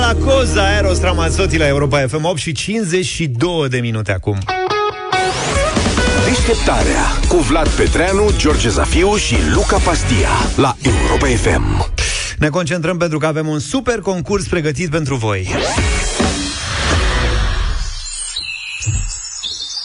Eu 0.05 0.13
Bella 0.13 0.35
Cosa, 0.35 0.77
Eros 0.77 1.01
Ramazzotti 1.01 1.57
la 1.57 1.67
Europa 1.67 2.07
FM 2.07 2.23
8 2.23 2.37
și 2.37 2.51
52 2.51 3.69
de 3.69 3.79
minute 3.79 4.11
acum. 4.11 4.37
Deșteptarea 6.25 7.01
cu 7.27 7.37
Vlad 7.37 7.67
Petreanu, 7.67 8.31
George 8.37 8.69
Zafiu 8.69 9.15
și 9.15 9.35
Luca 9.53 9.77
Pastia 9.77 10.29
la 10.55 10.75
Europa 10.81 11.25
FM. 11.25 11.91
Ne 12.37 12.49
concentrăm 12.49 12.97
pentru 12.97 13.17
că 13.17 13.25
avem 13.25 13.47
un 13.47 13.59
super 13.59 13.99
concurs 13.99 14.47
pregătit 14.47 14.89
pentru 14.89 15.15
voi. 15.15 15.47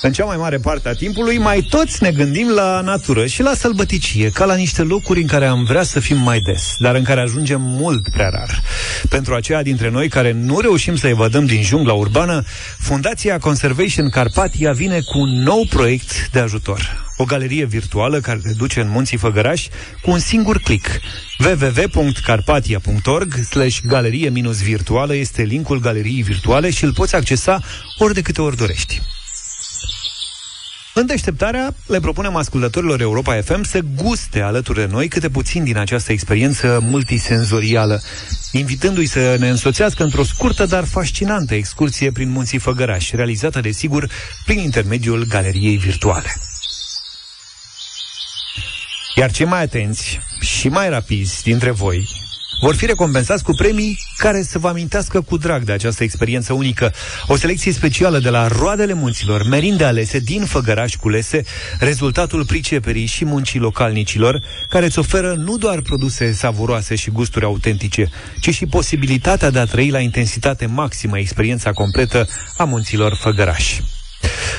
În 0.03 0.13
cea 0.13 0.25
mai 0.25 0.37
mare 0.37 0.59
parte 0.59 0.89
a 0.89 0.93
timpului, 0.95 1.39
mai 1.39 1.61
toți 1.61 2.03
ne 2.03 2.11
gândim 2.11 2.49
la 2.49 2.81
natură 2.81 3.27
și 3.27 3.43
la 3.43 3.55
sălbăticie, 3.55 4.31
ca 4.31 4.45
la 4.45 4.55
niște 4.55 4.83
locuri 4.83 5.21
în 5.21 5.27
care 5.27 5.47
am 5.47 5.65
vrea 5.65 5.83
să 5.83 6.01
fim 6.01 6.17
mai 6.17 6.41
des, 6.41 6.75
dar 6.79 6.95
în 6.95 7.03
care 7.03 7.21
ajungem 7.21 7.61
mult 7.63 8.09
prea 8.09 8.29
rar. 8.29 8.63
Pentru 9.09 9.35
aceia 9.35 9.63
dintre 9.63 9.91
noi 9.91 10.09
care 10.09 10.33
nu 10.33 10.61
reușim 10.61 10.97
să 10.97 11.09
evadăm 11.09 11.47
din 11.47 11.63
jungla 11.63 11.93
urbană, 11.93 12.45
Fundația 12.79 13.39
Conservation 13.39 14.09
Carpatia 14.09 14.73
vine 14.73 15.01
cu 15.01 15.19
un 15.19 15.43
nou 15.43 15.67
proiect 15.71 16.29
de 16.31 16.39
ajutor. 16.39 17.09
O 17.17 17.25
galerie 17.25 17.65
virtuală 17.65 18.21
care 18.21 18.41
te 18.43 18.53
duce 18.53 18.81
în 18.81 18.89
munții 18.89 19.17
Făgăraș 19.17 19.67
cu 20.03 20.11
un 20.11 20.19
singur 20.19 20.59
click. 20.59 21.01
www.carpatia.org 21.39 23.35
slash 23.51 23.79
galerie-virtuală 23.87 25.15
este 25.15 25.43
linkul 25.43 25.81
galeriei 25.81 26.23
virtuale 26.23 26.71
și 26.71 26.85
îl 26.85 26.93
poți 26.93 27.15
accesa 27.15 27.61
ori 27.99 28.15
de 28.15 28.23
câte 28.23 28.43
ori 28.43 28.57
dorești. 28.57 29.01
În 31.01 31.07
deșteptarea, 31.07 31.75
le 31.87 32.01
propunem 32.01 32.37
ascultătorilor 32.37 33.01
Europa 33.01 33.41
FM 33.41 33.63
să 33.63 33.81
guste 33.95 34.41
alături 34.41 34.79
de 34.79 34.87
noi 34.91 35.09
câte 35.09 35.29
puțin 35.29 35.65
din 35.65 35.77
această 35.77 36.13
experiență 36.13 36.79
multisenzorială, 36.83 38.03
invitându-i 38.53 39.07
să 39.07 39.37
ne 39.39 39.49
însoțească 39.49 40.03
într-o 40.03 40.23
scurtă, 40.23 40.67
dar 40.67 40.85
fascinantă 40.85 41.55
excursie 41.55 42.13
prin 42.13 42.31
munții 42.31 42.59
Făgăraș, 42.59 43.11
realizată, 43.11 43.61
desigur, 43.61 44.11
prin 44.45 44.59
intermediul 44.59 45.25
galeriei 45.29 45.77
virtuale. 45.77 46.33
Iar 49.17 49.31
cei 49.31 49.47
mai 49.47 49.63
atenți 49.63 50.21
și 50.41 50.69
mai 50.69 50.89
rapizi 50.89 51.43
dintre 51.43 51.71
voi 51.71 52.09
vor 52.61 52.75
fi 52.75 52.87
recompensați 52.87 53.45
cu 53.45 53.53
premii 53.53 53.99
care 54.17 54.43
să 54.43 54.59
vă 54.59 54.69
amintească 54.69 55.21
cu 55.21 55.37
drag 55.37 55.63
de 55.63 55.73
această 55.73 56.03
experiență 56.03 56.53
unică. 56.53 56.93
O 57.27 57.37
selecție 57.37 57.73
specială 57.73 58.19
de 58.19 58.31
la 58.31 58.47
Roadele 58.47 58.93
Munților, 58.93 59.49
merinde 59.49 59.85
alese 59.85 60.19
din 60.19 60.45
Făgăraș 60.45 60.95
culese, 60.95 61.43
rezultatul 61.79 62.47
priceperii 62.47 63.07
și 63.07 63.25
muncii 63.25 63.61
localnicilor, 63.61 64.43
care 64.69 64.85
îți 64.85 64.99
oferă 64.99 65.35
nu 65.35 65.57
doar 65.57 65.81
produse 65.81 66.33
savuroase 66.33 66.95
și 66.95 67.11
gusturi 67.11 67.45
autentice, 67.45 68.09
ci 68.41 68.55
și 68.55 68.67
posibilitatea 68.67 69.51
de 69.51 69.59
a 69.59 69.65
trăi 69.65 69.91
la 69.91 69.99
intensitate 69.99 70.67
maximă 70.67 71.19
experiența 71.19 71.73
completă 71.73 72.29
a 72.57 72.65
munților 72.65 73.15
Făgăraș. 73.15 73.79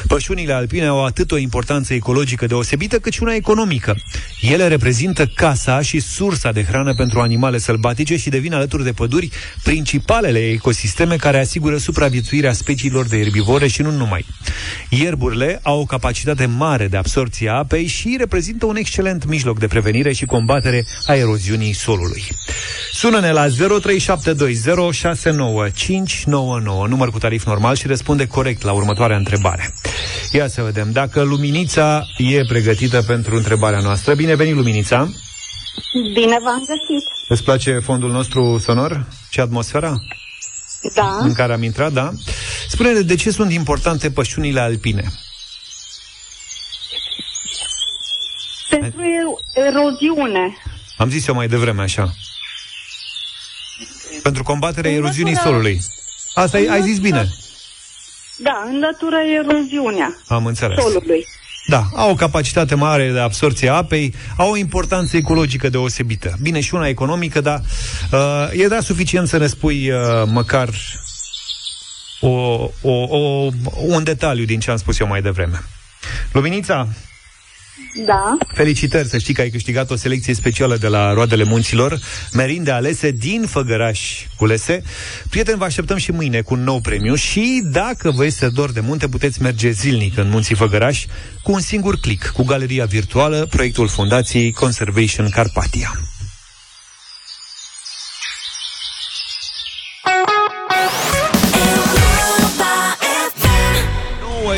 Pășunile 0.07 0.53
alpine 0.53 0.85
au 0.85 1.05
atât 1.05 1.31
o 1.31 1.37
importanță 1.37 1.93
ecologică 1.93 2.45
deosebită, 2.45 2.99
cât 2.99 3.13
și 3.13 3.21
una 3.21 3.33
economică. 3.33 3.95
Ele 4.41 4.67
reprezintă 4.67 5.25
casa 5.25 5.81
și 5.81 5.99
sursa 5.99 6.51
de 6.51 6.63
hrană 6.63 6.93
pentru 6.93 7.19
animale 7.19 7.57
sălbatice 7.57 8.17
și 8.17 8.29
devin 8.29 8.53
alături 8.53 8.83
de 8.83 8.91
păduri 8.91 9.29
principalele 9.63 10.39
ecosisteme 10.39 11.15
care 11.15 11.39
asigură 11.39 11.77
supraviețuirea 11.77 12.53
speciilor 12.53 13.07
de 13.07 13.17
erbivore 13.17 13.67
și 13.67 13.81
nu 13.81 13.91
numai. 13.91 14.25
Ierburile 14.89 15.59
au 15.63 15.79
o 15.79 15.85
capacitate 15.85 16.45
mare 16.45 16.87
de 16.87 16.97
absorție 16.97 17.49
a 17.49 17.53
apei 17.53 17.85
și 17.85 18.15
reprezintă 18.17 18.65
un 18.65 18.75
excelent 18.75 19.25
mijloc 19.25 19.59
de 19.59 19.67
prevenire 19.67 20.13
și 20.13 20.25
combatere 20.25 20.85
a 21.05 21.13
eroziunii 21.13 21.73
solului. 21.73 22.23
Sună-ne 22.93 23.31
la 23.31 23.47
0372069599, 23.47 23.53
număr 26.87 27.11
cu 27.11 27.17
tarif 27.19 27.45
normal 27.45 27.75
și 27.75 27.87
răspunde 27.87 28.27
corect 28.27 28.61
la 28.61 28.71
următoarea 28.71 29.17
întrebare. 29.17 29.73
Ia 30.31 30.47
să 30.47 30.61
vedem 30.61 30.91
dacă 30.91 31.21
Luminița 31.21 32.05
e 32.17 32.45
pregătită 32.45 33.01
pentru 33.01 33.35
întrebarea 33.35 33.79
noastră. 33.79 34.13
Bine 34.13 34.35
venit, 34.35 34.55
Luminița! 34.55 35.09
Bine 36.13 36.37
v-am 36.43 36.59
găsit. 36.59 37.07
Îți 37.27 37.43
place 37.43 37.79
fondul 37.79 38.11
nostru 38.11 38.57
sonor 38.57 39.05
și 39.29 39.39
atmosfera 39.39 39.93
Da. 40.95 41.17
în 41.19 41.33
care 41.33 41.53
am 41.53 41.63
intrat, 41.63 41.91
da? 41.91 42.11
Spune-ne 42.69 42.99
de 42.99 43.15
ce 43.15 43.31
sunt 43.31 43.51
importante 43.51 44.11
pășunile 44.11 44.59
alpine. 44.59 45.11
Pentru 48.69 49.01
er- 49.01 49.65
eroziune. 49.67 50.57
Am 50.97 51.09
zis 51.09 51.27
eu 51.27 51.35
mai 51.35 51.47
devreme 51.47 51.81
așa. 51.81 52.13
Pentru 54.23 54.43
combaterea 54.43 54.91
eroziunii 54.91 55.37
solului. 55.37 55.81
Asta 56.33 56.57
ai, 56.57 56.65
ai 56.65 56.81
zis 56.81 56.99
bine. 56.99 57.29
Da, 58.43 58.63
înlătură 58.67 59.17
eroziunea 59.39 60.17
Am 60.27 60.45
înțeles. 60.45 60.77
solului. 60.83 61.25
Da, 61.67 61.83
au 61.95 62.09
o 62.11 62.15
capacitate 62.15 62.75
mare 62.75 63.11
de 63.11 63.19
absorție 63.19 63.69
a 63.69 63.73
apei, 63.73 64.13
au 64.37 64.51
o 64.51 64.57
importanță 64.57 65.17
ecologică 65.17 65.69
deosebită. 65.69 66.33
Bine, 66.41 66.59
și 66.59 66.73
una 66.73 66.87
economică, 66.87 67.41
dar 67.41 67.61
uh, 68.11 68.47
e 68.51 68.67
da 68.67 68.79
suficient 68.79 69.27
să 69.27 69.37
ne 69.37 69.47
spui 69.47 69.91
uh, 69.91 69.97
măcar 70.25 70.69
o, 72.19 72.29
o, 72.81 72.91
o, 72.91 73.49
un 73.87 74.03
detaliu 74.03 74.45
din 74.45 74.59
ce 74.59 74.71
am 74.71 74.77
spus 74.77 74.99
eu 74.99 75.07
mai 75.07 75.21
devreme. 75.21 75.63
Luminița, 76.31 76.87
Da. 78.05 78.37
felicitări 78.53 79.07
să 79.07 79.17
știi 79.17 79.33
că 79.33 79.41
ai 79.41 79.49
câștigat 79.49 79.91
o 79.91 79.95
selecție 79.95 80.33
specială 80.33 80.77
de 80.77 80.87
la 80.87 81.13
Roadele 81.13 81.43
Munților, 81.43 81.99
merinde 82.33 82.71
alese 82.71 83.11
din 83.11 83.45
Făgăraș 83.47 84.25
culese. 84.37 84.83
Prieteni, 85.29 85.57
vă 85.57 85.63
așteptăm 85.63 85.97
și 85.97 86.11
mâine 86.11 86.41
cu 86.41 86.53
un 86.53 86.63
nou 86.63 86.79
premiu 86.79 87.15
și 87.15 87.61
dacă 87.71 88.11
vă 88.11 88.25
este 88.25 88.49
dor 88.49 88.71
de 88.71 88.79
munte, 88.79 89.07
puteți 89.07 89.41
merge 89.41 89.69
zilnic 89.69 90.17
în 90.17 90.29
Munții 90.29 90.55
Făgăraș 90.55 91.05
cu 91.43 91.51
un 91.51 91.59
singur 91.59 91.95
click, 91.99 92.27
cu 92.27 92.43
galeria 92.43 92.85
virtuală, 92.85 93.47
proiectul 93.49 93.87
Fundației 93.87 94.51
Conservation 94.51 95.29
Carpatia. 95.29 96.10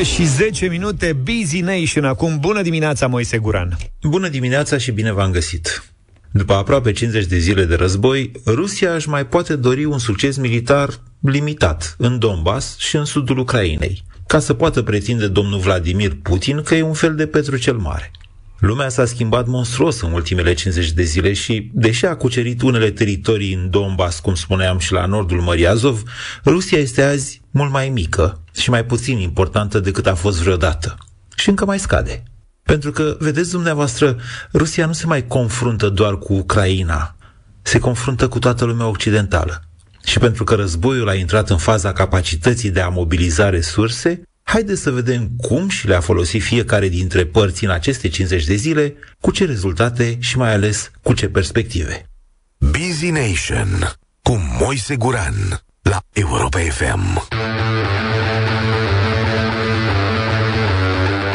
Și 0.03 0.25
10 0.25 0.67
minute, 0.67 1.13
Busy 1.13 1.59
Nation 1.59 2.05
acum. 2.05 2.39
Bună 2.39 2.61
dimineața, 2.61 3.07
Moise 3.07 3.37
Guran. 3.37 3.77
Bună 4.01 4.27
dimineața 4.27 4.77
și 4.77 4.91
bine 4.91 5.11
v-am 5.11 5.31
găsit! 5.31 5.83
După 6.31 6.53
aproape 6.53 6.91
50 6.91 7.25
de 7.25 7.37
zile 7.37 7.65
de 7.65 7.75
război, 7.75 8.31
Rusia 8.45 8.93
își 8.93 9.09
mai 9.09 9.25
poate 9.25 9.55
dori 9.55 9.85
un 9.85 9.99
succes 9.99 10.37
militar 10.37 10.89
limitat 11.21 11.95
în 11.97 12.19
Donbass 12.19 12.77
și 12.79 12.95
în 12.95 13.05
sudul 13.05 13.37
Ucrainei, 13.37 14.03
ca 14.27 14.39
să 14.39 14.53
poată 14.53 14.81
pretinde 14.81 15.27
domnul 15.27 15.59
Vladimir 15.59 16.17
Putin 16.21 16.61
că 16.61 16.75
e 16.75 16.81
un 16.81 16.93
fel 16.93 17.15
de 17.15 17.27
Petru 17.27 17.57
cel 17.57 17.77
Mare. 17.77 18.11
Lumea 18.59 18.89
s-a 18.89 19.05
schimbat 19.05 19.47
monstruos 19.47 20.01
în 20.01 20.11
ultimele 20.11 20.53
50 20.53 20.91
de 20.91 21.03
zile 21.03 21.33
și, 21.33 21.69
deși 21.73 22.05
a 22.05 22.15
cucerit 22.15 22.61
unele 22.61 22.91
teritorii 22.91 23.53
în 23.53 23.69
Donbass, 23.69 24.19
cum 24.19 24.35
spuneam 24.35 24.77
și 24.77 24.91
la 24.91 25.05
nordul 25.05 25.41
Mării 25.41 25.67
Azov, 25.67 26.03
Rusia 26.45 26.77
este 26.77 27.03
azi 27.03 27.41
mult 27.51 27.71
mai 27.71 27.89
mică 27.89 28.42
și 28.55 28.69
mai 28.69 28.85
puțin 28.85 29.17
importantă 29.17 29.79
decât 29.79 30.07
a 30.07 30.15
fost 30.15 30.41
vreodată. 30.41 30.97
Și 31.35 31.49
încă 31.49 31.65
mai 31.65 31.79
scade. 31.79 32.23
Pentru 32.63 32.91
că, 32.91 33.15
vedeți 33.19 33.51
dumneavoastră, 33.51 34.17
Rusia 34.53 34.85
nu 34.85 34.93
se 34.93 35.05
mai 35.05 35.27
confruntă 35.27 35.89
doar 35.89 36.17
cu 36.17 36.33
Ucraina, 36.33 37.15
se 37.61 37.79
confruntă 37.79 38.27
cu 38.27 38.39
toată 38.39 38.65
lumea 38.65 38.87
occidentală. 38.87 39.63
Și 40.05 40.19
pentru 40.19 40.43
că 40.43 40.55
războiul 40.55 41.09
a 41.09 41.13
intrat 41.13 41.49
în 41.49 41.57
faza 41.57 41.93
capacității 41.93 42.71
de 42.71 42.81
a 42.81 42.89
mobiliza 42.89 43.49
resurse, 43.49 44.21
Haideți 44.43 44.81
să 44.81 44.91
vedem 44.91 45.29
cum 45.37 45.69
și 45.69 45.87
le-a 45.87 45.99
folosit 45.99 46.41
fiecare 46.41 46.87
dintre 46.87 47.25
părți 47.25 47.63
în 47.63 47.69
aceste 47.69 48.07
50 48.07 48.45
de 48.45 48.55
zile, 48.55 48.95
cu 49.21 49.31
ce 49.31 49.45
rezultate 49.45 50.17
și 50.19 50.37
mai 50.37 50.53
ales 50.53 50.91
cu 51.01 51.13
ce 51.13 51.29
perspective. 51.29 52.09
Busy 52.57 53.09
Nation 53.09 53.93
cu 54.21 54.57
Moise 54.59 54.95
Guran 54.95 55.63
la 55.81 56.01
Europa 56.13 56.59
FM. 56.59 57.27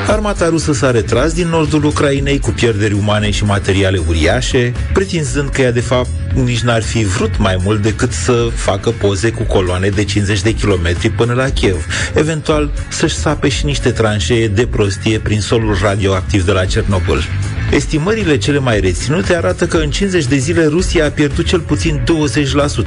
Armata 0.09 0.49
rusă 0.49 0.73
s-a 0.73 0.91
retras 0.91 1.33
din 1.33 1.49
nordul 1.49 1.85
Ucrainei 1.85 2.39
cu 2.39 2.51
pierderi 2.51 2.93
umane 2.93 3.31
și 3.31 3.45
materiale 3.45 4.01
uriașe, 4.09 4.73
pretinzând 4.93 5.49
că 5.49 5.63
ea 5.63 5.73
de 5.73 5.81
fapt 5.81 6.09
nici 6.35 6.61
n-ar 6.61 6.83
fi 6.83 7.05
vrut 7.05 7.39
mai 7.39 7.57
mult 7.63 7.83
decât 7.83 8.13
să 8.13 8.49
facă 8.55 8.91
poze 8.91 9.31
cu 9.31 9.43
coloane 9.43 9.89
de 9.89 10.05
50 10.05 10.43
de 10.43 10.53
kilometri 10.55 11.11
până 11.11 11.33
la 11.33 11.51
Kiev, 11.51 11.87
eventual 12.15 12.71
să-și 12.89 13.17
sape 13.17 13.49
și 13.49 13.65
niște 13.65 13.91
tranșee 13.91 14.49
de 14.49 14.67
prostie 14.67 15.19
prin 15.19 15.41
solul 15.41 15.79
radioactiv 15.83 16.45
de 16.45 16.53
la 16.53 16.65
Cernobâl. 16.65 17.23
Estimările 17.71 18.39
cele 18.39 18.59
mai 18.59 18.81
reținute 18.81 19.37
arată 19.37 19.67
că 19.67 19.77
în 19.77 19.91
50 19.91 20.25
de 20.25 20.37
zile 20.37 20.67
Rusia 20.67 21.05
a 21.07 21.11
pierdut 21.11 21.47
cel 21.47 21.61
puțin 21.61 22.01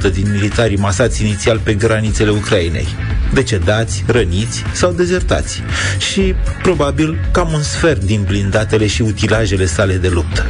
20% 0.08 0.12
din 0.12 0.30
militarii 0.32 0.76
masați 0.76 1.22
inițial 1.22 1.60
pe 1.62 1.74
granițele 1.74 2.30
Ucrainei. 2.30 2.88
Decedați, 3.32 4.04
răniți 4.06 4.64
sau 4.72 4.92
dezertați. 4.92 5.62
Și, 6.12 6.34
probabil, 6.62 7.11
cam 7.30 7.52
un 7.52 7.62
sfert 7.62 8.04
din 8.04 8.22
blindatele 8.26 8.86
și 8.86 9.02
utilajele 9.02 9.66
sale 9.66 9.94
de 9.96 10.08
luptă. 10.08 10.46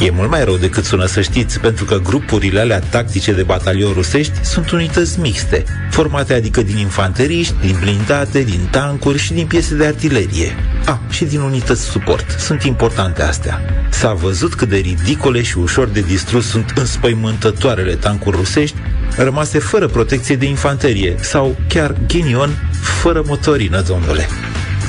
E 0.00 0.10
mult 0.10 0.30
mai 0.30 0.44
rău 0.44 0.56
decât 0.56 0.84
sună 0.84 1.06
să 1.06 1.20
știți, 1.20 1.60
pentru 1.60 1.84
că 1.84 1.98
grupurile 1.98 2.60
alea 2.60 2.78
tactice 2.78 3.32
de 3.32 3.42
batalion 3.42 3.92
rusești 3.92 4.44
sunt 4.44 4.70
unități 4.70 5.20
mixte, 5.20 5.64
formate 5.90 6.34
adică 6.34 6.62
din 6.62 6.76
infanteriști, 6.76 7.54
din 7.60 7.76
blindate, 7.80 8.42
din 8.42 8.68
tancuri 8.70 9.18
și 9.18 9.32
din 9.32 9.46
piese 9.46 9.74
de 9.74 9.86
artilerie. 9.86 10.54
A, 10.84 11.00
și 11.10 11.24
din 11.24 11.40
unități 11.40 11.82
suport. 11.82 12.36
Sunt 12.38 12.62
importante 12.62 13.22
astea. 13.22 13.60
S-a 13.90 14.12
văzut 14.12 14.54
cât 14.54 14.68
de 14.68 14.76
ridicole 14.76 15.42
și 15.42 15.58
ușor 15.58 15.88
de 15.88 16.00
distrus 16.00 16.48
sunt 16.48 16.72
înspăimântătoarele 16.74 17.94
tancuri 17.94 18.36
rusești, 18.36 18.76
rămase 19.16 19.58
fără 19.58 19.86
protecție 19.86 20.36
de 20.36 20.46
infanterie 20.46 21.14
sau, 21.20 21.56
chiar 21.68 21.94
ghinion, 22.06 22.70
fără 23.02 23.22
motorină, 23.26 23.80
domnule. 23.80 24.28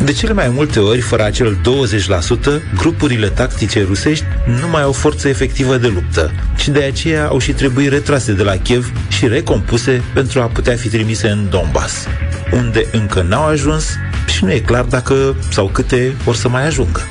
De 0.06 0.12
cele 0.12 0.34
mai 0.34 0.50
multe 0.50 0.80
ori, 0.80 1.00
fără 1.00 1.24
acel 1.24 1.58
20%, 1.58 2.76
grupurile 2.76 3.28
tactice 3.28 3.84
rusești 3.84 4.26
nu 4.62 4.68
mai 4.68 4.82
au 4.82 4.92
forță 4.92 5.28
efectivă 5.28 5.78
de 5.78 5.88
luptă 5.88 6.32
și 6.56 6.70
de 6.70 6.84
aceea 6.84 7.28
au 7.28 7.40
și 7.40 7.52
trebuit 7.52 7.90
retrase 7.90 8.34
de 8.34 8.44
la 8.44 8.56
Kiev 8.56 8.92
și 9.10 9.28
recompuse 9.28 10.04
pentru 10.14 10.42
a 10.42 10.46
putea 10.46 10.76
fi 10.76 10.90
trimise 10.90 11.28
în 11.28 11.50
Donbass, 11.50 12.08
unde 12.52 12.86
încă 12.92 13.22
n-au 13.22 13.46
ajuns 13.46 13.86
și 14.28 14.44
nu 14.44 14.52
e 14.52 14.60
clar 14.60 14.84
dacă 14.84 15.36
sau 15.52 15.68
câte 15.68 16.16
or 16.26 16.36
să 16.36 16.50
mai 16.50 16.66
ajungă. 16.66 17.02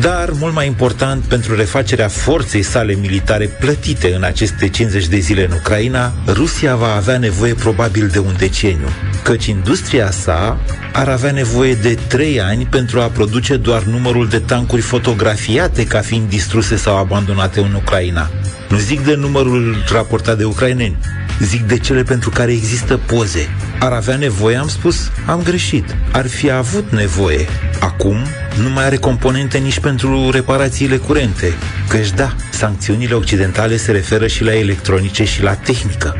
Dar, 0.00 0.30
mult 0.30 0.54
mai 0.54 0.66
important, 0.66 1.24
pentru 1.24 1.56
refacerea 1.56 2.08
forței 2.08 2.62
sale 2.62 2.94
militare 2.94 3.46
plătite 3.46 4.14
în 4.14 4.22
aceste 4.22 4.68
50 4.68 5.06
de 5.06 5.18
zile 5.18 5.44
în 5.44 5.52
Ucraina, 5.52 6.12
Rusia 6.26 6.76
va 6.76 6.94
avea 6.94 7.18
nevoie 7.18 7.54
probabil 7.54 8.08
de 8.08 8.18
un 8.18 8.34
deceniu, 8.38 8.88
căci 9.22 9.46
industria 9.46 10.10
sa 10.10 10.60
ar 10.92 11.08
avea 11.08 11.30
nevoie 11.30 11.74
de 11.74 11.98
3 12.06 12.40
ani 12.40 12.66
pentru 12.66 13.00
a 13.00 13.06
produce 13.06 13.56
doar 13.56 13.82
numărul 13.82 14.28
de 14.28 14.38
tancuri 14.38 14.82
fotografiate 14.82 15.86
ca 15.86 16.00
fiind 16.00 16.28
distruse 16.28 16.76
sau 16.76 16.98
abandonate 16.98 17.60
în 17.60 17.74
Ucraina. 17.74 18.30
Nu 18.68 18.78
zic 18.78 19.04
de 19.04 19.14
numărul 19.14 19.84
raportat 19.92 20.38
de 20.38 20.44
ucraineni, 20.44 20.96
zic 21.40 21.62
de 21.62 21.78
cele 21.78 22.02
pentru 22.02 22.30
care 22.30 22.52
există 22.52 22.96
poze. 22.96 23.48
Ar 23.78 23.92
avea 23.92 24.16
nevoie, 24.16 24.56
am 24.56 24.68
spus, 24.68 25.10
am 25.26 25.42
greșit. 25.42 25.96
Ar 26.12 26.28
fi 26.28 26.50
avut 26.50 26.90
nevoie. 26.90 27.46
Acum 27.80 28.16
nu 28.62 28.70
mai 28.70 28.84
are 28.84 28.96
componente 28.96 29.58
nici 29.58 29.78
pentru 29.78 30.30
reparațiile 30.30 30.96
curente. 30.96 31.52
Căci 31.88 32.10
da, 32.10 32.34
sancțiunile 32.50 33.14
occidentale 33.14 33.76
se 33.76 33.92
referă 33.92 34.26
și 34.26 34.44
la 34.44 34.54
electronice 34.54 35.24
și 35.24 35.42
la 35.42 35.54
tehnică. 35.54 36.16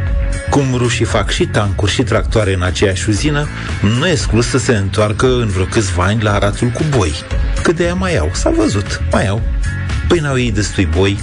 Cum 0.50 0.64
rușii 0.76 1.04
fac 1.04 1.30
și 1.30 1.46
tancuri 1.46 1.92
și 1.92 2.02
tractoare 2.02 2.54
în 2.54 2.62
aceeași 2.62 3.08
uzină, 3.08 3.48
nu 3.98 4.06
e 4.06 4.10
exclus 4.10 4.48
să 4.48 4.58
se 4.58 4.74
întoarcă 4.76 5.26
în 5.26 5.48
vreo 5.48 5.64
câțiva 5.64 6.04
ani 6.04 6.22
la 6.22 6.32
aratul 6.34 6.68
cu 6.68 6.82
boi. 6.96 7.12
Cât 7.62 7.76
de 7.76 7.84
ea 7.84 7.94
mai 7.94 8.16
au, 8.16 8.30
s-a 8.32 8.50
văzut, 8.50 9.02
mai 9.10 9.26
au. 9.28 9.42
Păi 10.08 10.18
n-au 10.18 10.38
ei 10.38 10.52
destui 10.52 10.86
boi? 10.86 11.18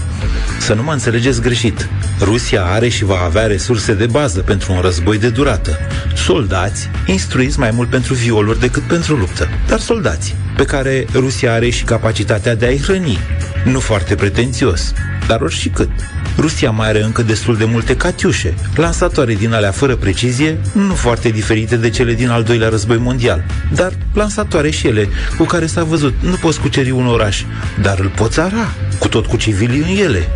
Să 0.60 0.74
nu 0.74 0.84
mă 0.84 0.92
înțelegeți 0.92 1.42
greșit. 1.42 1.90
Rusia 2.20 2.64
are 2.64 2.88
și 2.88 3.04
va 3.04 3.20
avea 3.24 3.46
resurse 3.46 3.94
de 3.94 4.06
bază 4.06 4.40
pentru 4.40 4.74
un 4.74 4.80
război 4.82 5.20
de 5.20 5.30
durată. 5.30 5.78
Soldați, 6.16 6.90
instruiți 7.06 7.60
mai 7.60 7.72
mult 7.72 7.90
pentru 7.90 8.14
violuri 8.14 8.60
decât 8.60 8.84
pentru 8.84 9.16
luptă, 9.16 9.50
dar 9.68 9.80
soldați, 9.80 10.36
pe 10.56 10.66
care 10.66 11.06
Rusia 11.14 11.54
are 11.54 11.70
și 11.70 11.84
capacitatea 11.84 12.56
de 12.56 12.66
a-i 12.66 12.82
hrăni. 12.82 13.18
Nu 13.64 13.80
foarte 13.80 14.16
pretențios, 14.16 14.94
dar 15.28 15.42
ori 15.42 15.54
și 15.54 15.70
cât. 15.70 15.90
Rusia 16.38 16.72
mai 16.72 16.88
are 16.88 17.04
încă 17.04 17.22
destul 17.22 17.58
de 17.58 17.66
multe 17.66 17.96
catiușe, 17.96 18.54
lansatoare 18.76 19.34
din 19.34 19.54
alea 19.54 19.72
fără 19.72 19.96
precizie, 19.96 20.58
nu 20.74 20.94
foarte 20.94 21.30
diferite 21.30 21.76
de 21.76 21.90
cele 21.90 22.14
din 22.14 22.30
al 22.30 22.44
doilea 22.44 22.70
război 22.70 22.98
mondial, 22.98 23.44
dar 23.74 23.94
lansatoare 24.14 24.70
și 24.70 24.88
ele, 24.88 25.08
cu 25.38 25.44
care 25.44 25.66
s-a 25.66 25.84
văzut, 25.84 26.14
nu 26.20 26.36
poți 26.36 26.60
cuceri 26.60 26.92
un 26.92 27.08
oraș, 27.08 27.44
dar 27.82 28.00
îl 28.00 28.12
poți 28.16 28.40
ara, 28.40 28.74
cu 29.00 29.08
tot 29.08 29.26
cu 29.26 29.38
civilii 29.38 29.80
în 29.80 30.06
ele. 30.06 30.28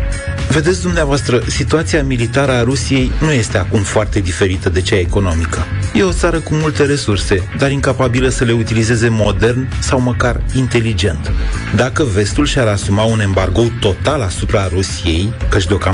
Vedeți 0.50 0.82
dumneavoastră, 0.82 1.42
situația 1.46 2.02
militară 2.02 2.52
a 2.52 2.62
Rusiei 2.62 3.12
nu 3.20 3.32
este 3.32 3.58
acum 3.58 3.80
foarte 3.80 4.20
diferită 4.20 4.68
de 4.68 4.80
cea 4.80 4.98
economică. 4.98 5.66
E 5.94 6.02
o 6.02 6.12
țară 6.12 6.38
cu 6.38 6.54
multe 6.54 6.84
resurse, 6.84 7.48
dar 7.58 7.70
incapabilă 7.70 8.28
să 8.28 8.44
le 8.44 8.52
utilizeze 8.52 9.08
modern 9.08 9.68
sau 9.78 10.00
măcar 10.00 10.40
inteligent. 10.54 11.32
Dacă 11.74 12.04
vestul 12.04 12.46
și-ar 12.46 12.66
asuma 12.66 13.02
un 13.02 13.20
embargo 13.20 13.62
total 13.80 14.22
asupra 14.22 14.68
Rusiei, 14.68 15.32
căci 15.48 15.66
deocamdată 15.66 15.85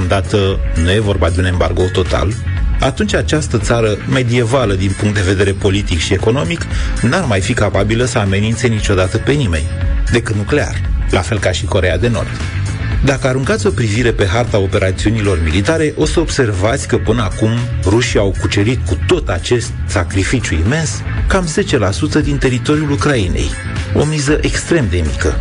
nu 0.83 0.93
e 0.93 1.01
vorba 1.01 1.31
de 1.31 1.41
un 1.41 1.47
embargo 1.47 1.83
total, 1.93 2.33
atunci 2.81 3.15
această 3.15 3.59
țară 3.59 3.97
medievală 4.09 4.75
din 4.75 4.95
punct 4.99 5.15
de 5.15 5.21
vedere 5.21 5.53
politic 5.53 5.99
și 5.99 6.13
economic 6.13 6.67
n-ar 7.03 7.25
mai 7.25 7.41
fi 7.41 7.53
capabilă 7.53 8.05
să 8.05 8.19
amenințe 8.19 8.67
niciodată 8.67 9.19
pe 9.19 9.33
nimeni, 9.33 9.67
decât 10.13 10.35
nuclear, 10.35 10.81
la 11.11 11.21
fel 11.21 11.39
ca 11.39 11.51
și 11.51 11.65
Corea 11.65 11.99
de 11.99 12.09
Nord. 12.09 12.41
Dacă 13.05 13.27
aruncați 13.27 13.67
o 13.67 13.71
privire 13.71 14.13
pe 14.13 14.27
harta 14.27 14.59
operațiunilor 14.59 15.43
militare, 15.45 15.95
o 15.97 16.07
să 16.07 16.21
observați 16.21 16.89
că 16.89 16.97
până 16.97 17.23
acum 17.23 17.51
rușii 17.85 18.19
au 18.19 18.35
cucerit 18.41 18.87
cu 18.87 18.99
tot 19.07 19.29
acest 19.29 19.71
sacrificiu 19.87 20.55
imens 20.55 21.03
cam 21.27 21.49
10% 22.21 22.23
din 22.23 22.39
teritoriul 22.39 22.91
Ucrainei. 22.91 23.51
O 23.95 24.05
miză 24.05 24.39
extrem 24.41 24.87
de 24.91 25.03
mică. 25.07 25.35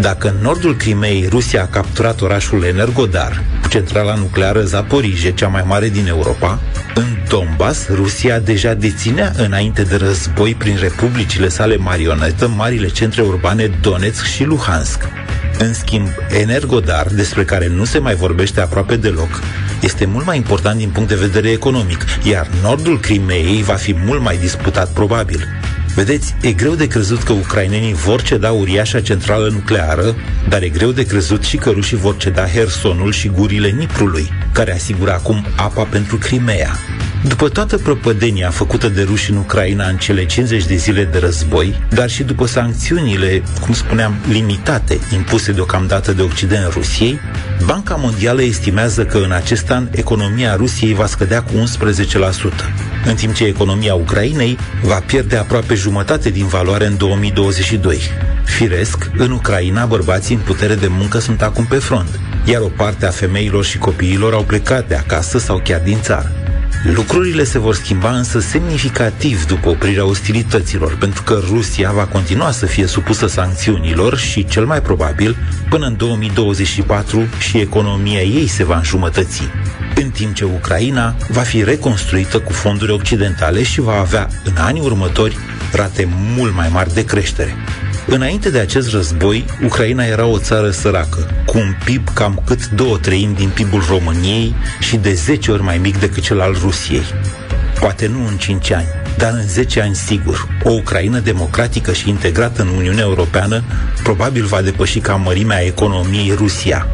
Dacă 0.00 0.28
în 0.28 0.42
nordul 0.42 0.76
Crimei 0.76 1.26
Rusia 1.30 1.62
a 1.62 1.66
capturat 1.66 2.20
orașul 2.20 2.64
Energodar, 2.64 3.44
cu 3.55 3.55
centrala 3.76 4.14
nucleară 4.14 4.62
Zaporije, 4.62 5.32
cea 5.32 5.48
mai 5.48 5.64
mare 5.66 5.88
din 5.88 6.06
Europa, 6.06 6.60
în 6.94 7.04
Donbass, 7.28 7.88
Rusia 7.88 8.38
deja 8.38 8.74
deținea 8.74 9.32
înainte 9.36 9.82
de 9.82 9.96
război 9.96 10.54
prin 10.54 10.76
republicile 10.80 11.48
sale 11.48 11.76
marionetă 11.76 12.48
marile 12.48 12.88
centre 12.88 13.22
urbane 13.22 13.70
Donetsk 13.80 14.24
și 14.24 14.44
Luhansk. 14.44 15.08
În 15.58 15.74
schimb, 15.74 16.08
Energodar, 16.28 17.06
despre 17.06 17.44
care 17.44 17.68
nu 17.68 17.84
se 17.84 17.98
mai 17.98 18.14
vorbește 18.14 18.60
aproape 18.60 18.96
deloc, 18.96 19.42
este 19.82 20.04
mult 20.04 20.26
mai 20.26 20.36
important 20.36 20.78
din 20.78 20.88
punct 20.88 21.08
de 21.08 21.14
vedere 21.14 21.50
economic, 21.50 22.04
iar 22.22 22.48
nordul 22.62 23.00
Crimeei 23.00 23.62
va 23.62 23.74
fi 23.74 23.94
mult 24.04 24.20
mai 24.20 24.36
disputat 24.36 24.92
probabil. 24.92 25.48
Vedeți, 25.96 26.34
e 26.40 26.52
greu 26.52 26.74
de 26.74 26.86
crezut 26.86 27.22
că 27.22 27.32
ucrainenii 27.32 27.94
vor 27.94 28.22
ceda 28.22 28.52
uriașa 28.52 29.00
centrală 29.00 29.48
nucleară, 29.48 30.14
dar 30.48 30.62
e 30.62 30.68
greu 30.68 30.90
de 30.90 31.06
crezut 31.06 31.42
și 31.42 31.56
că 31.56 31.70
rușii 31.70 31.96
vor 31.96 32.16
ceda 32.16 32.46
Hersonul 32.46 33.12
și 33.12 33.28
gurile 33.28 33.68
Niprului, 33.68 34.28
care 34.52 34.74
asigură 34.74 35.12
acum 35.12 35.46
apa 35.56 35.82
pentru 35.82 36.16
Crimea. 36.16 36.76
După 37.28 37.48
toată 37.48 37.78
prăpădenia 37.78 38.50
făcută 38.50 38.88
de 38.88 39.02
ruși 39.02 39.30
în 39.30 39.36
Ucraina 39.36 39.88
în 39.88 39.96
cele 39.96 40.26
50 40.26 40.64
de 40.64 40.76
zile 40.76 41.04
de 41.04 41.18
război, 41.18 41.82
dar 41.90 42.10
și 42.10 42.22
după 42.22 42.46
sancțiunile, 42.46 43.42
cum 43.60 43.74
spuneam, 43.74 44.14
limitate 44.28 44.98
impuse 45.14 45.52
deocamdată 45.52 46.12
de 46.12 46.22
Occident 46.22 46.72
Rusiei, 46.72 47.20
Banca 47.64 47.94
Mondială 47.94 48.42
estimează 48.42 49.04
că 49.04 49.18
în 49.18 49.30
acest 49.30 49.70
an 49.70 49.88
economia 49.90 50.56
Rusiei 50.56 50.94
va 50.94 51.06
scădea 51.06 51.42
cu 51.42 51.52
11%, 51.52 51.56
în 53.06 53.14
timp 53.14 53.34
ce 53.34 53.44
economia 53.44 53.94
Ucrainei 53.94 54.58
va 54.82 55.00
pierde 55.06 55.36
aproape 55.36 55.74
jumătate 55.86 56.30
din 56.30 56.46
valoare 56.46 56.86
în 56.86 56.96
2022. 56.96 58.00
Firesc, 58.44 59.10
în 59.16 59.30
Ucraina, 59.30 59.84
bărbații 59.84 60.34
în 60.34 60.40
putere 60.40 60.74
de 60.74 60.86
muncă 60.86 61.18
sunt 61.18 61.42
acum 61.42 61.66
pe 61.66 61.76
front, 61.76 62.20
iar 62.44 62.60
o 62.60 62.68
parte 62.76 63.06
a 63.06 63.10
femeilor 63.10 63.64
și 63.64 63.78
copiilor 63.78 64.32
au 64.32 64.42
plecat 64.42 64.88
de 64.88 64.94
acasă 64.94 65.38
sau 65.38 65.60
chiar 65.64 65.80
din 65.80 66.00
țară. 66.00 66.45
Lucrurile 66.94 67.44
se 67.44 67.58
vor 67.58 67.74
schimba 67.74 68.16
însă 68.16 68.38
semnificativ 68.40 69.46
după 69.46 69.68
oprirea 69.68 70.06
ostilităților, 70.06 70.96
pentru 70.96 71.22
că 71.22 71.40
Rusia 71.48 71.92
va 71.92 72.06
continua 72.06 72.50
să 72.50 72.66
fie 72.66 72.86
supusă 72.86 73.26
sancțiunilor 73.26 74.16
și, 74.16 74.46
cel 74.46 74.66
mai 74.66 74.82
probabil, 74.82 75.36
până 75.68 75.86
în 75.86 75.96
2024 75.96 77.26
și 77.38 77.58
economia 77.58 78.20
ei 78.20 78.46
se 78.46 78.64
va 78.64 78.76
înjumătăți. 78.76 79.42
În 79.94 80.10
timp 80.10 80.34
ce 80.34 80.44
Ucraina 80.44 81.14
va 81.28 81.40
fi 81.40 81.64
reconstruită 81.64 82.40
cu 82.40 82.52
fonduri 82.52 82.92
occidentale 82.92 83.62
și 83.62 83.80
va 83.80 83.98
avea 83.98 84.28
în 84.44 84.56
anii 84.56 84.82
următori 84.82 85.36
rate 85.72 86.08
mult 86.36 86.54
mai 86.54 86.68
mari 86.72 86.94
de 86.94 87.04
creștere. 87.04 87.54
Înainte 88.08 88.50
de 88.50 88.58
acest 88.58 88.90
război, 88.90 89.44
Ucraina 89.64 90.04
era 90.04 90.26
o 90.26 90.38
țară 90.38 90.70
săracă, 90.70 91.30
cu 91.46 91.58
un 91.58 91.76
PIB 91.84 92.08
cam 92.14 92.42
cât 92.44 92.68
două 92.68 92.98
treimi 92.98 93.34
din 93.34 93.48
PIB-ul 93.48 93.84
României 93.88 94.54
și 94.80 94.96
de 94.96 95.12
10 95.12 95.50
ori 95.50 95.62
mai 95.62 95.78
mic 95.78 95.98
decât 95.98 96.22
cel 96.22 96.40
al 96.40 96.56
Rusiei. 96.60 97.04
Poate 97.80 98.06
nu 98.06 98.26
în 98.26 98.36
5 98.36 98.70
ani, 98.70 98.86
dar 99.16 99.32
în 99.32 99.46
10 99.46 99.80
ani 99.80 99.94
sigur. 99.94 100.48
O 100.62 100.70
Ucraina 100.70 101.18
democratică 101.18 101.92
și 101.92 102.08
integrată 102.08 102.62
în 102.62 102.68
Uniunea 102.68 103.04
Europeană 103.04 103.62
probabil 104.02 104.44
va 104.44 104.62
depăși 104.62 104.98
ca 104.98 105.14
mărimea 105.14 105.64
economiei 105.64 106.34
Rusia. 106.36 106.86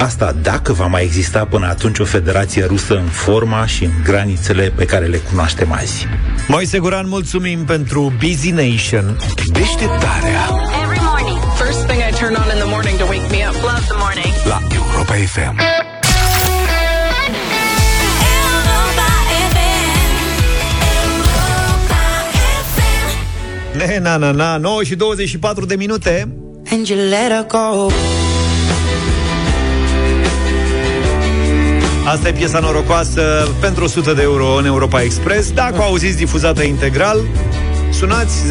Asta 0.00 0.34
dacă 0.42 0.72
va 0.72 0.86
mai 0.86 1.02
exista 1.02 1.44
până 1.44 1.66
atunci 1.66 1.98
o 1.98 2.04
federație 2.04 2.64
rusă 2.64 2.94
în 2.94 3.04
forma 3.06 3.66
și 3.66 3.84
în 3.84 3.90
granițele 4.04 4.72
pe 4.76 4.84
care 4.84 5.06
le 5.06 5.16
cunoaștem 5.16 5.72
azi. 5.72 6.06
Moise 6.48 6.78
Guran, 6.78 7.08
mulțumim 7.08 7.64
pentru 7.64 8.12
Busy 8.18 8.50
Nation. 8.50 9.16
Deșteptarea 9.52 10.48
Every 10.82 11.00
morning. 11.02 11.38
First 11.62 11.86
thing 11.86 12.00
I 12.10 12.12
turn 12.18 12.34
on 12.34 12.48
in 12.52 12.58
the 12.58 12.70
morning 12.74 12.96
to 12.98 13.04
wake 13.04 13.28
me 13.30 13.40
up. 13.48 13.54
Love 13.62 13.84
the 13.88 13.96
morning. 14.04 14.32
la 14.44 14.60
Europa 14.74 15.14
FM. 15.14 15.56
Ne, 23.76 23.98
na, 24.02 24.16
na, 24.16 24.30
na, 24.30 24.56
9 24.56 24.84
și 24.84 24.94
24 24.94 25.64
de 25.64 25.74
minute. 25.74 26.28
And 26.72 26.86
you 26.88 26.98
let 26.98 27.30
her 27.30 27.46
go. 27.48 27.90
Asta 32.10 32.28
e 32.28 32.32
piesa 32.32 32.58
norocoasă 32.58 33.48
pentru 33.60 33.84
100 33.84 34.12
de 34.12 34.22
euro 34.22 34.54
în 34.54 34.64
Europa 34.64 35.02
Express. 35.02 35.52
Dacă 35.52 35.74
o 35.78 35.82
auziți 35.82 36.16
difuzată 36.16 36.62
integral, 36.62 37.24
sunați 38.00 38.34
0372069599 38.42 38.50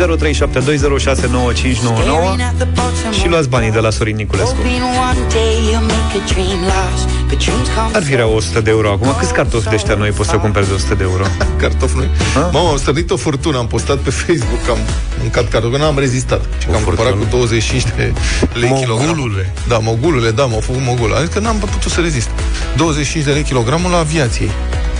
și 3.19 3.27
luați 3.27 3.49
banii 3.49 3.71
de 3.71 3.79
la 3.79 3.89
Sorin 3.89 4.15
Niculescu. 4.15 4.55
Hoping 4.55 4.81
one 5.09 5.19
day 5.37 5.53
you'll 5.69 5.89
make 5.95 6.13
a 6.19 6.23
dream 6.33 6.59
last. 6.73 7.07
But 7.29 7.37
dreams 7.37 7.67
come 7.75 7.89
Ar 7.93 8.03
fi 8.03 8.15
rău 8.15 8.35
100 8.35 8.61
de 8.61 8.69
euro 8.69 8.89
acum. 8.89 9.15
Câți 9.19 9.33
cartofi 9.33 9.69
de 9.69 9.75
ăștia 9.75 9.95
noi 9.95 10.09
poți 10.09 10.29
să 10.29 10.35
cumperi 10.35 10.67
de 10.67 10.73
100 10.73 10.95
de 10.95 11.03
euro? 11.03 11.23
Cartofi 11.61 11.95
noi. 11.95 12.09
Mamă, 12.51 12.69
am 12.69 12.77
stărnit 12.77 13.11
o 13.11 13.17
furtună, 13.17 13.57
am 13.57 13.67
postat 13.67 13.97
pe 13.97 14.09
Facebook 14.09 14.61
că 14.65 14.71
am 14.71 14.77
mâncat 15.19 15.47
cartofi, 15.49 15.73
că 15.73 15.79
n-am 15.79 15.99
rezistat. 15.99 16.41
Și 16.59 16.67
că 16.67 16.75
am 16.75 16.83
cumpărat 16.83 17.11
cu 17.11 17.25
25 17.29 17.83
de 17.95 18.13
lei 18.53 18.69
Mogulule. 18.69 19.53
Da, 19.67 19.77
mogulule, 19.77 20.31
da, 20.31 20.45
m-au 20.45 20.59
făcut 20.59 20.81
mogul. 20.81 21.13
Adică 21.13 21.39
n-am 21.39 21.55
putut 21.55 21.91
să 21.91 22.01
rezist. 22.01 22.29
25 22.75 23.23
de 23.25 23.31
lei 23.31 23.43
kilogramul 23.43 23.91
la 23.91 23.97
aviației. 23.97 24.51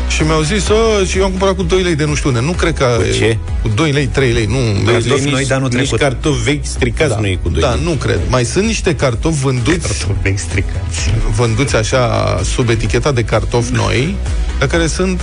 Și 0.10 0.24
mi-au 0.24 0.41
zis, 0.41 0.70
"A, 0.70 1.05
și 1.05 1.18
eu 1.18 1.24
am 1.24 1.30
cumpărat 1.30 1.55
cu 1.55 1.64
2 1.64 1.82
lei 1.82 1.95
de 1.95 2.05
nu 2.05 2.16
știu 2.16 2.30
unde. 2.30 2.41
Nu 2.41 2.51
cred 2.51 2.74
că... 2.74 2.86
Cu 2.97 3.18
ce? 3.18 3.38
Cu 3.62 3.68
2 3.68 3.91
lei, 3.91 4.05
3 4.07 4.32
lei, 4.32 4.45
nu... 4.45 4.91
Cartofi 4.91 5.30
noi 5.30 5.45
de 5.45 5.53
anul 5.53 5.68
nici 5.68 5.78
trecut. 5.78 5.99
cartofi 5.99 6.43
vechi 6.43 6.66
stricați 6.66 7.10
Da, 7.14 7.20
nu 7.20 7.28
e 7.28 7.39
cu 7.43 7.49
2 7.49 7.62
da, 7.62 7.74
nu 7.84 7.91
cred. 7.91 8.20
Mai 8.30 8.45
sunt 8.45 8.66
niște 8.66 8.95
cartofi 8.95 9.39
vânduți 9.41 9.80
Cartofi 9.80 10.20
vechi 10.22 10.39
stricați. 10.39 11.14
vânduți 11.36 11.76
așa 11.76 12.39
sub 12.43 12.70
eticheta 12.70 13.12
de 13.12 13.24
cartofi 13.24 13.72
noi, 13.74 14.16
la 14.60 14.68
care 14.68 14.88
sunt 14.88 15.22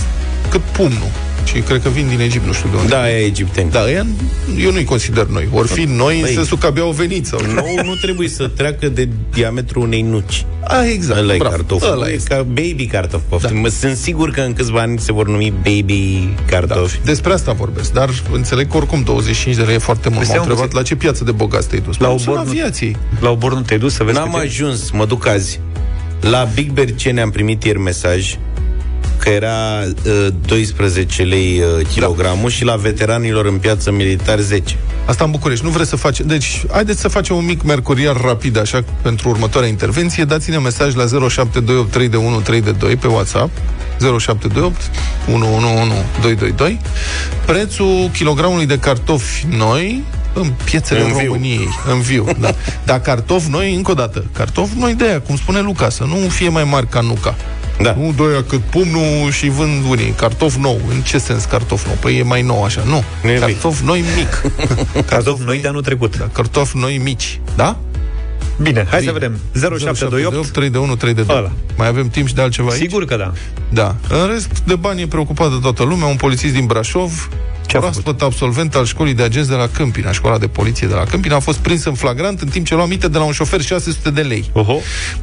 cât 0.49 0.61
pumnul. 0.61 1.11
Și 1.53 1.59
cred 1.59 1.81
că 1.81 1.89
vin 1.89 2.07
din 2.07 2.19
Egipt, 2.19 2.45
nu 2.45 2.53
știu 2.53 2.69
de 2.69 2.75
unde. 2.75 2.87
Da, 2.89 3.11
e 3.11 3.25
egipteni. 3.25 3.71
Da, 3.71 3.91
ea, 3.91 4.05
eu 4.57 4.71
nu-i 4.71 4.83
consider 4.83 5.25
noi. 5.25 5.47
Or 5.51 5.67
fi 5.67 5.83
noi 5.83 6.15
în 6.15 6.21
Păi, 6.21 6.33
sensul 6.33 6.57
că 6.57 6.65
abia 6.65 6.81
au 6.81 6.91
venit. 6.91 7.25
Sau... 7.25 7.39
Nou 7.53 7.79
nu 7.83 7.93
trebuie 8.01 8.27
să 8.27 8.47
treacă 8.47 8.87
de 8.89 9.07
diametrul 9.33 9.81
unei 9.83 10.01
nuci. 10.01 10.45
A, 10.67 10.85
exact. 10.85 11.19
Ăla 11.19 11.33
e 11.33 11.37
bravo. 11.37 11.55
cartof. 11.55 11.83
Ăla 11.91 12.09
e 12.09 12.13
este. 12.13 12.29
ca 12.33 12.43
baby 12.43 12.85
cartof. 12.91 13.21
Poftim. 13.29 13.61
Da. 13.61 13.69
Sunt 13.69 13.95
sigur 13.95 14.29
că 14.31 14.41
în 14.41 14.53
câțiva 14.53 14.81
ani 14.81 14.99
se 14.99 15.11
vor 15.13 15.27
numi 15.27 15.53
baby 15.63 16.27
cartofi. 16.45 16.99
Despre 17.05 17.33
asta 17.33 17.51
vorbesc, 17.51 17.91
dar 17.93 18.09
înțeleg 18.31 18.71
că 18.71 18.77
oricum 18.77 19.01
25 19.03 19.55
de 19.55 19.61
lei 19.61 19.75
e 19.75 19.77
foarte 19.77 20.09
mult. 20.09 20.19
Păi 20.19 20.27
M-au 20.27 20.35
stai 20.35 20.45
un 20.45 20.51
întrebat 20.51 20.73
la 20.73 20.87
ce 20.87 20.95
piață 20.95 21.23
de 21.23 21.31
bogați 21.31 21.67
te-ai 21.67 21.81
dus. 21.85 21.97
La 21.97 22.07
La 22.07 22.13
Obor 22.13 22.35
la 22.35 22.41
nu- 22.43 22.49
aviației. 22.49 22.95
La 23.19 23.29
obor 23.29 23.53
nu 23.53 23.61
te-ai 23.61 23.79
dus 23.79 23.93
să 23.93 24.03
vezi 24.03 24.17
N-am 24.17 24.29
câte- 24.31 24.45
ajuns, 24.45 24.91
mă 24.91 25.05
duc 25.05 25.27
azi. 25.27 25.59
La 26.21 26.47
Big 26.53 26.71
Bercene 26.71 27.21
am 27.21 27.29
primit 27.29 27.63
ieri 27.63 27.79
mesaj 27.79 28.35
că 29.27 29.33
era 29.33 29.83
uh, 30.05 30.27
12 30.45 31.23
lei 31.23 31.61
uh, 31.79 31.87
kilogramul 31.87 32.41
da. 32.41 32.49
și 32.49 32.63
la 32.63 32.75
veteranilor 32.75 33.45
în 33.45 33.57
piață 33.57 33.91
militar 33.91 34.39
10. 34.39 34.75
Asta 35.05 35.23
în 35.23 35.31
București. 35.31 35.65
Nu 35.65 35.71
vreți 35.71 35.89
să 35.89 35.95
facem... 35.95 36.27
Deci, 36.27 36.61
haideți 36.71 36.99
să 36.99 37.07
facem 37.07 37.35
un 37.35 37.45
mic 37.45 37.63
mercurial 37.63 38.17
rapid, 38.23 38.57
așa, 38.59 38.83
pentru 39.01 39.29
următoarea 39.29 39.69
intervenție. 39.69 40.23
Dați-ne 40.23 40.57
mesaj 40.57 40.95
la 40.95 41.05
07283132 41.05 42.99
pe 42.99 43.07
WhatsApp. 43.07 43.49
0728 43.99 44.81
111222 45.33 46.79
Prețul 47.45 48.09
kilogramului 48.13 48.65
de 48.65 48.79
cartofi 48.79 49.45
noi 49.57 50.03
în 50.33 50.51
piețele 50.63 51.01
În 51.01 51.13
viu. 51.13 51.25
României. 51.25 51.67
În 51.91 51.99
viu, 51.99 52.25
da. 52.39 52.55
Dar 52.85 53.01
cartofi 53.01 53.49
noi, 53.49 53.75
încă 53.75 53.91
o 53.91 53.93
dată, 53.93 54.25
cartofi 54.31 54.77
noi 54.77 54.93
de 54.93 55.07
aia, 55.07 55.21
cum 55.21 55.35
spune 55.35 55.59
Luca, 55.59 55.89
să 55.89 56.03
nu 56.03 56.15
fie 56.15 56.49
mai 56.49 56.63
mari 56.63 56.87
ca 56.87 57.01
nuca. 57.01 57.35
Da. 57.81 57.95
Nu 57.99 58.13
de 58.15 58.23
aia 58.31 58.43
cât 58.43 58.59
pumnul 58.59 59.31
și 59.31 59.49
vând 59.49 59.89
unii. 59.89 60.13
Cartof 60.17 60.55
nou. 60.55 60.79
În 60.89 61.01
ce 61.01 61.17
sens 61.17 61.45
cartof 61.45 61.85
nou? 61.85 61.95
Păi 61.99 62.17
e 62.17 62.23
mai 62.23 62.41
nou 62.41 62.63
așa. 62.63 62.81
Nu. 62.85 63.03
Nu 63.23 63.29
e 63.29 63.37
cartof 63.39 63.81
noi 63.81 64.03
mic. 64.15 64.41
Cartofi 65.09 65.43
noi 65.49 65.59
de 65.59 65.67
anul 65.67 65.81
trecut. 65.81 66.17
Da, 66.17 66.29
cartof 66.31 66.73
noi 66.73 66.97
mici. 67.03 67.39
Da? 67.55 67.77
Bine, 68.61 68.85
hai 68.89 68.99
Bine. 68.99 69.11
să 69.11 69.17
vedem. 69.19 69.39
0728 69.53 70.49
3 70.49 70.69
de 70.69 70.77
1, 70.77 70.95
3 70.95 71.13
de 71.13 71.21
2. 71.21 71.37
Ăla. 71.37 71.51
Mai 71.77 71.87
avem 71.87 72.09
timp 72.09 72.27
și 72.27 72.33
de 72.33 72.41
altceva 72.41 72.69
aici? 72.71 72.81
Sigur 72.81 73.05
că 73.05 73.15
da. 73.15 73.31
Da. 73.69 73.95
În 74.09 74.27
rest, 74.27 74.59
de 74.65 74.75
bani 74.75 75.01
e 75.01 75.07
preocupată 75.07 75.59
toată 75.61 75.83
lumea. 75.83 76.07
Un 76.07 76.15
polițist 76.15 76.53
din 76.53 76.65
Brașov, 76.65 77.29
Ce 77.65 77.77
a 77.77 77.79
proaspăt 77.79 78.21
absolvent 78.21 78.75
al 78.75 78.85
școlii 78.85 79.13
de 79.13 79.23
agenți 79.23 79.49
de 79.49 79.55
la 79.55 79.67
Câmpina, 79.67 80.11
școala 80.11 80.37
de 80.37 80.47
poliție 80.47 80.87
de 80.87 80.93
la 80.93 81.03
Câmpina, 81.03 81.35
a 81.35 81.39
fost 81.39 81.57
prins 81.57 81.83
în 81.85 81.93
flagrant 81.93 82.41
în 82.41 82.47
timp 82.47 82.65
ce 82.65 82.75
lua 82.75 82.85
mite 82.85 83.07
de 83.07 83.17
la 83.17 83.23
un 83.23 83.31
șofer 83.31 83.61
600 83.61 84.09
de 84.09 84.21
lei. 84.21 84.49
Oho. 84.53 84.79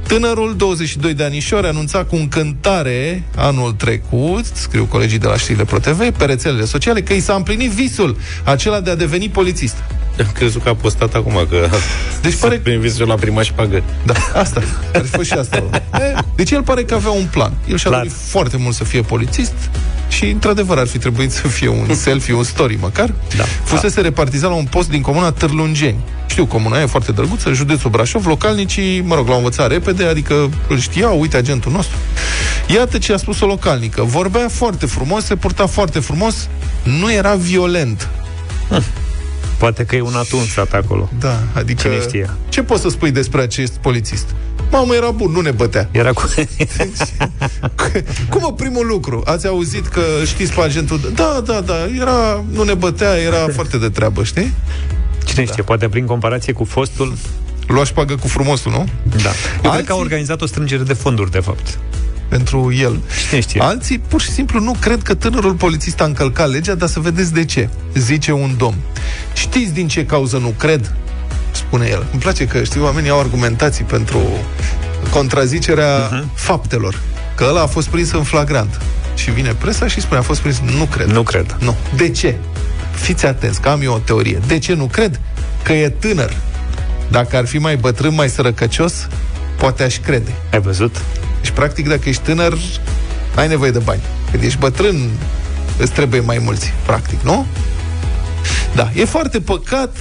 Tânărul, 0.06 0.54
22 0.56 1.14
de 1.14 1.24
anișori, 1.24 1.66
anunța 1.66 2.04
cu 2.04 2.16
încântare 2.16 3.22
anul 3.36 3.72
trecut, 3.72 4.44
scriu 4.52 4.84
colegii 4.84 5.18
de 5.18 5.26
la 5.26 5.36
știrile 5.36 5.64
ProTV, 5.64 6.10
pe 6.10 6.24
rețelele 6.24 6.64
sociale, 6.64 7.02
că 7.02 7.12
i 7.12 7.20
s-a 7.20 7.34
împlinit 7.34 7.70
visul, 7.70 8.16
acela 8.44 8.80
de 8.80 8.90
a 8.90 8.96
deveni 8.96 9.28
polițist. 9.28 9.76
Am 10.18 10.30
crezut 10.34 10.62
că 10.62 10.68
a 10.68 10.74
postat 10.74 11.14
acum 11.14 11.46
că 11.50 11.68
Deci 12.22 12.34
pare 12.34 12.56
prin 12.56 12.80
visul 12.80 13.06
la 13.06 13.14
prima 13.14 13.42
șpagă. 13.42 13.82
Da, 14.04 14.14
asta. 14.34 14.62
Ar 14.94 15.02
fi 15.02 15.08
fost 15.08 15.26
și 15.26 15.32
asta. 15.32 15.56
E, 15.94 16.14
Deci 16.34 16.50
el 16.50 16.62
pare 16.62 16.84
că 16.84 16.94
avea 16.94 17.10
un 17.10 17.26
plan. 17.30 17.52
El 17.68 17.76
și-a 17.78 17.90
Clar. 17.90 18.02
dorit 18.02 18.16
foarte 18.26 18.56
mult 18.56 18.74
să 18.74 18.84
fie 18.84 19.00
polițist 19.02 19.52
și, 20.08 20.24
într-adevăr, 20.24 20.78
ar 20.78 20.86
fi 20.86 20.98
trebuit 20.98 21.32
să 21.32 21.48
fie 21.48 21.68
un 21.68 21.94
selfie, 22.04 22.34
un 22.34 22.44
story 22.44 22.78
măcar. 22.80 23.12
Da. 23.36 23.44
Fusese 23.64 24.00
repartizat 24.00 24.50
la 24.50 24.56
un 24.56 24.64
post 24.64 24.88
din 24.88 25.00
comuna 25.00 25.32
Târlungeni. 25.32 25.98
Știu, 26.26 26.46
comuna 26.46 26.80
e 26.82 26.86
foarte 26.86 27.12
drăguță, 27.12 27.52
județul 27.52 27.90
Brașov, 27.90 28.26
localnicii, 28.26 29.00
mă 29.00 29.14
rog, 29.14 29.28
l-au 29.28 29.36
învățat 29.36 29.70
repede, 29.70 30.04
adică 30.04 30.50
îl 30.68 30.78
știau, 30.78 31.20
uite 31.20 31.36
agentul 31.36 31.72
nostru. 31.72 31.96
Iată 32.74 32.98
ce 32.98 33.12
a 33.12 33.16
spus 33.16 33.40
o 33.40 33.46
localnică. 33.46 34.02
Vorbea 34.02 34.48
foarte 34.50 34.86
frumos, 34.86 35.24
se 35.24 35.36
purta 35.36 35.66
foarte 35.66 35.98
frumos, 35.98 36.48
nu 36.82 37.12
era 37.12 37.34
violent. 37.34 38.08
Poate 39.64 39.84
că 39.84 39.96
e 39.96 40.00
un 40.00 40.14
atunsat 40.14 40.72
acolo. 40.72 41.10
Da, 41.18 41.42
adică... 41.52 41.82
Cine 41.82 42.00
știe? 42.00 42.30
Ce 42.48 42.62
poți 42.62 42.82
să 42.82 42.88
spui 42.88 43.10
despre 43.10 43.40
acest 43.40 43.72
polițist? 43.72 44.26
Mamă, 44.70 44.94
era 44.94 45.10
bun, 45.10 45.30
nu 45.30 45.40
ne 45.40 45.50
bătea. 45.50 45.88
Era 45.90 46.12
cu... 46.12 46.22
Cum 48.30 48.40
mă, 48.40 48.52
primul 48.52 48.86
lucru? 48.86 49.22
Ați 49.24 49.46
auzit 49.46 49.86
că 49.86 50.00
știți 50.24 50.52
pe 50.52 50.60
agentul? 50.60 51.12
Da, 51.14 51.42
da, 51.44 51.60
da, 51.60 51.74
era, 52.00 52.44
nu 52.50 52.62
ne 52.62 52.74
bătea, 52.74 53.14
era 53.14 53.46
foarte 53.54 53.78
de 53.78 53.88
treabă, 53.88 54.24
știi? 54.24 54.52
Cine 55.24 55.44
știe, 55.44 55.62
poate 55.62 55.88
prin 55.88 56.06
comparație 56.06 56.52
cu 56.52 56.64
fostul... 56.64 57.12
Lua 57.66 57.82
pagă 57.94 58.16
cu 58.16 58.28
frumosul, 58.28 58.72
nu? 58.72 58.88
Da. 59.22 59.28
Eu 59.28 59.60
cred 59.60 59.70
Alții- 59.70 59.86
că 59.86 59.92
a 59.92 59.96
organizat 59.96 60.42
o 60.42 60.46
strângere 60.46 60.82
de 60.82 60.92
fonduri, 60.92 61.30
de 61.30 61.40
fapt. 61.40 61.78
Pentru 62.28 62.72
el. 62.72 63.00
Cine 63.28 63.40
știe? 63.40 63.60
Alții 63.62 63.98
pur 63.98 64.20
și 64.20 64.30
simplu 64.30 64.60
nu 64.60 64.74
cred 64.80 65.02
că 65.02 65.14
tânărul 65.14 65.52
polițist 65.54 66.00
a 66.00 66.04
încălcat 66.04 66.50
legea, 66.50 66.74
dar 66.74 66.88
să 66.88 67.00
vedeți 67.00 67.32
de 67.32 67.44
ce. 67.44 67.68
Zice 67.94 68.32
un 68.32 68.54
domn. 68.58 68.76
Știți 69.34 69.72
din 69.72 69.88
ce 69.88 70.06
cauză 70.06 70.38
nu 70.38 70.48
cred? 70.58 70.94
Spune 71.50 71.86
el. 71.90 72.06
Îmi 72.12 72.20
place 72.20 72.46
că, 72.46 72.62
știi, 72.62 72.80
oamenii 72.80 73.10
au 73.10 73.18
argumentații 73.20 73.84
pentru 73.84 74.20
contrazicerea 75.10 76.08
Mhm. 76.10 76.20
uh-huh. 76.22 76.34
faptelor. 76.34 77.00
Că 77.34 77.44
ăla 77.48 77.60
a 77.62 77.66
fost 77.66 77.88
prins 77.88 78.12
în 78.12 78.22
flagrant. 78.22 78.80
Și 79.14 79.30
vine 79.30 79.54
presa 79.58 79.86
și 79.86 80.00
spune, 80.00 80.18
a 80.20 80.22
fost 80.22 80.40
prins. 80.40 80.60
Nu 80.76 80.84
cred. 80.84 81.06
Nu 81.06 81.22
cred. 81.22 81.56
Nu. 81.60 81.76
De 81.96 82.08
ce? 82.10 82.34
Fiți 82.94 83.26
atenți, 83.26 83.60
că 83.60 83.68
am 83.68 83.82
eu 83.82 83.92
o 83.92 83.98
teorie. 83.98 84.38
De 84.46 84.58
ce 84.58 84.74
nu 84.74 84.84
cred? 84.86 85.20
Că 85.62 85.72
e 85.72 85.88
tânăr. 85.88 86.36
Dacă 87.10 87.36
ar 87.36 87.46
fi 87.46 87.58
mai 87.58 87.76
bătrân, 87.76 88.14
mai 88.14 88.28
sărăcăcios, 88.28 89.08
poate 89.56 89.82
aș 89.82 89.98
crede. 89.98 90.30
Ai 90.52 90.60
văzut? 90.60 90.96
Deci, 91.40 91.50
practic, 91.50 91.88
dacă 91.88 92.08
ești 92.08 92.22
tânăr, 92.22 92.58
ai 93.36 93.48
nevoie 93.48 93.70
de 93.70 93.78
bani. 93.78 94.02
Când 94.30 94.42
ești 94.42 94.58
bătrân, 94.58 95.10
Îți 95.76 95.92
trebuie 95.92 96.20
mai 96.20 96.38
mulți, 96.38 96.72
practic, 96.86 97.20
nu? 97.20 97.46
Da, 98.74 98.90
e 98.94 99.04
foarte 99.04 99.40
păcat 99.40 99.96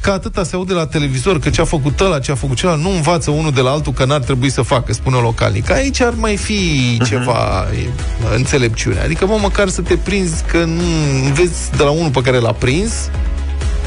că 0.00 0.10
atâta 0.10 0.44
se 0.44 0.54
aude 0.54 0.72
la 0.72 0.86
televizor, 0.86 1.38
că 1.38 1.50
ce 1.50 1.60
a 1.60 1.64
făcut 1.64 2.00
ăla, 2.00 2.18
ce 2.18 2.30
a 2.30 2.34
făcut 2.34 2.56
celălalt, 2.56 2.82
nu 2.82 2.90
învață 2.90 3.30
unul 3.30 3.52
de 3.52 3.60
la 3.60 3.70
altul 3.70 3.92
că 3.92 4.04
n-ar 4.04 4.20
trebui 4.20 4.50
să 4.50 4.62
facă, 4.62 4.92
spune 4.92 5.16
o 5.16 5.20
localnic. 5.20 5.70
Aici 5.70 6.00
ar 6.00 6.14
mai 6.16 6.36
fi 6.36 7.00
ceva 7.04 7.66
uh-huh. 7.66 8.34
înțelepciune. 8.34 9.00
Adică, 9.00 9.26
mă, 9.26 9.38
măcar 9.40 9.68
să 9.68 9.80
te 9.80 9.96
prinzi 9.96 10.42
că 10.42 10.64
nu 10.64 10.82
înveți 11.24 11.76
de 11.76 11.82
la 11.82 11.90
unul 11.90 12.10
pe 12.10 12.20
care 12.20 12.38
l-a 12.38 12.52
prins, 12.52 13.10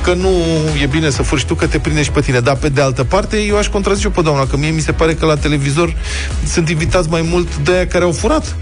că 0.01 0.13
nu 0.13 0.29
e 0.81 0.85
bine 0.85 1.09
să 1.09 1.23
furi 1.23 1.41
și 1.41 1.47
tu, 1.47 1.55
că 1.55 1.67
te 1.67 1.79
prinde 1.79 2.03
și 2.03 2.11
pe 2.11 2.21
tine. 2.21 2.39
Dar, 2.39 2.55
pe 2.55 2.69
de 2.69 2.81
altă 2.81 3.03
parte, 3.03 3.37
eu 3.37 3.57
aș 3.57 3.67
contrazice 3.67 4.09
pe 4.09 4.21
doamna, 4.21 4.47
că 4.47 4.57
mie 4.57 4.69
mi 4.69 4.81
se 4.81 4.91
pare 4.91 5.13
că 5.13 5.25
la 5.25 5.35
televizor 5.35 5.93
sunt 6.45 6.69
invitați 6.69 7.09
mai 7.09 7.25
mult 7.29 7.57
de 7.57 7.71
aia 7.71 7.87
care 7.87 8.03
au 8.03 8.11
furat. 8.11 8.55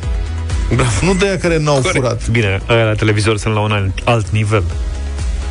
Bravo. 0.73 0.89
Nu 1.01 1.13
de 1.13 1.25
aia 1.25 1.37
care 1.37 1.59
n-au 1.59 1.75
Corect. 1.75 1.95
furat. 1.95 2.29
Bine, 2.29 2.61
ăia 2.69 2.83
la 2.83 2.93
televizor 2.93 3.37
sunt 3.37 3.53
la 3.53 3.59
un 3.59 3.71
alt, 3.71 3.99
alt 4.03 4.29
nivel. 4.29 4.63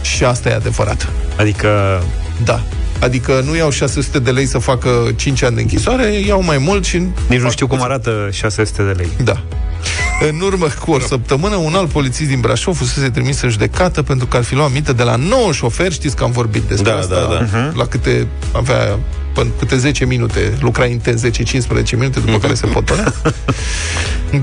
Și 0.02 0.24
asta 0.24 0.48
e 0.48 0.54
adevărat. 0.54 1.08
Adică... 1.36 2.02
Da. 2.44 2.62
Adică 3.00 3.42
nu 3.46 3.56
iau 3.56 3.70
600 3.70 4.18
de 4.18 4.30
lei 4.30 4.46
să 4.46 4.58
facă 4.58 4.90
5 5.16 5.42
ani 5.42 5.54
de 5.54 5.60
închisoare, 5.60 6.12
iau 6.12 6.42
mai 6.42 6.58
mult 6.58 6.84
și... 6.84 7.02
Nici 7.28 7.40
nu 7.40 7.50
știu 7.50 7.66
cum 7.66 7.82
arată 7.82 8.28
600 8.32 8.82
de 8.82 8.90
lei. 8.90 9.08
Da. 9.24 9.42
În 10.30 10.40
urmă 10.40 10.66
cu 10.84 10.90
o 10.90 10.98
săptămână, 10.98 11.56
un 11.56 11.74
alt 11.74 11.88
polițist 11.88 12.28
din 12.28 12.40
Brașov 12.40 12.76
fusese 12.76 13.10
trimis 13.10 13.40
în 13.40 13.50
judecată 13.50 14.02
pentru 14.02 14.26
că 14.26 14.36
ar 14.36 14.42
fi 14.42 14.54
luat 14.54 14.66
aminte 14.68 14.92
de 14.92 15.02
la 15.02 15.16
9 15.16 15.52
șoferi, 15.52 15.94
știți 15.94 16.16
că 16.16 16.24
am 16.24 16.30
vorbit 16.30 16.62
despre 16.62 16.90
Da, 16.90 16.98
asta, 16.98 17.14
da, 17.14 17.26
da. 17.26 17.44
uh-huh. 17.46 17.74
la 17.74 17.86
câte 17.86 18.26
avea 18.52 18.98
până 19.38 19.50
câte 19.58 19.76
10 19.76 20.04
minute, 20.04 20.58
lucra 20.60 20.84
intens 20.84 21.22
10-15 21.24 21.26
minute, 21.92 22.20
după 22.20 22.38
care 22.38 22.54
se 22.54 22.66
potonea. 22.66 23.12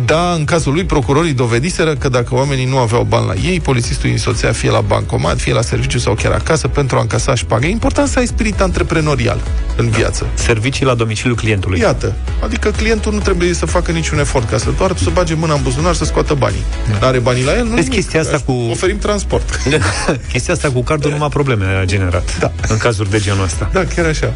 Da, 0.05 0.33
în 0.37 0.45
cazul 0.45 0.73
lui, 0.73 0.83
procurorii 0.83 1.33
dovediseră 1.33 1.95
că 1.95 2.09
dacă 2.09 2.35
oamenii 2.35 2.65
nu 2.65 2.77
aveau 2.77 3.03
bani 3.03 3.25
la 3.25 3.33
ei, 3.49 3.59
polițistul 3.59 4.05
îi 4.05 4.11
însoțea 4.11 4.51
fie 4.51 4.69
la 4.69 4.81
bancomat, 4.81 5.39
fie 5.39 5.53
la 5.53 5.61
serviciu 5.61 5.97
sau 5.97 6.13
chiar 6.13 6.31
acasă 6.31 6.67
pentru 6.67 6.97
a 6.97 7.01
încasa 7.01 7.35
șpagă. 7.35 7.65
E 7.65 7.69
important 7.69 8.07
să 8.07 8.19
ai 8.19 8.25
spirit 8.25 8.61
antreprenorial 8.61 9.41
în 9.75 9.89
viață. 9.89 10.27
Servicii 10.33 10.85
la 10.85 10.93
domiciliul 10.93 11.35
clientului. 11.35 11.79
Iată, 11.79 12.15
adică 12.43 12.69
clientul 12.69 13.13
nu 13.13 13.19
trebuie 13.19 13.53
să 13.53 13.65
facă 13.65 13.91
niciun 13.91 14.19
efort 14.19 14.49
ca 14.49 14.57
să 14.57 14.69
doar 14.77 14.95
să 14.97 15.09
bage 15.13 15.33
mâna 15.33 15.53
în 15.53 15.61
buzunar 15.61 15.93
să 15.93 16.05
scoată 16.05 16.33
banii. 16.33 16.63
Da. 16.99 17.07
Are 17.07 17.19
banii 17.19 17.43
la 17.43 17.57
el, 17.57 17.63
nu 17.63 17.73
Vezi, 17.75 17.87
nimic. 17.87 17.93
chestia 17.93 18.19
asta 18.19 18.39
cu... 18.45 18.51
Oferim 18.51 18.97
transport. 18.97 19.59
Chestia 20.31 20.53
asta 20.53 20.71
cu 20.71 20.81
cardul 20.81 21.11
numai 21.11 21.29
probleme 21.29 21.65
a 21.65 21.85
generat. 21.85 22.39
Da. 22.39 22.51
În 22.67 22.77
cazuri 22.77 23.09
de 23.09 23.19
genul 23.19 23.43
ăsta. 23.43 23.69
Da, 23.73 23.85
chiar 23.95 24.05
așa. 24.05 24.33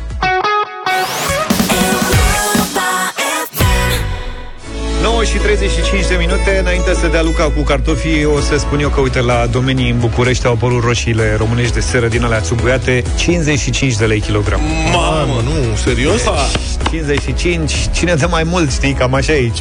9 5.12 5.24
și 5.24 5.38
35 5.38 6.08
de 6.08 6.16
minute 6.20 6.58
înainte 6.62 6.94
să 6.94 7.08
dea 7.08 7.22
Luca 7.22 7.44
cu 7.44 7.62
cartofii 7.62 8.26
O 8.26 8.40
să 8.40 8.58
spun 8.58 8.80
eu 8.80 8.90
că, 8.90 9.00
uite, 9.00 9.22
la 9.22 9.46
domenii 9.52 9.90
în 9.90 10.00
București 10.00 10.46
Au 10.46 10.54
apărut 10.54 10.84
roșiile 10.84 11.36
românești 11.38 11.74
de 11.74 11.80
seră 11.80 12.08
din 12.08 12.24
alea 12.24 12.40
țuguiate 12.40 13.04
55 13.18 13.96
de 13.96 14.06
lei 14.06 14.20
kilogram 14.20 14.60
Mamă, 14.94 15.42
nu, 15.44 15.76
serios? 15.76 16.22
55, 16.90 17.74
cine 17.92 18.14
dă 18.14 18.28
mai 18.30 18.44
mult, 18.44 18.72
știi, 18.72 18.94
cam 18.94 19.14
așa 19.14 19.34
aici 19.34 19.58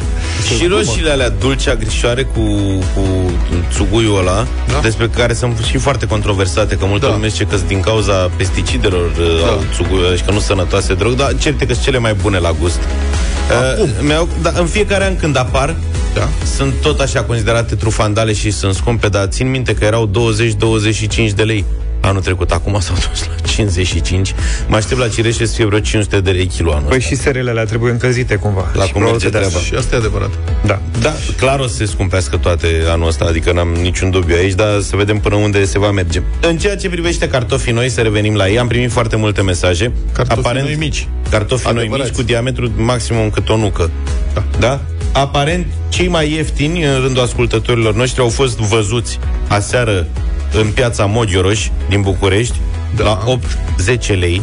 Și 0.58 0.66
roșiile 0.66 1.10
alea 1.10 1.28
dulce, 1.28 1.70
agrișoare 1.70 2.22
cu, 2.22 2.40
cu 2.94 3.02
țuguiul 3.72 4.18
ăla, 4.18 4.46
da. 4.68 4.78
despre 4.82 5.08
care 5.08 5.34
sunt 5.34 5.58
și 5.58 5.78
foarte 5.78 6.06
controversate, 6.06 6.76
că 6.76 6.84
multă 6.84 7.06
da. 7.06 7.12
lume 7.12 7.28
zice 7.28 7.44
că 7.44 7.56
sunt 7.56 7.68
din 7.68 7.80
cauza 7.80 8.30
pesticidelor 8.36 9.10
da. 9.40 9.48
au 9.48 9.64
țuguiul 9.74 10.04
ăla 10.04 10.14
și 10.14 10.22
că 10.22 10.30
nu 10.30 10.38
sănătoase 10.38 10.94
drog, 10.94 11.12
dar 11.12 11.34
certe 11.38 11.66
că 11.66 11.72
sunt 11.72 11.84
cele 11.84 11.98
mai 11.98 12.14
bune 12.14 12.38
la 12.38 12.52
gust. 12.60 12.80
Uh, 13.48 13.88
mi-au, 14.00 14.28
da, 14.42 14.52
în 14.56 14.66
fiecare 14.66 15.04
an 15.04 15.16
când 15.16 15.36
apar, 15.36 15.76
da. 16.14 16.28
sunt 16.56 16.74
tot 16.82 17.00
așa 17.00 17.22
considerate 17.22 17.74
trufandale 17.74 18.32
și 18.32 18.50
sunt 18.50 18.74
scumpe, 18.74 19.08
dar 19.08 19.26
țin 19.26 19.50
minte 19.50 19.74
că 19.74 19.84
erau 19.84 20.10
20-25 21.30 21.34
de 21.34 21.42
lei 21.42 21.64
anul 22.00 22.22
trecut. 22.22 22.50
Acum 22.50 22.80
s-au 22.80 22.94
dus 23.10 23.26
la 23.26 23.34
55. 23.48 24.34
Mă 24.68 24.76
aștept 24.76 25.00
la 25.00 25.08
cireșe 25.08 25.46
să 25.46 25.54
fie 25.54 25.64
vreo 25.64 25.78
500 25.78 26.20
de 26.20 26.30
lei 26.30 26.46
kilo 26.46 26.72
anul 26.72 26.88
Păi 26.88 26.96
ăsta. 26.96 27.08
și 27.08 27.16
serele 27.20 27.50
alea 27.50 27.64
trebuie 27.64 27.92
încălzite 27.92 28.34
cumva 28.34 28.70
La 28.74 28.84
Și 28.84 28.92
cum 28.92 29.00
probabil 29.00 29.10
merge 29.10 29.28
de 29.28 29.36
asta. 29.44 29.48
treaba. 29.48 29.64
Și 29.66 29.74
asta 29.74 29.94
e 29.94 29.98
adevărat. 29.98 30.30
Da. 30.66 30.80
Da, 31.00 31.12
clar 31.36 31.58
o 31.60 31.66
să 31.66 31.74
se 31.74 31.84
scumpească 31.84 32.36
toate 32.36 32.66
anul 32.88 33.06
ăsta, 33.08 33.24
adică 33.24 33.52
n-am 33.52 33.68
niciun 33.68 34.10
dubiu 34.10 34.36
aici, 34.36 34.54
dar 34.54 34.80
să 34.80 34.96
vedem 34.96 35.18
până 35.18 35.34
unde 35.34 35.64
se 35.64 35.78
va 35.78 35.90
merge. 35.90 36.22
În 36.40 36.58
ceea 36.58 36.76
ce 36.76 36.88
privește 36.88 37.28
cartofii 37.28 37.72
noi, 37.72 37.88
să 37.88 38.00
revenim 38.00 38.34
la 38.34 38.48
ei, 38.48 38.58
am 38.58 38.66
primit 38.66 38.90
foarte 38.90 39.16
multe 39.16 39.42
mesaje. 39.42 39.92
Cartofii 40.12 40.60
noi 40.62 40.74
mici. 40.78 41.06
Cartofii 41.30 41.70
noi 41.72 41.80
Adevărați. 41.80 42.08
mici 42.10 42.18
cu 42.18 42.24
diametru 42.24 42.70
maximum 42.76 43.30
cât 43.30 43.48
o 43.48 43.56
nucă. 43.56 43.90
Da. 44.34 44.44
da? 44.58 44.80
Aparent, 45.12 45.66
cei 45.88 46.08
mai 46.08 46.32
ieftini 46.32 46.84
în 46.84 47.00
rândul 47.00 47.22
ascultătorilor 47.22 47.94
noștri 47.94 48.20
au 48.20 48.28
fost 48.28 48.58
văzuți 48.58 49.18
aseară 49.48 50.06
în 50.52 50.70
piața 50.70 51.04
Moghioroș 51.04 51.68
din 51.88 52.00
București 52.02 52.56
da. 52.96 53.04
la 53.04 53.24
8-10 54.14 54.18
lei. 54.18 54.42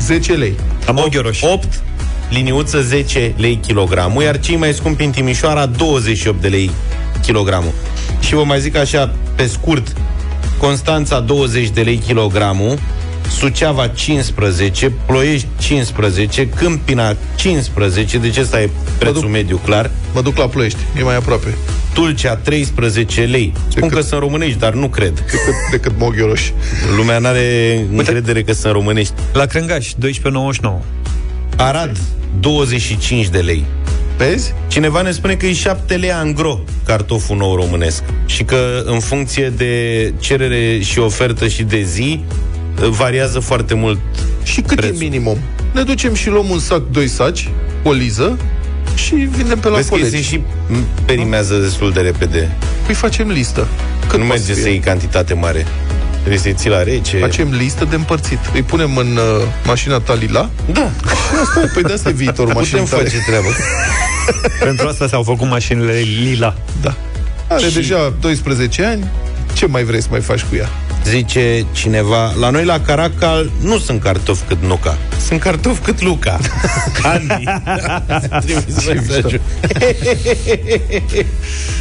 10 0.00 0.32
lei. 0.32 0.54
La 0.86 0.92
Moghioroș. 0.92 1.42
8 1.42 1.82
liniuță 2.30 2.82
10 2.82 3.34
lei 3.36 3.56
kilogramul, 3.56 4.22
iar 4.22 4.40
cei 4.40 4.56
mai 4.56 4.72
scumpi 4.72 5.04
în 5.04 5.10
Timișoara 5.10 5.66
28 5.66 6.40
de 6.40 6.48
lei 6.48 6.70
kilogramul. 7.22 7.72
Și 8.20 8.34
vă 8.34 8.44
mai 8.44 8.60
zic 8.60 8.76
așa, 8.76 9.14
pe 9.34 9.46
scurt, 9.46 9.92
Constanța 10.58 11.20
20 11.20 11.68
de 11.68 11.80
lei 11.80 11.96
kilogramul, 11.96 12.78
Suceava 13.28 13.86
15, 13.86 14.92
Ploiești 15.06 15.46
15, 15.60 16.48
Câmpina 16.48 17.16
15, 17.36 18.18
deci 18.18 18.36
ăsta 18.38 18.60
e 18.60 18.70
prețul 18.98 19.20
duc- 19.20 19.30
mediu 19.30 19.56
clar. 19.56 19.90
Mă 20.14 20.22
duc 20.22 20.36
la 20.36 20.46
Ploiești, 20.48 20.78
e 20.98 21.02
mai 21.02 21.16
aproape. 21.16 21.54
Tulcea 21.94 22.36
13 22.36 23.20
lei. 23.20 23.52
Spun 23.68 23.88
că 23.88 24.00
sunt 24.00 24.20
românești, 24.20 24.58
dar 24.58 24.72
nu 24.72 24.88
cred. 24.88 25.14
Decât, 25.14 25.54
decât 25.70 25.92
Moghioroș. 25.98 26.50
Lumea 26.96 27.18
n-are 27.18 27.78
încredere 27.92 28.42
că 28.42 28.52
sunt 28.52 28.72
românești. 28.72 29.12
La 29.32 29.44
Crângaș, 29.44 29.92
12,99 29.92 30.78
Arad, 31.56 31.98
25 32.40 33.26
de 33.28 33.38
lei. 33.38 33.64
Vezi? 34.16 34.54
Cineva 34.68 35.02
ne 35.02 35.10
spune 35.10 35.34
că 35.34 35.46
e 35.46 35.52
7 35.52 35.94
lei 35.96 36.12
angro 36.12 36.60
cartoful 36.84 37.36
nou 37.36 37.54
românesc 37.54 38.02
și 38.26 38.42
că 38.44 38.82
în 38.84 39.00
funcție 39.00 39.52
de 39.56 40.12
cerere 40.20 40.80
și 40.80 40.98
ofertă 40.98 41.48
și 41.48 41.62
de 41.62 41.82
zi 41.82 42.20
variază 42.86 43.38
foarte 43.38 43.74
mult 43.74 43.98
Și 44.42 44.60
cât 44.60 44.76
prețul. 44.76 44.94
e 44.96 44.98
minimum? 44.98 45.38
Ne 45.72 45.82
ducem 45.82 46.14
și 46.14 46.28
luăm 46.28 46.50
un 46.50 46.58
sac, 46.58 46.82
doi 46.90 47.08
saci, 47.08 47.48
o 47.82 47.92
liză 47.92 48.38
și 48.94 49.14
vindem 49.14 49.58
pe 49.58 49.68
la 49.68 49.74
Vezi 49.76 49.88
că 49.88 49.94
colegi. 49.94 50.16
se 50.16 50.22
și 50.22 50.40
perimează 51.04 51.56
destul 51.56 51.92
de 51.92 52.00
repede. 52.00 52.50
Păi 52.86 52.94
facem 52.94 53.28
listă. 53.28 53.66
Cât 54.08 54.18
nu 54.18 54.24
poate 54.24 54.38
merge 54.40 54.52
fi? 54.54 54.60
să 54.60 54.68
iei 54.68 54.78
cantitate 54.78 55.34
mare. 55.34 55.66
Trebuie 56.18 56.38
să-i 56.38 56.54
ții 56.54 56.70
la 56.70 56.82
rece. 56.82 57.18
Facem 57.18 57.50
listă 57.52 57.84
de 57.84 57.94
împărțit. 57.94 58.38
Îi 58.54 58.62
punem 58.62 58.96
în 58.96 59.06
uh, 59.16 59.42
mașina 59.64 59.98
ta 60.00 60.14
lila. 60.14 60.50
Da. 60.72 60.90
Asta, 61.42 61.60
e, 61.64 61.70
păi 61.74 61.82
de 61.82 61.92
asta 61.92 62.08
e 62.08 62.12
viitorul 62.12 62.52
mașinii 62.54 62.82
Putem 62.82 62.98
tale. 62.98 63.08
face 63.10 63.22
treabă. 63.26 63.46
Pentru 64.64 64.88
asta 64.88 65.08
s-au 65.08 65.22
făcut 65.22 65.48
mașinile 65.48 65.92
lila 66.22 66.54
Da. 66.80 66.94
Are 67.48 67.66
Și- 67.66 67.74
deja 67.74 68.12
12 68.20 68.84
ani. 68.84 69.04
Ce 69.52 69.66
mai 69.66 69.84
vrei 69.84 70.00
să 70.02 70.08
mai 70.10 70.20
faci 70.20 70.40
cu 70.42 70.54
ea? 70.56 70.68
Zice 71.08 71.66
cineva, 71.72 72.32
la 72.40 72.50
noi 72.50 72.64
la 72.64 72.80
Caracal 72.80 73.50
nu 73.60 73.78
sunt 73.78 74.02
cartofi 74.02 74.42
cât 74.42 74.62
Nuca. 74.62 74.98
Sunt 75.26 75.40
cartofi 75.40 75.80
cât 75.80 76.02
Luca. 76.02 76.38
Andy. 77.02 77.44
Trimis 78.44 78.86
mesajul. 78.86 79.40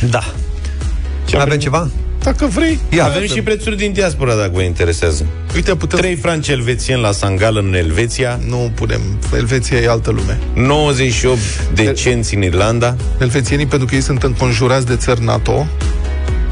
Da 0.10 0.34
Ce 1.26 1.38
Avem 1.38 1.58
ceva? 1.58 1.90
Dacă 2.24 2.46
vrei. 2.46 2.80
Ia, 2.90 3.06
Avem 3.06 3.26
și 3.26 3.42
prețuri 3.42 3.78
din 3.78 3.92
diaspora, 3.92 4.36
dacă 4.36 4.52
vă 4.54 4.62
interesează. 4.62 5.26
Uite, 5.56 5.76
putem... 5.76 6.00
3 6.00 6.16
franci 6.16 6.48
elvețieni 6.48 7.02
la 7.02 7.12
Sangal 7.12 7.58
în 7.58 7.74
Elveția, 7.74 8.40
Nu 8.48 8.72
punem. 8.76 9.02
Elveția 9.36 9.78
e 9.78 9.90
altă 9.90 10.12
lume. 10.12 10.40
98 10.54 11.40
de 11.74 11.92
cenți 11.92 12.36
în 12.36 12.44
Irlanda. 12.44 12.96
Elvețienii, 13.20 13.66
pentru 13.66 13.88
că 13.88 13.96
ei 13.96 14.02
sunt 14.02 14.24
înconjurați 14.24 14.86
de 14.86 14.96
țări 14.96 15.24
NATO, 15.24 15.68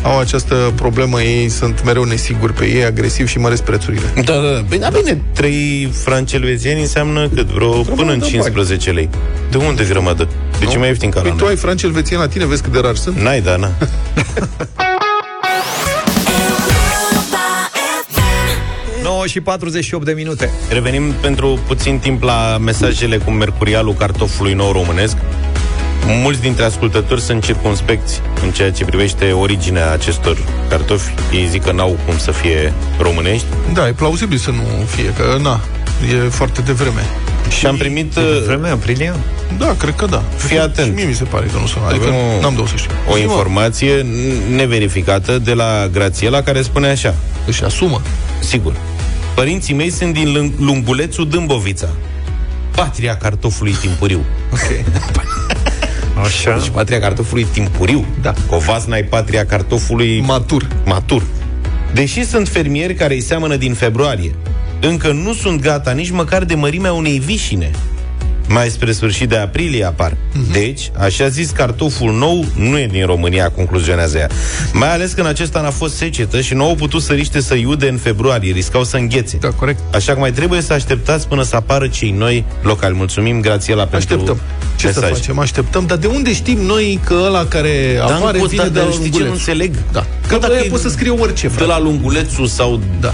au 0.05 0.19
această 0.19 0.71
problemă, 0.75 1.21
ei 1.21 1.49
sunt 1.49 1.83
mereu 1.83 2.03
nesiguri 2.03 2.53
pe 2.53 2.65
ei, 2.65 2.83
agresivi 2.83 3.29
și 3.29 3.37
măresc 3.37 3.63
prețurile. 3.63 4.13
Da, 4.15 4.33
da, 4.33 4.49
da. 4.53 4.59
Bine, 4.69 4.79
da, 4.91 4.99
bine, 4.99 5.21
3 5.33 5.89
franci 6.03 6.33
elvețieni 6.33 6.81
înseamnă 6.81 7.29
cât? 7.29 7.47
Vreo 7.47 7.69
până 7.81 8.11
în 8.11 8.19
de 8.19 8.25
15 8.25 8.91
lei. 8.91 9.09
De 9.51 9.57
unde 9.57 9.83
grămadă? 9.89 10.27
De 10.59 10.65
ce 10.65 10.77
mai 10.77 10.87
ieftin 10.87 11.09
ca 11.09 11.15
la 11.15 11.21
Păi 11.21 11.31
tu 11.37 11.43
noi? 11.43 11.49
ai 11.49 11.55
franci 11.55 11.83
elvețieni 11.83 12.21
la 12.21 12.27
tine, 12.27 12.45
vezi 12.45 12.61
cât 12.61 12.71
de 12.71 12.79
rar 12.79 12.95
sunt? 12.95 13.17
N-ai, 13.17 13.41
da, 13.41 13.55
na. 13.55 13.71
9 19.03 19.27
și 19.33 19.39
48 19.41 20.05
de 20.05 20.11
minute 20.11 20.49
Revenim 20.69 21.11
pentru 21.21 21.59
puțin 21.67 21.97
timp 21.97 22.23
la 22.23 22.57
mesajele 22.57 23.17
cu 23.17 23.31
mercurialul 23.31 23.93
cartofului 23.93 24.53
nou 24.53 24.71
românesc. 24.71 25.17
Mulți 26.07 26.41
dintre 26.41 26.63
ascultători 26.63 27.21
sunt 27.21 27.43
circunspecți 27.43 28.21
în 28.43 28.51
ceea 28.51 28.71
ce 28.71 28.85
privește 28.85 29.31
originea 29.31 29.91
acestor 29.91 30.37
cartofi. 30.69 31.13
Ei 31.33 31.47
zic 31.49 31.63
că 31.63 31.71
n-au 31.71 31.97
cum 32.05 32.17
să 32.17 32.31
fie 32.31 32.73
românești. 32.99 33.45
Da, 33.73 33.87
e 33.87 33.91
plauzibil 33.91 34.37
să 34.37 34.51
nu 34.51 34.63
fie, 34.87 35.13
că 35.13 35.37
na, 35.41 35.59
e 36.25 36.29
foarte 36.29 36.61
devreme. 36.61 37.01
Și 37.59 37.65
am 37.65 37.75
primit... 37.77 38.13
De 38.13 38.21
vreme, 38.45 38.69
aprilie? 38.69 39.13
Da, 39.57 39.75
cred 39.79 39.95
că 39.95 40.05
da. 40.05 40.23
Fii 40.37 40.59
atent. 40.59 40.87
Și 40.87 40.93
mie 40.93 41.03
mi 41.05 41.13
se 41.13 41.23
pare 41.23 41.45
că 41.53 41.57
nu 41.59 41.67
sunt. 41.67 41.83
Adică 41.87 42.03
Avem 42.05 42.15
o- 42.37 42.41
n-am 42.41 42.55
de 42.55 42.63
să 42.69 42.75
știu. 42.75 42.91
O 43.09 43.15
Zi, 43.15 43.21
mă. 43.23 43.31
informație 43.31 44.01
n- 44.01 44.55
neverificată 44.55 45.39
de 45.39 45.53
la 45.53 45.87
Grațiela 45.91 46.41
care 46.41 46.61
spune 46.61 46.87
așa. 46.87 47.15
Își 47.45 47.63
asumă. 47.63 48.01
Sigur. 48.39 48.73
Părinții 49.35 49.73
mei 49.73 49.89
sunt 49.89 50.13
din 50.13 50.27
Lâng- 50.37 50.59
Lungulețul 50.59 51.27
Dâmbovița. 51.29 51.87
Patria 52.75 53.17
cartofului 53.17 53.71
timpuriu. 53.81 54.19
Ok. 54.51 54.59
Așa. 56.23 56.57
Deci 56.57 56.69
patria 56.69 56.99
cartofului 56.99 57.47
timpuriu. 57.51 58.05
Da. 58.21 58.33
Covasna 58.49 58.97
e 58.97 59.03
patria 59.03 59.45
cartofului 59.45 60.21
Matur. 60.25 60.67
matur. 60.85 61.23
Deși 61.93 62.25
sunt 62.25 62.47
fermieri 62.47 62.93
care 62.93 63.13
îi 63.13 63.21
seamănă 63.21 63.55
din 63.55 63.73
februarie, 63.73 64.35
încă 64.81 65.11
nu 65.11 65.33
sunt 65.33 65.61
gata 65.61 65.91
nici 65.91 66.11
măcar 66.11 66.43
de 66.43 66.55
mărimea 66.55 66.93
unei 66.93 67.19
vișine. 67.19 67.71
Mai 68.47 68.67
spre 68.69 68.91
sfârșit 68.91 69.29
de 69.29 69.37
aprilie 69.37 69.85
apar. 69.85 70.17
Mhm. 70.33 70.51
Deci, 70.51 70.91
așa 70.99 71.27
zis, 71.27 71.49
cartoful 71.49 72.11
nou 72.13 72.45
nu 72.55 72.79
e 72.79 72.87
din 72.87 73.05
România, 73.05 73.49
concluzionează 73.49 74.17
ea. 74.17 74.29
Mai 74.73 74.93
ales 74.93 75.11
că 75.11 75.21
în 75.21 75.27
acest 75.27 75.55
an 75.55 75.65
a 75.65 75.69
fost 75.69 75.95
secetă 75.95 76.41
și 76.41 76.53
nu 76.53 76.63
au 76.65 76.75
putut 76.75 77.01
săriște 77.01 77.41
să 77.41 77.53
iude 77.55 77.87
în 77.87 77.97
februarie, 77.97 78.51
riscau 78.51 78.83
să 78.83 78.97
înghețe. 78.97 79.37
Da, 79.37 79.49
corect. 79.49 79.95
Așa 79.95 80.13
că 80.13 80.19
mai 80.19 80.31
trebuie 80.31 80.61
să 80.61 80.73
așteptați 80.73 81.27
până 81.27 81.43
să 81.43 81.55
apară 81.55 81.87
cei 81.87 82.11
noi 82.11 82.45
locali. 82.61 82.95
Mulțumim, 82.95 83.41
Grațiela, 83.41 83.85
pentru 83.85 84.13
Așteptăm. 84.13 84.39
Ce 84.75 84.85
mesaj. 84.85 85.03
să 85.03 85.13
facem? 85.13 85.39
Așteptăm. 85.39 85.85
Dar 85.85 85.97
de 85.97 86.07
unde 86.07 86.33
știm 86.33 86.57
noi 86.61 86.99
că 87.05 87.15
ăla 87.25 87.45
care 87.45 87.93
Dar 87.97 88.11
apare 88.11 88.37
nu 88.37 88.39
pot, 88.43 88.49
vine 88.49 88.61
dar 88.63 88.71
de 88.71 88.79
la 88.79 88.85
știi 88.91 89.01
ce 89.03 89.09
nu 89.09 89.17
lunguleț? 89.17 89.37
înțeleg? 89.39 89.75
Da. 89.91 89.99
Că 89.99 90.07
Că 90.27 90.37
dacă 90.37 90.53
dacă 90.53 90.65
e 90.65 90.69
poți 90.69 90.81
să 90.81 90.89
scrie 90.89 91.09
orice, 91.11 91.47
De 91.47 91.53
frate. 91.53 91.69
la 91.69 91.79
Lungulețul 91.79 92.47
sau 92.47 92.79
Da. 92.99 93.13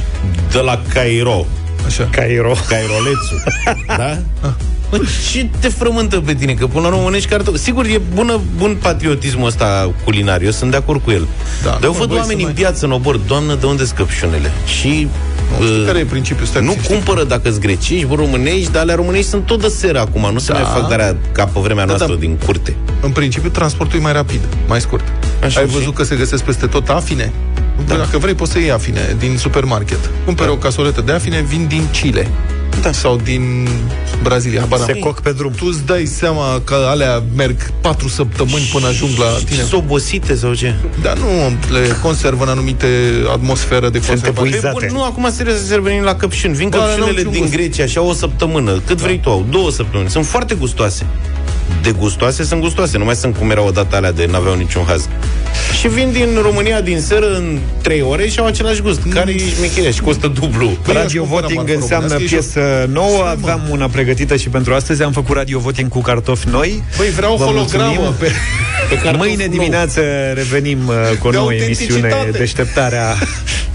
de 0.52 0.58
la 0.60 0.82
Cairo. 0.94 1.46
Așa. 1.86 2.08
Cairo. 2.12 2.54
Cairolețul. 2.68 3.44
da? 3.98 4.18
Bă, 4.90 5.00
ce 5.32 5.50
te 5.60 5.68
frământă 5.68 6.20
pe 6.20 6.34
tine? 6.34 6.54
Că 6.54 6.68
până 6.68 6.82
la 6.82 6.88
urmă 6.88 7.02
mănânci 7.04 7.26
cartofi. 7.28 7.58
Sigur, 7.58 7.86
e 7.86 8.02
bună, 8.14 8.40
bun 8.58 8.78
patriotismul 8.82 9.48
ăsta 9.48 9.92
culinar. 10.04 10.42
Eu 10.42 10.52
sunt 10.52 10.72
de 10.72 10.78
acord 10.78 11.02
cu 11.04 11.12
el. 11.12 11.28
Da, 11.64 11.70
Dar 11.70 11.80
eu 11.84 11.92
nu, 11.92 11.98
văd 11.98 12.08
voi 12.08 12.18
oameni 12.18 12.40
să 12.40 12.46
în 12.46 12.52
mai- 12.54 12.62
piață, 12.62 12.86
în 12.86 12.92
obor, 12.92 13.16
doamnă, 13.18 13.56
de 13.56 13.66
unde 13.66 13.86
scăpșunele? 13.86 14.52
Și 14.80 15.08
Nu 15.60 15.66
știu 15.66 15.80
uh, 15.80 15.86
care 15.86 16.00
e 16.00 16.04
principiul 16.06 16.44
ăsta. 16.44 16.60
nu 16.60 16.72
știi? 16.72 16.96
cumpără 16.96 17.24
dacă 17.24 17.50
sunt 17.50 17.62
grecești, 17.62 18.06
vor 18.06 18.18
românești, 18.18 18.72
dar 18.72 18.82
ale 18.82 18.94
românești 18.94 19.30
sunt 19.30 19.46
tot 19.46 19.62
de 19.62 19.68
seră 19.68 20.00
acum. 20.00 20.30
Nu 20.34 20.40
se 20.40 20.52
Da. 20.52 20.60
mai 20.60 20.68
fac 20.82 20.90
de 20.90 21.16
ca 21.32 21.46
pe 21.46 21.60
vremea 21.60 21.86
Da, 21.86 21.90
noastră 21.90 22.14
da. 22.14 22.20
din 22.20 22.38
curte. 22.46 22.76
În 23.02 23.12
principiu, 23.12 23.50
transportul 23.50 24.00
e 24.00 24.02
mai 24.02 24.14
rapid, 24.14 24.42
mai 24.68 24.82
scurt. 24.82 25.04
Așa, 25.44 25.60
Ai 25.60 25.68
și? 25.68 25.74
văzut 25.74 25.94
că 25.94 26.04
se 26.04 26.16
găsesc 26.16 26.44
peste 26.44 26.66
tot 26.68 26.90
afine? 26.90 27.32
Da. 27.88 27.96
Dacă 27.96 28.18
vrei, 28.18 28.34
poți 28.34 28.52
să 28.52 28.60
iei 28.60 28.72
afine 28.72 29.16
din 29.20 29.38
supermarket. 29.38 30.00
Cumpere 30.26 30.48
Da. 30.48 30.54
o 30.54 30.58
casoletă 30.58 31.02
de 31.02 31.12
afine, 31.12 31.42
vin 31.42 31.66
din 31.68 31.84
Chile. 31.92 32.28
Da. 32.82 32.92
Sau 32.92 33.16
din 33.16 33.68
Brazilia. 34.24 34.60
habar 34.60 34.80
Se 34.80 34.92
n-am. 34.92 35.00
coc 35.02 35.20
pe 35.20 35.32
drum. 35.32 35.52
Tu 35.52 35.66
îți 35.68 35.86
dai 35.86 36.06
seama 36.06 36.62
că 36.64 36.74
alea 36.90 37.24
merg 37.36 37.72
patru 37.82 38.08
săptămâni 38.08 38.70
până 38.74 38.88
ajung 38.88 39.12
la 39.18 39.26
tine. 39.46 39.62
Sunt 39.62 39.74
obosite 39.74 40.36
sau 40.36 40.54
ce? 40.54 40.76
Dar 41.02 41.18
nu 41.18 41.26
le 41.72 41.88
conservă 42.02 42.44
în 42.44 42.50
anumite 42.50 42.88
atmosferă 43.32 43.90
de 43.90 43.98
conservare. 43.98 44.48
epuizate. 44.48 44.78
Păi, 44.78 44.88
bun, 44.88 44.98
nu, 44.98 45.04
acum 45.04 45.32
serios 45.32 45.68
să 45.68 45.80
venim 45.80 46.04
la 46.04 46.16
căpșuni. 46.16 46.54
Vin 46.54 46.70
Bă, 46.70 46.78
n-au 46.78 46.86
căpșunele 46.86 47.18
niciun 47.18 47.32
din 47.32 47.42
gust. 47.42 47.54
Grecia, 47.54 47.84
așa 47.84 48.02
o 48.02 48.14
săptămână. 48.14 48.82
Cât 48.86 48.98
vrei 48.98 49.20
tu 49.20 49.30
au? 49.30 49.46
Două 49.50 49.72
săptămâni. 49.72 50.10
Sunt 50.10 50.26
foarte 50.26 50.56
gustoase. 50.56 51.06
De 51.84 51.92
gustoase 51.92 52.44
sunt 52.44 52.62
gustoase. 52.62 52.98
Nu 52.98 53.04
mai 53.06 53.16
sunt 53.16 53.38
cum 53.38 53.52
erau 53.52 53.68
odată 53.68 53.96
alea 53.96 54.12
de 54.12 54.26
n-aveau 54.32 54.56
niciun 54.56 54.84
haz. 54.88 55.08
Și 55.80 55.88
vin 55.88 56.12
din 56.12 56.28
România 56.42 56.82
din 56.82 57.02
seră 57.02 57.36
în 57.36 57.60
trei 57.82 58.02
ore 58.02 58.28
și 58.28 58.40
au 58.40 58.46
același 58.46 58.82
gust. 58.82 59.00
Care 59.10 59.32
e 59.32 59.38
șmecheria 59.38 59.92
și 59.92 60.02
costă 60.02 60.28
dublu. 60.28 60.66
Păi, 60.68 60.96
aș 60.96 61.02
Radio 61.02 61.22
cumpăra 61.22 61.42
Voting 61.42 61.60
marfă 61.68 61.82
înseamnă 61.82 62.08
românească, 62.08 62.36
e 62.36 62.38
piesă 62.38 62.90
nouă 62.92 63.16
Stai, 63.18 63.36
mă. 63.40 63.50
Aveam 63.52 63.62
una 63.70 63.88
pregătită 63.88 64.36
și 64.36 64.50
pentru 64.50 64.74
astăzi 64.74 65.04
Am 65.04 65.12
făcut 65.12 65.36
Radio 65.36 65.60
Voting 65.60 65.90
cu 65.90 66.02
cartofi 66.02 66.48
noi 66.50 66.84
Băi, 66.98 67.10
vreau 67.10 67.36
Vă 67.36 67.44
hologramă 67.44 67.86
mulțumim. 67.94 68.14
pe, 68.20 68.32
pe 68.90 68.96
cartof 68.96 69.22
Mâine 69.26 69.46
nou. 69.46 69.52
dimineață 69.58 70.02
revenim 70.34 70.80
uh, 70.88 70.94
cu 71.20 71.28
o 71.28 71.30
De 71.30 71.38
nouă 71.38 71.50
autenticitate. 71.50 71.98
emisiune 71.98 72.32
Deșteptarea 72.38 73.16